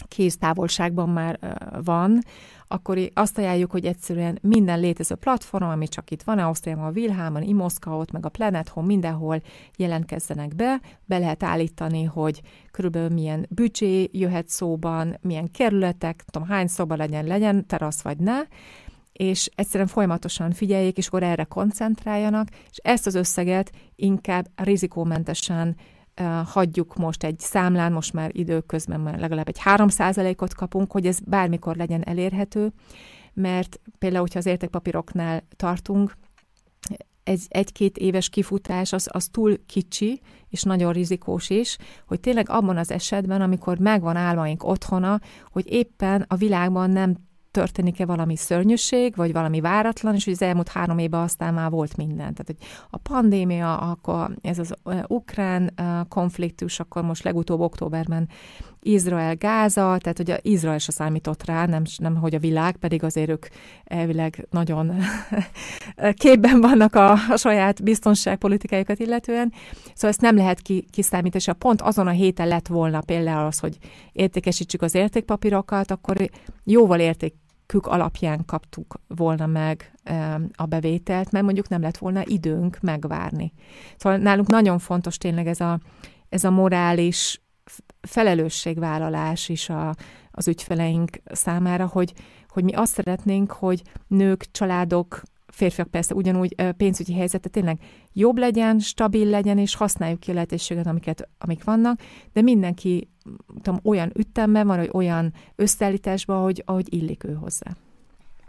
kéz 0.08 0.38
távolságban 0.38 1.10
már 1.10 1.40
van, 1.84 2.20
akkor 2.68 3.00
azt 3.14 3.38
ajánljuk, 3.38 3.72
hogy 3.72 3.86
egyszerűen 3.86 4.38
minden 4.42 4.80
létező 4.80 5.16
platform, 5.16 5.64
ami 5.64 5.88
csak 5.88 6.12
itt 6.12 6.22
van, 6.22 6.40
Ausztriában, 6.40 6.86
a 6.86 6.92
Wilhelmen, 6.92 7.44
Imoszkaot, 7.44 8.12
meg 8.12 8.26
a 8.26 8.30
Planet 8.30 8.70
Home, 8.70 8.88
mindenhol 8.88 9.42
jelentkezzenek 9.78 10.56
be, 10.56 10.82
be 11.06 11.18
lehet 11.18 11.44
állítani, 11.44 12.04
hogy 12.04 12.42
körülbelül 12.72 13.10
milyen 13.10 13.46
büdzsé 13.50 14.10
jöhet 14.12 14.50
szóban, 14.50 15.18
milyen 15.22 15.52
kerületek, 15.52 16.24
tudom, 16.30 16.48
hány 16.48 16.68
szoba 16.68 16.96
legyen, 16.96 17.26
legyen 17.26 17.68
terasz 17.68 18.02
vagy 18.02 18.18
ne, 18.18 18.40
és 19.14 19.50
egyszerűen 19.56 19.90
folyamatosan 19.90 20.52
figyeljék, 20.52 20.98
és 20.98 21.08
akkor 21.08 21.24
erre 21.24 21.44
koncentráljanak, 21.44 22.48
és 22.70 22.78
ezt 22.78 23.06
az 23.06 23.16
összeget 23.16 23.72
inkább 23.96 24.48
rizikómentesen 24.56 25.76
hagyjuk 26.46 26.96
most 26.96 27.24
egy 27.24 27.40
számlán, 27.40 27.92
most 27.92 28.14
már 28.14 28.30
időközben 28.34 29.00
már 29.00 29.20
legalább 29.20 29.48
egy 29.48 29.60
3%-ot 29.66 30.54
kapunk, 30.54 30.92
hogy 30.92 31.08
ez 31.08 31.20
bármikor 31.20 31.76
legyen 31.76 32.04
elérhető, 32.04 32.72
mert 33.34 33.80
például, 34.00 34.22
hogyha 34.22 34.40
az 34.40 34.46
értékpapíroknál 34.46 35.44
tartunk, 35.56 36.18
egy, 37.24 37.46
egy-két 37.48 37.98
éves 37.98 38.30
kifutás 38.30 38.94
az, 38.94 39.10
az 39.12 39.28
túl 39.28 39.66
kicsi, 39.66 40.22
és 40.50 40.64
nagyon 40.64 40.94
rizikós 40.94 41.50
is, 41.50 41.78
hogy 42.08 42.20
tényleg 42.20 42.50
abban 42.50 42.78
az 42.78 42.92
esetben, 42.92 43.42
amikor 43.42 43.78
megvan 43.78 44.16
álmaink 44.16 44.64
otthona, 44.64 45.20
hogy 45.52 45.72
éppen 45.72 46.26
a 46.28 46.36
világban 46.36 46.90
nem 46.90 47.16
történik-e 47.52 48.06
valami 48.06 48.36
szörnyűség, 48.36 49.16
vagy 49.16 49.34
valami 49.34 49.62
váratlan, 49.62 50.16
és 50.16 50.24
hogy 50.24 50.34
az 50.34 50.42
elmúlt 50.42 50.68
három 50.68 50.98
évben 50.98 51.22
aztán 51.22 51.54
már 51.54 51.70
volt 51.70 51.98
minden. 51.98 52.18
Tehát, 52.18 52.46
hogy 52.46 52.58
a 52.90 52.98
pandémia, 52.98 53.78
akkor 53.78 54.36
ez 54.42 54.60
az 54.60 54.74
ukrán 55.08 55.74
konfliktus, 56.10 56.80
akkor 56.80 57.04
most 57.04 57.24
legutóbb 57.24 57.60
októberben 57.60 58.30
Izrael-Gáza, 58.84 59.98
tehát 60.00 60.18
hogy 60.18 60.32
a 60.32 60.38
Izrael 60.42 60.78
se 60.78 60.92
számított 60.92 61.46
rá, 61.46 61.66
nem, 61.66 61.84
nem 61.98 62.16
hogy 62.16 62.36
a 62.36 62.40
világ, 62.40 62.76
pedig 62.76 63.04
azért 63.04 63.30
ők 63.30 63.46
elvileg 63.84 64.48
nagyon 64.50 64.92
képben 66.14 66.62
vannak 66.62 66.96
a, 66.96 67.12
a 67.12 67.38
saját 67.38 67.84
biztonságpolitikájukat 67.84 69.00
illetően. 69.00 69.54
Szóval 69.94 70.10
ezt 70.10 70.22
nem 70.22 70.36
lehet 70.36 70.62
ki, 70.62 70.86
kiszámítani, 70.92 71.44
és 71.44 71.48
a 71.48 71.54
pont 71.54 71.82
azon 71.82 72.08
a 72.08 72.12
héten 72.12 72.48
lett 72.48 72.68
volna 72.68 73.02
például 73.02 73.46
az, 73.46 73.60
hogy 73.60 73.78
értékesítsük 74.12 74.82
az 74.82 74.96
értékpapírokat, 74.96 75.92
akkor 75.92 76.30
jóval 76.64 77.00
érték 77.00 77.34
alapján 77.80 78.46
kaptuk 78.46 79.02
volna 79.08 79.46
meg 79.46 79.94
a 80.56 80.66
bevételt, 80.66 81.32
mert 81.32 81.46
mondjuk 81.46 81.68
nem 81.68 81.82
lett 81.82 81.98
volna 81.98 82.22
időnk 82.26 82.78
megvárni. 82.82 83.54
Szóval 83.98 84.18
nálunk 84.20 84.48
nagyon 84.48 84.80
fontos 84.80 85.18
tényleg 85.18 85.48
ez 85.48 85.60
a, 85.60 85.80
ez 86.30 86.44
a 86.44 86.52
morális 86.52 87.42
felelősségvállalás 88.02 89.50
is 89.50 89.70
a, 89.70 89.96
az 90.32 90.48
ügyfeleink 90.48 91.22
számára, 91.26 91.88
hogy, 91.88 92.14
hogy 92.50 92.64
mi 92.64 92.74
azt 92.74 92.94
szeretnénk, 92.94 93.52
hogy 93.52 93.82
nők, 94.08 94.52
családok, 94.52 95.22
férfiak 95.48 95.88
persze 95.88 96.14
ugyanúgy 96.14 96.56
pénzügyi 96.78 97.14
helyzete 97.14 97.50
tényleg 97.50 97.80
jobb 98.14 98.38
legyen, 98.38 98.80
stabil 98.80 99.30
legyen, 99.30 99.58
és 99.58 99.76
használjuk 99.76 100.20
ki 100.20 100.32
a 100.32 100.34
lehetőséget, 100.34 100.88
amiket, 100.88 101.30
amik 101.38 101.64
vannak, 101.64 102.00
de 102.34 102.42
mindenki 102.42 103.10
tudom, 103.62 103.80
olyan 103.84 104.12
ütemben 104.16 104.68
van, 104.68 104.78
vagy 104.78 104.90
olyan 104.94 105.34
összeállításban, 105.56 106.44
hogy 106.44 106.64
ahogy 106.66 106.94
illik 106.94 107.24
ő 107.24 107.34
hozzá. 107.34 107.72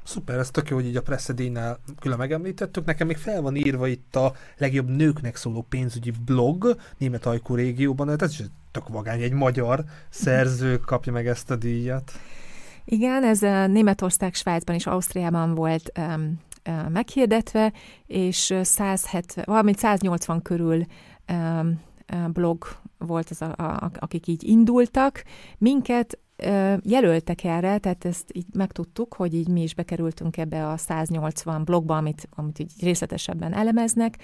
Szuper, 0.04 0.38
ez 0.38 0.50
tök 0.50 0.68
jó, 0.68 0.76
hogy 0.76 0.86
így 0.86 0.96
a 0.96 1.02
Presszedénál 1.02 1.78
külön 2.00 2.18
megemlítettük. 2.18 2.84
Nekem 2.84 3.06
még 3.06 3.16
fel 3.16 3.42
van 3.42 3.56
írva 3.56 3.86
itt 3.86 4.16
a 4.16 4.32
legjobb 4.58 4.88
nőknek 4.88 5.36
szóló 5.36 5.66
pénzügyi 5.68 6.12
blog 6.24 6.76
német 6.98 7.26
ajkú 7.26 7.54
régióban, 7.54 8.20
ez 8.20 8.30
is 8.30 8.42
tök 8.70 8.88
vagány, 8.88 9.22
egy 9.22 9.32
magyar 9.32 9.84
szerző 10.08 10.78
kapja 10.78 11.12
meg 11.12 11.26
ezt 11.26 11.50
a 11.50 11.56
díjat. 11.56 12.12
Igen, 12.84 13.24
ez 13.24 13.42
a 13.42 13.66
Németország, 13.66 14.34
Svájcban 14.34 14.74
és 14.74 14.86
Ausztriában 14.86 15.54
volt 15.54 15.92
um, 15.98 16.40
meghirdetve, 16.88 17.72
és 18.06 18.54
170, 18.62 19.44
valamint 19.48 19.78
180 19.78 20.42
körül 20.42 20.86
um, 21.32 21.80
blog 22.32 22.64
volt 22.98 23.30
az, 23.30 23.42
a, 23.42 23.52
a, 23.56 23.90
akik 23.98 24.26
így 24.26 24.44
indultak. 24.44 25.24
Minket 25.58 26.18
jelöltek 26.82 27.44
erre, 27.44 27.78
tehát 27.78 28.04
ezt 28.04 28.30
így 28.32 28.46
megtudtuk, 28.52 29.14
hogy 29.14 29.34
így 29.34 29.48
mi 29.48 29.62
is 29.62 29.74
bekerültünk 29.74 30.36
ebbe 30.36 30.68
a 30.68 30.76
180 30.76 31.64
blogba, 31.64 31.96
amit, 31.96 32.28
amit 32.30 32.58
így 32.58 32.72
részletesebben 32.80 33.52
elemeznek, 33.52 34.18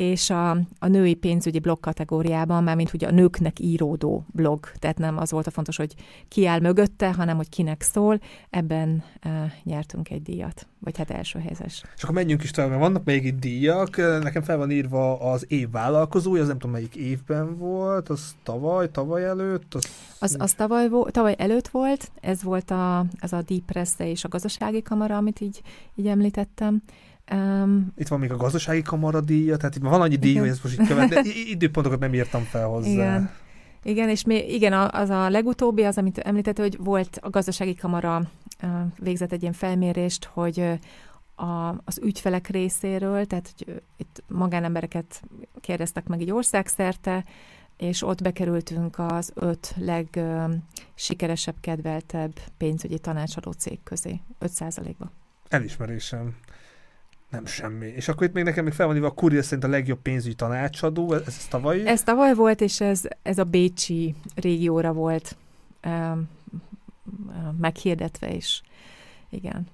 és 0.00 0.30
a, 0.30 0.50
a 0.78 0.86
női 0.86 1.14
pénzügyi 1.14 1.58
blog 1.58 1.80
kategóriában, 1.80 2.62
már 2.62 2.76
mint 2.76 2.92
ugye 2.92 3.06
a 3.06 3.10
nőknek 3.10 3.58
íródó 3.58 4.26
blog, 4.32 4.70
tehát 4.78 4.98
nem 4.98 5.18
az 5.18 5.30
volt 5.30 5.46
a 5.46 5.50
fontos, 5.50 5.76
hogy 5.76 5.94
ki 6.28 6.46
áll 6.46 6.60
mögötte, 6.60 7.12
hanem 7.12 7.36
hogy 7.36 7.48
kinek 7.48 7.82
szól, 7.82 8.20
ebben 8.50 9.04
e, 9.20 9.54
nyertünk 9.62 10.10
egy 10.10 10.22
díjat, 10.22 10.66
vagy 10.78 10.96
hát 10.96 11.10
első 11.10 11.38
helyzes. 11.38 11.82
És 11.96 12.02
akkor 12.02 12.14
menjünk 12.14 12.42
is 12.42 12.50
tovább, 12.50 12.70
mert 12.70 12.82
vannak 12.82 13.04
még 13.04 13.24
itt 13.24 13.40
díjak, 13.40 13.96
nekem 13.96 14.42
fel 14.42 14.56
van 14.56 14.70
írva 14.70 15.20
az 15.32 15.44
év 15.48 15.70
vállalkozója, 15.70 16.42
az 16.42 16.48
nem 16.48 16.58
tudom 16.58 16.74
melyik 16.74 16.96
évben 16.96 17.56
volt, 17.56 18.08
az 18.08 18.34
tavaly, 18.42 18.90
tavaly 18.90 19.24
előtt? 19.24 19.74
Az, 19.74 19.86
az, 20.18 20.36
az 20.38 20.52
tavaly, 20.52 20.88
tavaly 21.10 21.34
előtt 21.38 21.68
volt, 21.68 22.10
ez 22.20 22.42
volt 22.42 22.70
a, 22.70 22.98
az 22.98 23.32
a 23.32 23.42
Deep 23.42 23.64
Press 23.66 23.92
és 23.98 24.24
a 24.24 24.28
gazdasági 24.28 24.82
kamara, 24.82 25.16
amit 25.16 25.40
így, 25.40 25.62
így 25.94 26.06
említettem, 26.06 26.82
Um, 27.32 27.92
itt 27.96 28.08
van 28.08 28.18
még 28.18 28.32
a 28.32 28.36
gazdasági 28.36 28.82
kamaradíja, 28.82 29.56
tehát 29.56 29.76
itt 29.76 29.82
van 29.82 30.00
annyi 30.00 30.16
díj, 30.16 30.36
hogy 30.36 30.48
ezt 30.48 30.62
most 30.62 30.80
így 30.80 30.86
követ, 30.86 31.08
de 31.08 31.22
időpontokat 31.54 31.98
nem 31.98 32.14
írtam 32.14 32.42
fel 32.42 32.66
hozzá. 32.66 32.90
Igen. 32.90 33.30
Igen, 33.82 34.08
és 34.08 34.24
még, 34.24 34.52
igen, 34.52 34.72
az 34.72 35.10
a 35.10 35.28
legutóbbi, 35.28 35.82
az, 35.84 35.98
amit 35.98 36.18
említett, 36.18 36.58
hogy 36.58 36.76
volt 36.78 37.18
a 37.22 37.30
gazdasági 37.30 37.74
kamara 37.74 38.30
végzett 38.98 39.32
egy 39.32 39.42
ilyen 39.42 39.52
felmérést, 39.52 40.24
hogy 40.24 40.60
a, 41.34 41.68
az 41.84 42.00
ügyfelek 42.02 42.48
részéről, 42.48 43.26
tehát 43.26 43.54
hogy 43.56 43.82
itt 43.96 44.22
magánembereket 44.28 45.22
kérdeztek 45.60 46.08
meg 46.08 46.20
egy 46.20 46.30
országszerte, 46.30 47.24
és 47.76 48.02
ott 48.02 48.22
bekerültünk 48.22 48.98
az 48.98 49.32
öt 49.34 49.74
legsikeresebb, 49.76 51.54
kedveltebb 51.60 52.32
pénzügyi 52.56 52.98
tanácsadó 52.98 53.50
cég 53.50 53.78
közé, 53.82 54.20
5 54.38 54.52
ba 54.98 55.12
Elismerésem. 55.48 56.34
Nem 57.30 57.46
semmi. 57.46 57.86
És 57.86 58.08
akkor 58.08 58.26
itt 58.26 58.32
még 58.32 58.44
nekem 58.44 58.64
még 58.64 58.72
fel 58.72 58.86
van 58.86 59.04
a 59.04 59.10
Kurier 59.10 59.44
szerint 59.44 59.64
a 59.64 59.68
legjobb 59.68 60.02
pénzügyi 60.02 60.34
tanácsadó, 60.34 61.12
ez, 61.12 61.22
ez 61.26 61.46
tavaly? 61.46 61.86
Ez 61.86 62.02
tavaly 62.02 62.34
volt, 62.34 62.60
és 62.60 62.80
ez, 62.80 63.02
ez 63.22 63.38
a 63.38 63.44
Bécsi 63.44 64.14
régióra 64.34 64.92
volt 64.92 65.36
um, 65.84 66.28
meghirdetve 67.58 68.34
is. 68.34 68.62
Igen. 69.30 69.66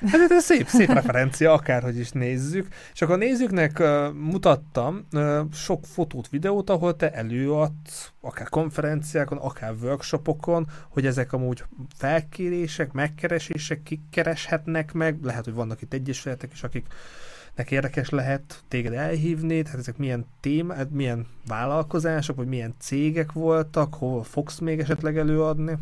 Ez 0.00 0.44
szép, 0.44 0.66
szép 0.66 0.92
referencia, 0.92 1.52
akárhogy 1.52 1.98
is 1.98 2.10
nézzük. 2.10 2.68
És 2.92 3.02
akkor 3.02 3.14
a 3.14 3.18
nézőknek 3.18 3.78
uh, 3.78 4.12
mutattam 4.12 5.06
uh, 5.12 5.40
sok 5.52 5.84
fotót, 5.86 6.28
videót, 6.28 6.70
ahol 6.70 6.96
te 6.96 7.12
előadsz, 7.12 8.12
akár 8.20 8.48
konferenciákon, 8.48 9.38
akár 9.38 9.74
workshopokon, 9.82 10.66
hogy 10.88 11.06
ezek 11.06 11.32
amúgy 11.32 11.64
felkérések, 11.96 12.92
megkeresések, 12.92 13.82
kik 13.82 14.00
kereshetnek 14.10 14.92
meg, 14.92 15.18
lehet, 15.22 15.44
hogy 15.44 15.54
vannak 15.54 15.82
itt 15.82 15.92
egyesületek 15.92 16.52
is, 16.52 16.62
akik 16.62 16.86
nek 17.54 17.70
érdekes 17.70 18.08
lehet 18.08 18.62
téged 18.68 18.92
elhívni, 18.92 19.62
tehát 19.62 19.78
ezek 19.78 19.96
milyen 19.96 20.26
témák, 20.40 20.90
milyen 20.90 21.26
vállalkozások, 21.46 22.36
vagy 22.36 22.46
milyen 22.46 22.74
cégek 22.78 23.32
voltak, 23.32 23.94
hol 23.94 24.24
fogsz 24.24 24.58
még 24.58 24.78
esetleg 24.78 25.18
előadni? 25.18 25.78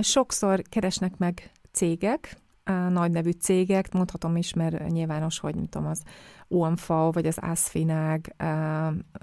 Sokszor 0.00 0.62
keresnek 0.68 1.16
meg 1.16 1.50
cégek, 1.72 2.36
nagy 2.88 3.10
nevű 3.10 3.30
cégek, 3.30 3.92
mondhatom 3.92 4.36
is, 4.36 4.52
mert 4.52 4.88
nyilvános, 4.88 5.38
hogy 5.38 5.54
mint 5.54 5.70
tudom, 5.70 5.88
az 5.88 6.02
OMV, 6.48 7.12
vagy 7.12 7.26
az 7.26 7.38
ASFINAG, 7.40 8.20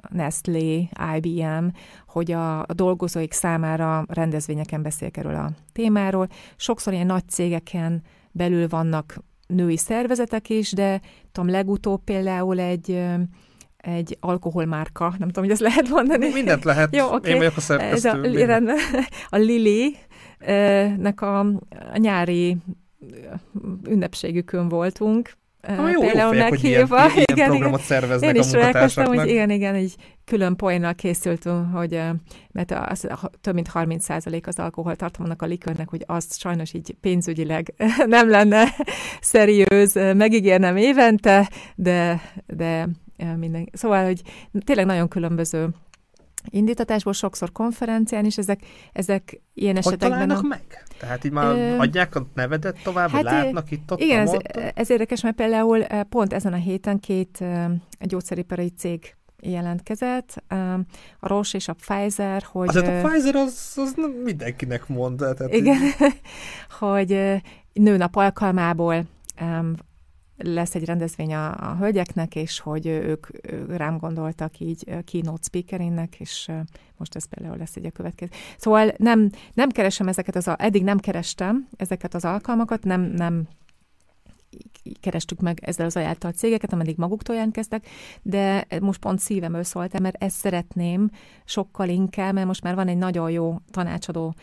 Nestlé, 0.09 0.89
IBM, 1.15 1.67
hogy 2.07 2.31
a, 2.31 2.59
a 2.59 2.73
dolgozóik 2.73 3.33
számára 3.33 4.05
rendezvényeken 4.07 4.81
beszél 4.81 5.09
erről 5.13 5.35
a 5.35 5.51
témáról. 5.71 6.27
Sokszor 6.55 6.93
ilyen 6.93 7.05
nagy 7.05 7.27
cégeken 7.27 8.01
belül 8.31 8.67
vannak 8.67 9.19
női 9.47 9.77
szervezetek 9.77 10.49
is, 10.49 10.71
de 10.71 11.01
tudom, 11.31 11.49
legutóbb 11.49 12.03
például 12.03 12.59
egy 12.59 13.03
egy 13.77 14.17
alkoholmárka, 14.19 15.13
nem 15.17 15.27
tudom, 15.27 15.43
hogy 15.43 15.51
ezt 15.51 15.61
lehet 15.61 15.89
mondani. 15.89 16.29
Mindent 16.33 16.63
lehet. 16.63 16.95
Jó, 16.95 17.05
okay. 17.05 17.31
Én 17.31 17.37
vagyok 17.37 17.57
a 17.57 17.59
szerkesztő. 17.59 18.09
Ez 18.09 18.49
a, 18.49 18.63
a 19.35 19.37
Lili 19.37 19.95
nek 20.97 21.21
a, 21.21 21.39
a 21.93 21.97
nyári 21.97 22.57
ünnepségükön 23.87 24.69
voltunk, 24.69 25.37
Ah, 25.61 25.91
jó, 25.91 25.99
például 25.99 26.35
jó 26.35 26.41
meghívva. 26.41 27.01
Hogy 27.01 27.11
ilyen, 27.13 27.25
igen, 27.31 27.49
programot 27.49 27.81
szerveznek 27.81 28.35
Én 28.35 28.41
is 28.41 28.97
a 28.97 29.05
hogy 29.05 29.29
igen, 29.29 29.49
igen, 29.49 29.75
egy 29.75 29.95
külön 30.25 30.55
poénnal 30.55 30.93
készültünk, 30.93 31.73
hogy 31.73 32.01
mert 32.51 32.71
az, 32.71 33.07
több 33.41 33.53
mint 33.53 33.67
30 33.67 34.03
százalék 34.03 34.47
az 34.47 34.59
alkoholtartalmának 34.59 35.41
a 35.41 35.45
likörnek, 35.45 35.89
hogy 35.89 36.03
azt 36.05 36.39
sajnos 36.39 36.73
így 36.73 36.95
pénzügyileg 37.01 37.73
nem 38.05 38.29
lenne 38.29 38.67
szeriőz 39.21 39.93
megígérnem 39.93 40.77
évente, 40.77 41.49
de, 41.75 42.21
de 42.47 42.89
minden. 43.37 43.69
Szóval, 43.73 44.05
hogy 44.05 44.21
tényleg 44.65 44.85
nagyon 44.85 45.07
különböző 45.07 45.69
indítatásból, 46.49 47.13
sokszor 47.13 47.51
konferencián 47.51 48.25
is, 48.25 48.37
ezek, 48.37 48.59
ezek 48.93 49.41
ilyen 49.53 49.75
hogy 49.75 49.85
esetekben... 49.85 50.35
Hogy 50.35 50.47
meg? 50.47 50.83
Tehát 50.99 51.23
így 51.23 51.31
már 51.31 51.55
ö... 51.55 51.77
adják 51.77 52.15
a 52.15 52.27
nevedet 52.33 52.77
tovább, 52.83 53.09
hát, 53.09 53.23
látnak 53.23 53.71
itt 53.71 53.91
ott? 53.91 53.99
Igen, 53.99 54.27
ez, 54.27 54.31
ez 54.73 54.89
érdekes, 54.89 55.21
mert 55.21 55.35
például 55.35 55.83
pont 56.09 56.33
ezen 56.33 56.53
a 56.53 56.57
héten 56.57 56.99
két 56.99 57.43
gyógyszeripari 57.99 58.69
cég 58.77 59.15
jelentkezett, 59.41 60.43
a 61.19 61.27
Roche 61.27 61.57
és 61.57 61.67
a 61.67 61.73
Pfizer, 61.73 62.43
hogy... 62.51 62.67
Azért 62.67 62.87
a 62.87 63.07
Pfizer 63.07 63.35
az, 63.35 63.73
az 63.75 63.95
mindenkinek 64.23 64.87
mond. 64.87 65.17
Tehát 65.17 65.53
igen, 65.53 65.81
így... 65.81 65.93
hogy 66.79 67.41
nőnap 67.73 68.15
alkalmából 68.15 69.05
lesz 70.43 70.75
egy 70.75 70.85
rendezvény 70.85 71.33
a, 71.33 71.69
a 71.69 71.75
hölgyeknek, 71.79 72.35
és 72.35 72.59
hogy 72.59 72.85
ők, 72.85 73.27
ők 73.51 73.77
rám 73.77 73.97
gondoltak 73.97 74.59
így 74.59 75.03
keynote 75.03 75.43
speakerinnek, 75.43 76.19
és 76.19 76.51
most 76.97 77.15
ez 77.15 77.25
például 77.25 77.57
lesz 77.57 77.75
egy 77.75 77.85
a 77.85 77.91
következő. 77.91 78.31
Szóval 78.57 78.93
nem, 78.97 79.29
nem 79.53 79.69
keresem 79.69 80.07
ezeket 80.07 80.35
az, 80.35 80.51
eddig 80.57 80.83
nem 80.83 80.97
kerestem 80.97 81.67
ezeket 81.77 82.13
az 82.13 82.25
alkalmakat, 82.25 82.83
nem, 82.83 83.01
nem 83.01 83.47
kerestük 84.99 85.39
meg 85.39 85.59
ezzel 85.61 85.85
az 85.85 85.95
ajánltal 85.95 86.31
cégeket, 86.31 86.73
ameddig 86.73 86.97
maguktól 86.97 87.35
jelentkeztek, 87.35 87.87
de 88.21 88.67
most 88.81 88.99
pont 88.99 89.19
szívemről 89.19 89.63
szóltam, 89.63 90.01
mert 90.01 90.23
ezt 90.23 90.37
szeretném 90.37 91.09
sokkal 91.45 91.89
inkább, 91.89 92.33
mert 92.33 92.47
most 92.47 92.63
már 92.63 92.75
van 92.75 92.87
egy 92.87 92.97
nagyon 92.97 93.31
jó 93.31 93.55
tanácsadó 93.71 94.35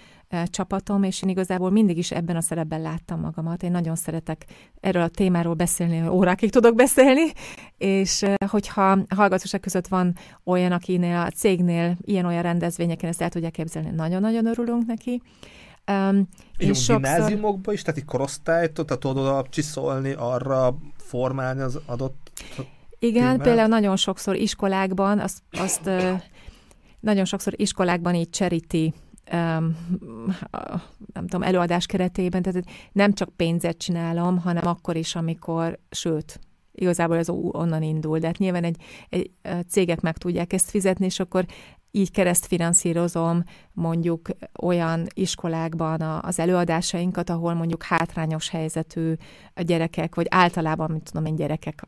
csapatom, 0.45 1.03
és 1.03 1.23
én 1.23 1.29
igazából 1.29 1.71
mindig 1.71 1.99
is 1.99 2.11
ebben 2.11 2.37
a 2.37 2.41
szerepben 2.41 2.81
láttam 2.81 3.21
magamat. 3.21 3.63
Én 3.63 3.71
nagyon 3.71 3.97
szeretek 3.97 4.45
erről 4.81 5.03
a 5.03 5.09
témáról 5.09 5.55
beszélni, 5.55 6.09
órákig 6.09 6.51
tudok 6.51 6.75
beszélni, 6.75 7.33
és 7.79 8.25
hogyha 8.47 8.99
hallgatóság 9.09 9.61
között 9.61 9.87
van 9.87 10.15
olyan, 10.45 10.73
akinél 10.73 11.17
a 11.17 11.31
cégnél 11.31 11.97
ilyen-olyan 12.01 12.43
rendezvényeken 12.43 13.09
ezt 13.09 13.23
el 13.23 13.29
tudják 13.29 13.53
képzelni, 13.53 13.91
nagyon-nagyon 13.91 14.47
örülünk 14.47 14.87
neki. 14.87 15.23
Um, 15.93 16.28
és 16.57 16.66
sokszor... 16.66 16.95
gimnáziumokban 16.95 17.74
is, 17.74 17.82
tehát 17.82 18.01
egy 18.01 18.07
korosztályt, 18.07 18.72
tehát 18.72 19.01
tudod 19.01 19.18
oda 19.18 19.47
csiszolni, 19.51 20.12
arra 20.12 20.78
formálni 20.97 21.61
az 21.61 21.80
adott 21.87 22.32
Igen, 22.99 23.22
témát? 23.22 23.43
például 23.43 23.68
nagyon 23.68 23.97
sokszor 23.97 24.37
iskolákban, 24.37 25.18
azt, 25.18 25.43
azt 25.51 25.91
nagyon 27.01 27.24
sokszor 27.24 27.53
iskolákban 27.57 28.14
így 28.14 28.30
charity 28.30 28.93
um, 29.32 29.76
nem 31.12 31.26
tudom, 31.26 31.43
előadás 31.43 31.87
keretében, 31.87 32.43
tehát 32.43 32.64
nem 32.93 33.12
csak 33.12 33.28
pénzet 33.37 33.78
csinálom, 33.78 34.39
hanem 34.39 34.66
akkor 34.66 34.97
is, 34.97 35.14
amikor, 35.14 35.78
sőt, 35.91 36.41
igazából 36.72 37.16
ez 37.16 37.28
onnan 37.28 37.82
indul, 37.82 38.18
de 38.18 38.26
hát 38.26 38.39
nyilván 38.39 38.64
egy, 38.64 38.76
egy 39.09 39.30
cégek 39.68 40.01
meg 40.01 40.16
tudják 40.16 40.53
ezt 40.53 40.70
fizetni, 40.70 41.05
és 41.05 41.20
akkor 41.20 41.47
így 41.97 42.11
keresztfinanszírozom 42.11 43.42
mondjuk 43.72 44.28
olyan 44.62 45.07
iskolákban 45.14 46.01
az 46.01 46.38
előadásainkat, 46.38 47.30
ahol 47.30 47.55
mondjuk 47.55 47.82
hátrányos 47.82 48.49
helyzetű 48.49 49.12
gyerekek, 49.55 50.14
vagy 50.14 50.26
általában, 50.30 50.90
mint 50.90 51.05
tudom 51.05 51.26
én, 51.26 51.34
gyerekek 51.34 51.82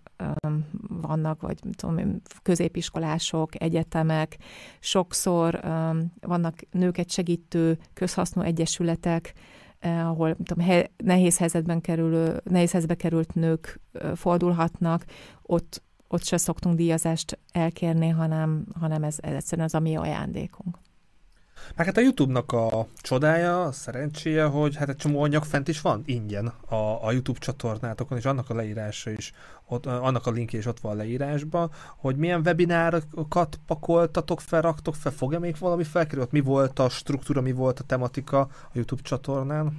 vannak, 0.88 1.40
vagy 1.40 1.58
tudom 1.76 2.20
középiskolások, 2.42 3.62
egyetemek, 3.62 4.36
sokszor 4.80 5.60
vannak 6.20 6.56
nőket 6.70 7.10
segítő 7.10 7.78
közhasznú 7.94 8.42
egyesületek, 8.42 9.32
eh, 9.78 10.08
ahol 10.08 10.36
tudom, 10.42 10.66
nehéz 10.96 11.38
helyzetben 11.38 11.80
kerülő, 11.80 12.40
nehéz 12.44 12.70
helyzetbe 12.70 12.94
került 12.94 13.34
nők 13.34 13.80
fordulhatnak, 14.14 15.04
ott 15.42 15.82
ott 16.08 16.24
se 16.24 16.36
szoktunk 16.36 16.76
díjazást 16.76 17.38
elkérni, 17.52 18.08
hanem, 18.08 18.64
hanem 18.80 19.02
ez, 19.02 19.16
ez 19.20 19.34
egyszerűen 19.34 19.66
az 19.66 19.74
a 19.74 19.80
mi 19.80 19.96
ajándékunk. 19.96 20.78
Meg 21.76 21.86
hát 21.86 21.96
a 21.96 22.00
YouTube-nak 22.00 22.52
a 22.52 22.86
csodája, 22.96 23.64
a 23.64 23.72
szerencséje, 23.72 24.44
hogy 24.44 24.76
hát 24.76 24.88
egy 24.88 24.96
csomó 24.96 25.22
anyag 25.22 25.44
fent 25.44 25.68
is 25.68 25.80
van 25.80 26.02
ingyen 26.06 26.46
a, 26.68 27.06
a 27.06 27.12
YouTube 27.12 27.38
csatornátokon, 27.38 28.18
és 28.18 28.24
annak 28.24 28.50
a 28.50 28.54
leírása 28.54 29.10
is, 29.10 29.32
ott, 29.66 29.86
annak 29.86 30.26
a 30.26 30.30
linkje 30.30 30.58
is 30.58 30.66
ott 30.66 30.80
van 30.80 30.92
a 30.92 30.94
leírásban, 30.94 31.70
hogy 31.96 32.16
milyen 32.16 32.40
webinárokat 32.44 33.60
pakoltatok 33.66 34.40
fel, 34.40 34.60
raktok 34.60 34.94
fel, 34.94 35.12
fog-e 35.12 35.38
még 35.38 35.56
valami 35.58 35.84
felkerült? 35.84 36.32
Mi 36.32 36.40
volt 36.40 36.78
a 36.78 36.88
struktúra, 36.88 37.40
mi 37.40 37.52
volt 37.52 37.80
a 37.80 37.84
tematika 37.84 38.40
a 38.40 38.70
YouTube 38.72 39.02
csatornán? 39.02 39.78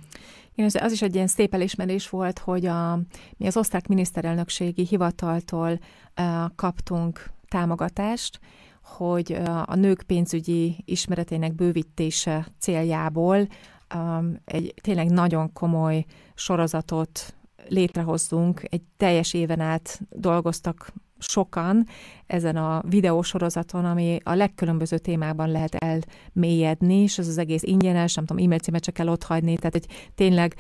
Igen, 0.60 0.72
az 0.84 0.91
is 0.91 1.01
egy 1.01 1.16
ilyen 1.16 1.28
szép 1.28 1.53
elismerés 1.53 2.10
volt, 2.10 2.39
hogy 2.39 2.66
a, 2.66 2.99
mi 3.38 3.47
az 3.47 3.57
osztrák 3.57 3.88
miniszterelnökségi 3.88 4.86
hivataltól 4.86 5.72
uh, 5.72 6.55
kaptunk 6.55 7.30
támogatást, 7.47 8.39
hogy 8.84 9.32
uh, 9.32 9.70
a 9.70 9.76
nők 9.76 10.01
pénzügyi 10.01 10.84
ismeretének 10.86 11.53
bővítése 11.53 12.47
céljából 12.57 13.47
um, 13.95 14.36
egy 14.45 14.74
tényleg 14.82 15.10
nagyon 15.10 15.53
komoly 15.53 16.05
sorozatot 16.34 17.36
létrehozzunk. 17.68 18.62
Egy 18.64 18.82
teljes 18.97 19.34
éven 19.34 19.60
át 19.60 19.99
dolgoztak 20.10 20.93
sokan 21.20 21.86
ezen 22.28 22.55
a 22.55 22.82
videósorozaton, 22.89 23.86
ami 23.86 24.17
a 24.24 24.34
legkülönböző 24.34 24.97
témákban 24.97 25.51
lehet 25.51 25.76
elmélyedni, 25.76 26.95
és 26.95 27.17
ez 27.17 27.28
az 27.28 27.38
egész 27.38 27.63
ingyenes, 27.63 28.13
nem 28.13 28.26
tudom, 28.26 28.43
e-mail 28.43 28.59
címet 28.59 28.84
csak 28.84 28.93
kell 28.93 29.07
ott 29.07 29.24
hagyni, 29.24 29.57
tehát 29.57 29.76
egy 29.76 29.86
tényleg 30.15 30.55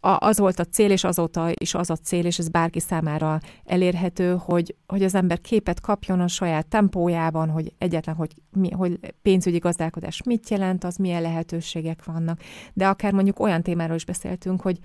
az 0.00 0.38
volt 0.38 0.58
a 0.58 0.64
cél, 0.64 0.90
és 0.90 1.04
azóta 1.04 1.50
is 1.54 1.74
az 1.74 1.90
a 1.90 1.96
cél, 1.96 2.24
és 2.24 2.38
ez 2.38 2.48
bárki 2.48 2.80
számára 2.80 3.40
elérhető, 3.64 4.36
hogy, 4.36 4.74
hogy 4.86 5.02
az 5.02 5.14
ember 5.14 5.40
képet 5.40 5.80
kapjon 5.80 6.20
a 6.20 6.28
saját 6.28 6.66
tempójában, 6.66 7.48
hogy 7.48 7.72
egyetlen, 7.78 8.14
hogy, 8.14 8.34
mi, 8.52 8.70
hogy 8.70 8.98
pénzügyi 9.22 9.58
gazdálkodás 9.58 10.22
mit 10.22 10.48
jelent, 10.48 10.84
az 10.84 10.96
milyen 10.96 11.22
lehetőségek 11.22 12.04
vannak. 12.04 12.40
De 12.72 12.88
akár 12.88 13.12
mondjuk 13.12 13.40
olyan 13.40 13.62
témáról 13.62 13.96
is 13.96 14.04
beszéltünk, 14.04 14.60
hogy 14.60 14.78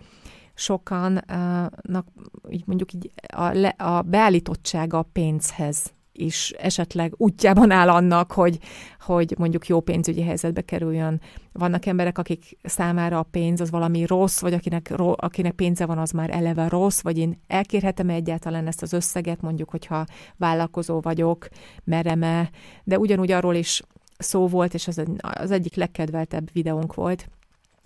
sokannak 0.53 2.05
így 2.49 2.63
mondjuk 2.65 2.93
így 2.93 3.11
a, 3.27 3.45
le, 3.45 3.67
a 3.67 4.01
beállítottsága 4.01 4.97
a 4.97 5.09
pénzhez 5.11 5.93
is 6.13 6.49
esetleg 6.49 7.13
útjában 7.17 7.71
áll 7.71 7.89
annak, 7.89 8.31
hogy, 8.31 8.59
hogy 8.99 9.35
mondjuk 9.37 9.67
jó 9.67 9.79
pénzügyi 9.79 10.21
helyzetbe 10.21 10.61
kerüljön. 10.61 11.21
Vannak 11.51 11.85
emberek, 11.85 12.17
akik 12.17 12.57
számára 12.63 13.19
a 13.19 13.27
pénz 13.31 13.61
az 13.61 13.69
valami 13.69 14.05
rossz, 14.05 14.41
vagy 14.41 14.53
akinek, 14.53 14.93
akinek 15.15 15.53
pénze 15.53 15.85
van, 15.85 15.97
az 15.97 16.11
már 16.11 16.29
eleve 16.29 16.67
rossz, 16.67 17.01
vagy 17.01 17.17
én 17.17 17.41
elkérhetem 17.47 18.09
-e 18.09 18.13
egyáltalán 18.13 18.67
ezt 18.67 18.81
az 18.81 18.93
összeget, 18.93 19.41
mondjuk, 19.41 19.69
hogyha 19.69 20.05
vállalkozó 20.37 20.99
vagyok, 20.99 21.47
mereme, 21.83 22.49
de 22.83 22.99
ugyanúgy 22.99 23.31
arról 23.31 23.55
is 23.55 23.81
szó 24.17 24.47
volt, 24.47 24.73
és 24.73 24.87
az, 24.87 25.03
az 25.17 25.51
egyik 25.51 25.75
legkedveltebb 25.75 26.49
videónk 26.51 26.93
volt, 26.93 27.29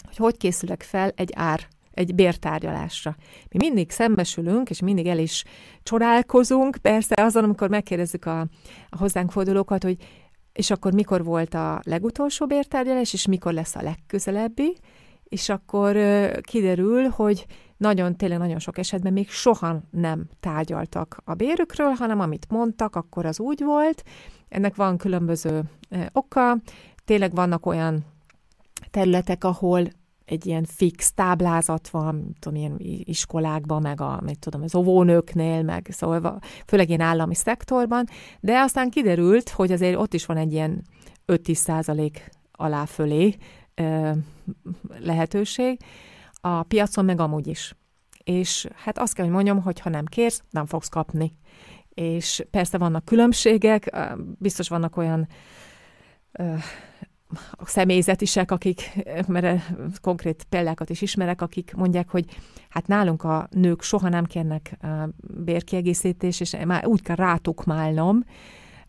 hogy 0.05 0.17
hogy 0.17 0.37
készülök 0.37 0.81
fel 0.81 1.11
egy 1.15 1.31
ár 1.35 1.67
egy 1.97 2.15
bértárgyalásra. 2.15 3.15
Mi 3.49 3.57
mindig 3.57 3.91
szembesülünk, 3.91 4.69
és 4.69 4.79
mindig 4.79 5.07
el 5.07 5.19
is 5.19 5.43
csodálkozunk, 5.83 6.77
persze 6.81 7.23
azon, 7.23 7.43
amikor 7.43 7.69
megkérdezzük 7.69 8.25
a, 8.25 8.39
a 8.89 8.97
hozzánk 8.97 9.31
fordulókat, 9.31 9.83
hogy 9.83 9.97
és 10.53 10.71
akkor 10.71 10.93
mikor 10.93 11.23
volt 11.23 11.53
a 11.53 11.79
legutolsó 11.83 12.45
bértárgyalás, 12.45 13.13
és 13.13 13.27
mikor 13.27 13.53
lesz 13.53 13.75
a 13.75 13.81
legközelebbi, 13.81 14.77
és 15.23 15.49
akkor 15.49 15.97
kiderül, 16.41 17.03
hogy 17.03 17.45
nagyon, 17.77 18.15
tényleg 18.15 18.37
nagyon 18.37 18.59
sok 18.59 18.77
esetben 18.77 19.13
még 19.13 19.29
soha 19.29 19.81
nem 19.91 20.29
tárgyaltak 20.39 21.21
a 21.23 21.33
bérükről, 21.33 21.89
hanem 21.89 22.19
amit 22.19 22.45
mondtak, 22.49 22.95
akkor 22.95 23.25
az 23.25 23.39
úgy 23.39 23.63
volt. 23.63 24.03
Ennek 24.49 24.75
van 24.75 24.97
különböző 24.97 25.61
oka. 26.11 26.57
Tényleg 27.05 27.35
vannak 27.35 27.65
olyan 27.65 28.05
területek, 28.91 29.43
ahol 29.43 29.87
egy 30.27 30.45
ilyen 30.45 30.63
fix 30.63 31.13
táblázat 31.13 31.89
van, 31.89 32.35
tudom, 32.39 32.57
ilyen 32.59 32.75
iskolákban, 33.03 33.81
meg 33.81 34.01
a, 34.01 34.21
mit 34.23 34.39
tudom, 34.39 34.61
az 34.61 34.75
óvónőknél, 34.75 35.63
meg 35.63 35.87
szóval 35.91 36.39
főleg 36.65 36.87
ilyen 36.87 37.01
állami 37.01 37.35
szektorban, 37.35 38.05
de 38.39 38.59
aztán 38.59 38.89
kiderült, 38.89 39.49
hogy 39.49 39.71
azért 39.71 39.97
ott 39.97 40.13
is 40.13 40.25
van 40.25 40.37
egy 40.37 40.53
ilyen 40.53 40.83
5-10 41.27 41.53
százalék 41.53 42.29
alá 42.51 42.85
fölé 42.85 43.35
ö, 43.75 44.11
lehetőség, 44.99 45.79
a 46.41 46.63
piacon 46.63 47.05
meg 47.05 47.19
amúgy 47.19 47.47
is. 47.47 47.75
És 48.23 48.67
hát 48.75 48.97
azt 48.97 49.13
kell, 49.13 49.25
hogy 49.25 49.33
mondjam, 49.33 49.61
hogy 49.61 49.79
ha 49.79 49.89
nem 49.89 50.05
kérsz, 50.05 50.43
nem 50.49 50.65
fogsz 50.65 50.89
kapni. 50.89 51.37
És 51.89 52.45
persze 52.51 52.77
vannak 52.77 53.05
különbségek, 53.05 53.97
biztos 54.37 54.69
vannak 54.69 54.97
olyan 54.97 55.27
a 57.51 57.65
személyzetisek, 57.65 58.51
akik, 58.51 59.05
mert 59.27 59.71
konkrét 60.01 60.45
példákat 60.49 60.89
is 60.89 61.01
ismerek, 61.01 61.41
akik 61.41 61.73
mondják, 61.75 62.09
hogy 62.09 62.25
hát 62.69 62.87
nálunk 62.87 63.23
a 63.23 63.47
nők 63.51 63.81
soha 63.81 64.09
nem 64.09 64.25
kérnek 64.25 64.77
bérkiegészítés, 65.19 66.39
és 66.39 66.55
már 66.65 66.85
úgy 66.85 67.01
kell 67.01 67.15
rátukmálnom, 67.15 68.23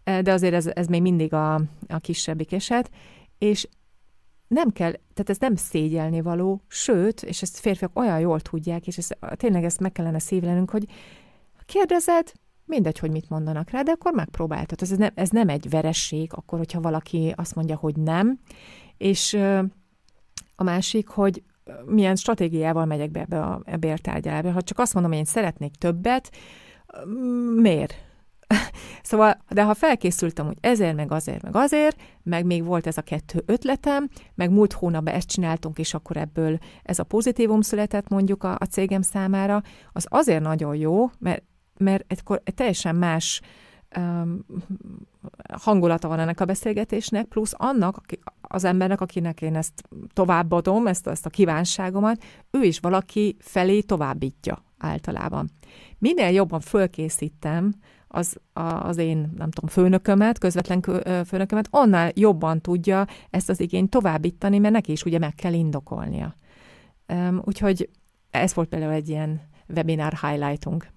de 0.05 0.33
azért 0.33 0.55
ez, 0.55 0.67
ez 0.67 0.87
még 0.87 1.03
mindig 1.03 1.33
a, 1.33 1.55
a 1.89 1.99
kisebbik 2.01 2.53
eset, 2.53 2.91
és 3.39 3.69
nem 4.49 4.71
kell, 4.71 4.91
tehát 4.91 5.31
ez 5.31 5.39
nem 5.39 5.57
szégyelni 5.57 6.21
való, 6.21 6.63
sőt, 6.69 7.23
és 7.23 7.43
ezt 7.43 7.59
férfiak 7.59 7.99
olyan 7.99 8.21
jól 8.21 8.41
tudják, 8.41 8.87
és 8.87 8.99
ezt, 8.99 9.19
tényleg 9.37 9.65
ezt 9.65 9.81
meg 9.81 9.93
kellene 9.93 10.19
szívlenünk, 10.19 10.71
hogy 10.71 10.85
kérdezed, 11.67 12.33
mindegy, 12.69 12.99
hogy 12.99 13.11
mit 13.11 13.29
mondanak 13.29 13.71
rá, 13.71 13.83
de 13.83 13.91
akkor 13.91 14.13
megpróbáltad. 14.13 14.83
Ez 14.83 14.91
nem, 14.91 15.11
ez 15.15 15.29
nem 15.29 15.49
egy 15.49 15.71
veresség, 15.71 16.31
akkor, 16.35 16.59
hogyha 16.59 16.81
valaki 16.81 17.33
azt 17.37 17.55
mondja, 17.55 17.77
hogy 17.77 17.97
nem. 17.97 18.39
És 18.97 19.35
a 20.57 20.63
másik, 20.63 21.09
hogy 21.09 21.43
milyen 21.87 22.17
stratégiával 22.17 22.85
megyek 22.85 23.11
be 23.11 23.21
ebbe 23.21 23.41
a 23.41 23.63
bértárgyalásba. 23.81 24.53
Ha 24.53 24.63
csak 24.63 24.79
azt 24.79 24.95
mondom, 24.95 25.13
hogy 25.13 25.21
én 25.21 25.27
szeretnék 25.27 25.75
többet, 25.75 26.31
miért? 27.57 27.95
szóval, 29.03 29.39
de 29.49 29.63
ha 29.63 29.75
felkészültem, 29.75 30.47
hogy 30.47 30.57
ezért, 30.61 30.97
meg 30.97 31.13
azért, 31.13 31.43
meg 31.43 31.57
azért, 31.57 32.01
meg 32.23 32.45
még 32.45 32.65
volt 32.65 32.87
ez 32.87 32.97
a 32.97 33.03
kettő 33.03 33.43
ötletem, 33.47 34.09
meg 34.35 34.51
múlt 34.51 34.73
hónapban 34.73 35.15
ezt 35.15 35.29
csináltunk, 35.29 35.79
és 35.79 35.95
akkor 35.95 36.17
ebből 36.17 36.59
ez 36.83 36.99
a 36.99 37.05
pozitívum 37.05 37.61
született 37.61 38.09
mondjuk 38.09 38.45
a, 38.45 38.57
a 38.59 38.65
cégem 38.65 39.03
számára, 39.03 39.63
az 39.93 40.07
azért 40.09 40.43
nagyon 40.43 40.77
jó, 40.77 41.11
mert, 41.19 41.43
mert 41.81 42.05
egy, 42.07 42.23
egy 42.45 42.55
teljesen 42.55 42.97
más 42.97 43.41
um, 43.97 44.45
hangulata 45.53 46.09
van 46.09 46.19
ennek 46.19 46.41
a 46.41 46.45
beszélgetésnek, 46.45 47.25
plusz 47.25 47.53
annak 47.57 47.97
aki, 47.97 48.19
az 48.41 48.65
embernek, 48.65 49.01
akinek 49.01 49.43
én 49.43 49.57
ezt 49.57 49.83
továbbadom, 50.13 50.87
ezt, 50.87 51.07
ezt 51.07 51.27
a 51.27 51.31
kívánságomat, 51.31 52.25
ő 52.51 52.63
is 52.63 52.79
valaki 52.79 53.37
felé 53.41 53.81
továbbítja 53.81 54.65
általában. 54.79 55.51
Minél 55.99 56.31
jobban 56.31 56.61
fölkészítem 56.61 57.75
az, 58.09 58.37
az 58.83 58.97
én, 58.97 59.33
nem 59.37 59.51
tudom, 59.51 59.71
főnökömet, 59.71 60.39
közvetlen 60.39 60.83
főnökömet, 61.25 61.69
annál 61.71 62.11
jobban 62.15 62.61
tudja 62.61 63.07
ezt 63.31 63.49
az 63.49 63.61
igényt 63.61 63.91
továbbítani, 63.91 64.59
mert 64.59 64.75
neki 64.75 64.93
is 64.93 65.05
ugye 65.05 65.19
meg 65.19 65.35
kell 65.35 65.53
indokolnia. 65.53 66.35
Úgyhogy 67.45 67.89
ez 68.31 68.55
volt 68.55 68.69
például 68.69 68.93
egy 68.93 69.09
ilyen 69.09 69.41
webinar 69.69 70.13
highlightunk. 70.21 70.89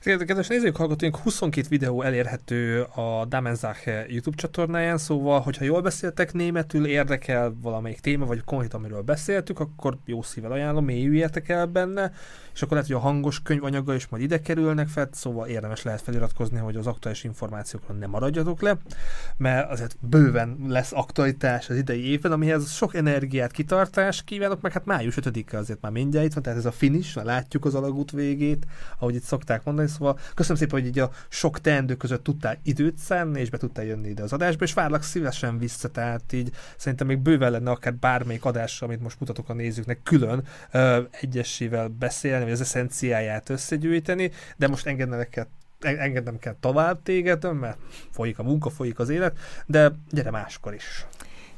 Kedves 0.00 0.46
nézők, 0.46 0.76
hallgatóink, 0.76 1.16
22 1.16 1.66
videó 1.68 2.02
elérhető 2.02 2.82
a 2.82 3.24
Damenzache 3.28 4.06
YouTube 4.08 4.36
csatornáján, 4.36 4.98
szóval, 4.98 5.40
hogyha 5.40 5.64
jól 5.64 5.80
beszéltek 5.80 6.32
németül, 6.32 6.86
érdekel 6.86 7.54
valamelyik 7.62 8.00
téma, 8.00 8.26
vagy 8.26 8.44
konkrétan 8.44 8.80
amiről 8.80 9.02
beszéltük, 9.02 9.60
akkor 9.60 9.96
jó 10.04 10.22
szívvel 10.22 10.52
ajánlom, 10.52 10.84
mélyüljetek 10.84 11.48
el 11.48 11.66
benne, 11.66 12.12
és 12.54 12.62
akkor 12.62 12.72
lehet, 12.72 12.86
hogy 12.86 12.96
a 12.96 13.00
hangos 13.00 13.42
könyvanyaga 13.42 13.94
is 13.94 14.08
majd 14.08 14.22
ide 14.22 14.40
kerülnek 14.40 14.88
fel, 14.88 15.08
szóval 15.12 15.46
érdemes 15.46 15.82
lehet 15.82 16.00
feliratkozni, 16.00 16.58
hogy 16.58 16.76
az 16.76 16.86
aktuális 16.86 17.24
információkról 17.24 17.96
nem 17.96 18.10
maradjatok 18.10 18.60
le, 18.60 18.78
mert 19.36 19.70
azért 19.70 19.96
bőven 20.00 20.56
lesz 20.68 20.92
aktualitás 20.92 21.70
az 21.70 21.76
idei 21.76 22.10
évben, 22.10 22.32
amihez 22.32 22.70
sok 22.70 22.94
energiát, 22.94 23.50
kitartás 23.50 24.24
kívánok, 24.24 24.60
meg 24.60 24.72
hát 24.72 24.84
május 24.84 25.14
5-e 25.20 25.58
azért 25.58 25.80
már 25.80 25.92
mindjárt 25.92 26.26
itt 26.26 26.32
van, 26.32 26.42
tehát 26.42 26.58
ez 26.58 26.66
a 26.66 26.72
finish, 26.72 27.24
látjuk 27.24 27.64
az 27.64 27.74
alagút 27.74 28.10
végét, 28.10 28.66
ahogy 28.98 29.14
itt 29.14 29.22
szokták 29.22 29.64
mondani, 29.64 29.88
szóval 29.88 30.18
köszönöm 30.34 30.58
szépen, 30.58 30.80
hogy 30.80 30.88
így 30.88 30.98
a 30.98 31.10
sok 31.28 31.60
teendő 31.60 31.96
között 31.96 32.22
tudtál 32.22 32.58
időt 32.62 32.96
szánni, 32.96 33.40
és 33.40 33.50
be 33.50 33.58
tudtál 33.58 33.84
jönni 33.84 34.08
ide 34.08 34.22
az 34.22 34.32
adásba, 34.32 34.64
és 34.64 34.74
várlak 34.74 35.02
szívesen 35.02 35.58
vissza, 35.58 35.88
tehát 35.88 36.32
így 36.32 36.50
szerintem 36.76 37.06
még 37.06 37.18
bőven 37.18 37.50
lenne 37.50 37.70
akár 37.70 37.94
bármelyik 37.94 38.44
adás, 38.44 38.82
amit 38.82 39.02
most 39.02 39.20
mutatok 39.20 39.48
a 39.48 39.52
nézőknek 39.52 40.02
külön 40.02 40.42
egyesével 41.10 41.88
beszélni, 42.40 42.50
vagy 42.50 42.52
az 42.52 42.60
eszenciáját 42.60 43.48
összegyűjteni, 43.48 44.30
de 44.56 44.68
most 44.68 44.86
engednek 44.86 45.28
kell 45.28 45.46
engednem 45.80 46.38
kell 46.38 46.56
tovább 46.60 47.02
téged, 47.02 47.58
mert 47.60 47.78
folyik 48.10 48.38
a 48.38 48.42
munka, 48.42 48.70
folyik 48.70 48.98
az 48.98 49.08
élet, 49.08 49.38
de 49.66 49.92
gyere 50.10 50.30
máskor 50.30 50.74
is. 50.74 51.06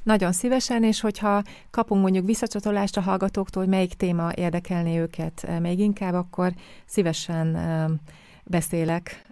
Nagyon 0.02 0.32
szívesen, 0.32 0.84
és 0.84 1.00
hogyha 1.00 1.42
kapunk 1.70 2.02
mondjuk 2.02 2.26
visszacsatolást 2.26 2.96
a 2.96 3.00
hallgatóktól, 3.00 3.62
hogy 3.62 3.72
melyik 3.72 3.94
téma 3.94 4.32
érdekelné 4.34 4.98
őket 4.98 5.46
még 5.60 5.78
inkább, 5.78 6.14
akkor 6.14 6.52
szívesen 6.86 7.58
beszélek, 8.44 9.26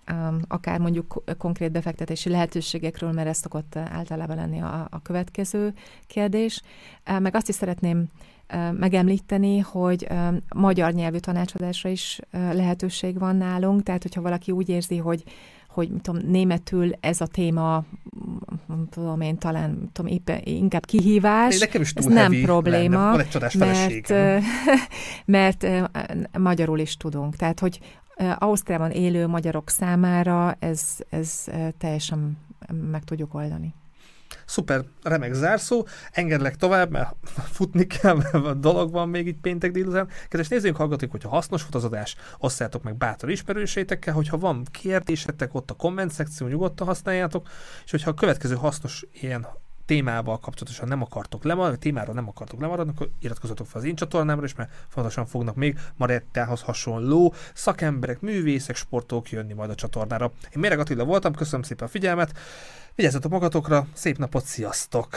akár 0.48 0.80
mondjuk 0.80 1.22
konkrét 1.38 1.72
befektetési 1.72 2.28
lehetőségekről, 2.28 3.12
mert 3.12 3.28
ez 3.28 3.38
szokott 3.38 3.76
általában 3.76 4.36
lenni 4.36 4.61
a, 4.61 4.86
a 4.90 5.03
következő 5.03 5.74
kérdés. 6.07 6.62
Meg 7.18 7.34
azt 7.34 7.48
is 7.48 7.55
szeretném 7.55 8.09
megemlíteni, 8.78 9.59
hogy 9.59 10.07
magyar 10.55 10.92
nyelvű 10.92 11.18
tanácsadásra 11.18 11.88
is 11.88 12.20
lehetőség 12.30 13.18
van 13.18 13.36
nálunk, 13.36 13.82
tehát 13.82 14.03
hogyha 14.03 14.20
valaki 14.20 14.51
úgy 14.51 14.68
érzi, 14.68 14.96
hogy 14.96 15.24
hogy 15.70 15.90
tudom, 16.03 16.22
németül 16.30 16.90
ez 17.01 17.20
a 17.20 17.26
téma, 17.26 17.84
nem 18.66 18.86
tudom 18.90 19.20
én, 19.20 19.38
talán 19.38 19.90
tudom, 19.92 20.12
épp, 20.12 20.30
inkább 20.44 20.84
kihívás. 20.84 21.59
Nekem 21.59 21.80
is 21.80 21.92
ez 21.94 22.05
nem 22.05 22.32
probléma, 22.42 22.94
lenne. 22.94 23.11
Van 23.11 23.20
egy 23.20 23.28
csodás 23.28 23.55
mert, 23.55 24.09
mert 25.24 25.66
magyarul 26.38 26.78
is 26.78 26.96
tudunk. 26.96 27.36
Tehát, 27.36 27.61
hogy 27.61 27.80
Ausztriában 28.38 28.90
élő 28.90 29.26
magyarok 29.26 29.68
számára 29.68 30.57
ez, 30.59 30.96
ez 31.11 31.44
teljesen 31.78 32.38
meg 32.90 33.05
tudjuk 33.05 33.34
oldani. 33.34 33.74
Szuper, 34.51 34.84
remek 35.03 35.32
zárszó. 35.32 35.86
Engedlek 36.11 36.57
tovább, 36.57 36.90
mert 36.90 37.14
futni 37.51 37.86
kell, 37.86 38.14
mert 38.14 38.34
a 38.34 38.55
dolog 38.55 38.92
van 38.92 39.09
még 39.09 39.26
így 39.26 39.40
péntek 39.40 39.70
délután. 39.70 40.09
Kedves 40.28 40.48
nézzünk, 40.48 40.76
hallgatók, 40.76 41.11
hogyha 41.11 41.28
hasznos 41.28 41.62
volt 41.62 41.74
az 41.74 41.84
adás, 41.84 42.16
osszátok 42.38 42.82
meg 42.82 42.96
bátor 42.96 43.30
ismerőseitekkel, 43.30 44.14
hogyha 44.14 44.38
van 44.38 44.66
kérdésetek, 44.70 45.55
ott 45.55 45.70
a 45.70 45.74
komment 45.74 46.12
szekció, 46.12 46.46
nyugodtan 46.46 46.86
használjátok, 46.86 47.48
és 47.84 47.90
hogyha 47.90 48.11
a 48.11 48.14
következő 48.14 48.55
hasznos 48.55 49.07
ilyen 49.12 49.46
témával 49.84 50.38
kapcsolatosan 50.38 50.88
nem 50.88 51.03
akartok 51.03 51.44
lemaradni, 51.44 51.78
témáról 51.78 52.14
nem 52.14 52.28
akartok 52.28 52.61
lemaradni, 52.61 52.92
akkor 52.94 53.11
iratkozzatok 53.20 53.66
fel 53.66 53.80
az 53.80 53.86
én 53.86 53.94
csatornámra 53.94 54.44
is, 54.44 54.55
mert 54.55 54.70
fontosan 54.88 55.26
fognak 55.26 55.55
még 55.55 55.78
Marettához 55.96 56.61
hasonló 56.61 57.34
szakemberek, 57.55 58.20
művészek, 58.20 58.76
sportok 58.76 59.30
jönni 59.30 59.53
majd 59.53 59.70
a 59.70 59.74
csatornára. 59.74 60.32
Én 60.42 60.61
Méreg 60.61 60.78
Attila 60.78 61.05
voltam, 61.05 61.34
köszönöm 61.34 61.62
szépen 61.62 61.86
a 61.86 61.90
figyelmet, 61.90 62.32
vigyázzatok 62.95 63.30
magatokra, 63.30 63.86
szép 63.93 64.18
napot, 64.18 64.45
sziasztok! 64.45 65.09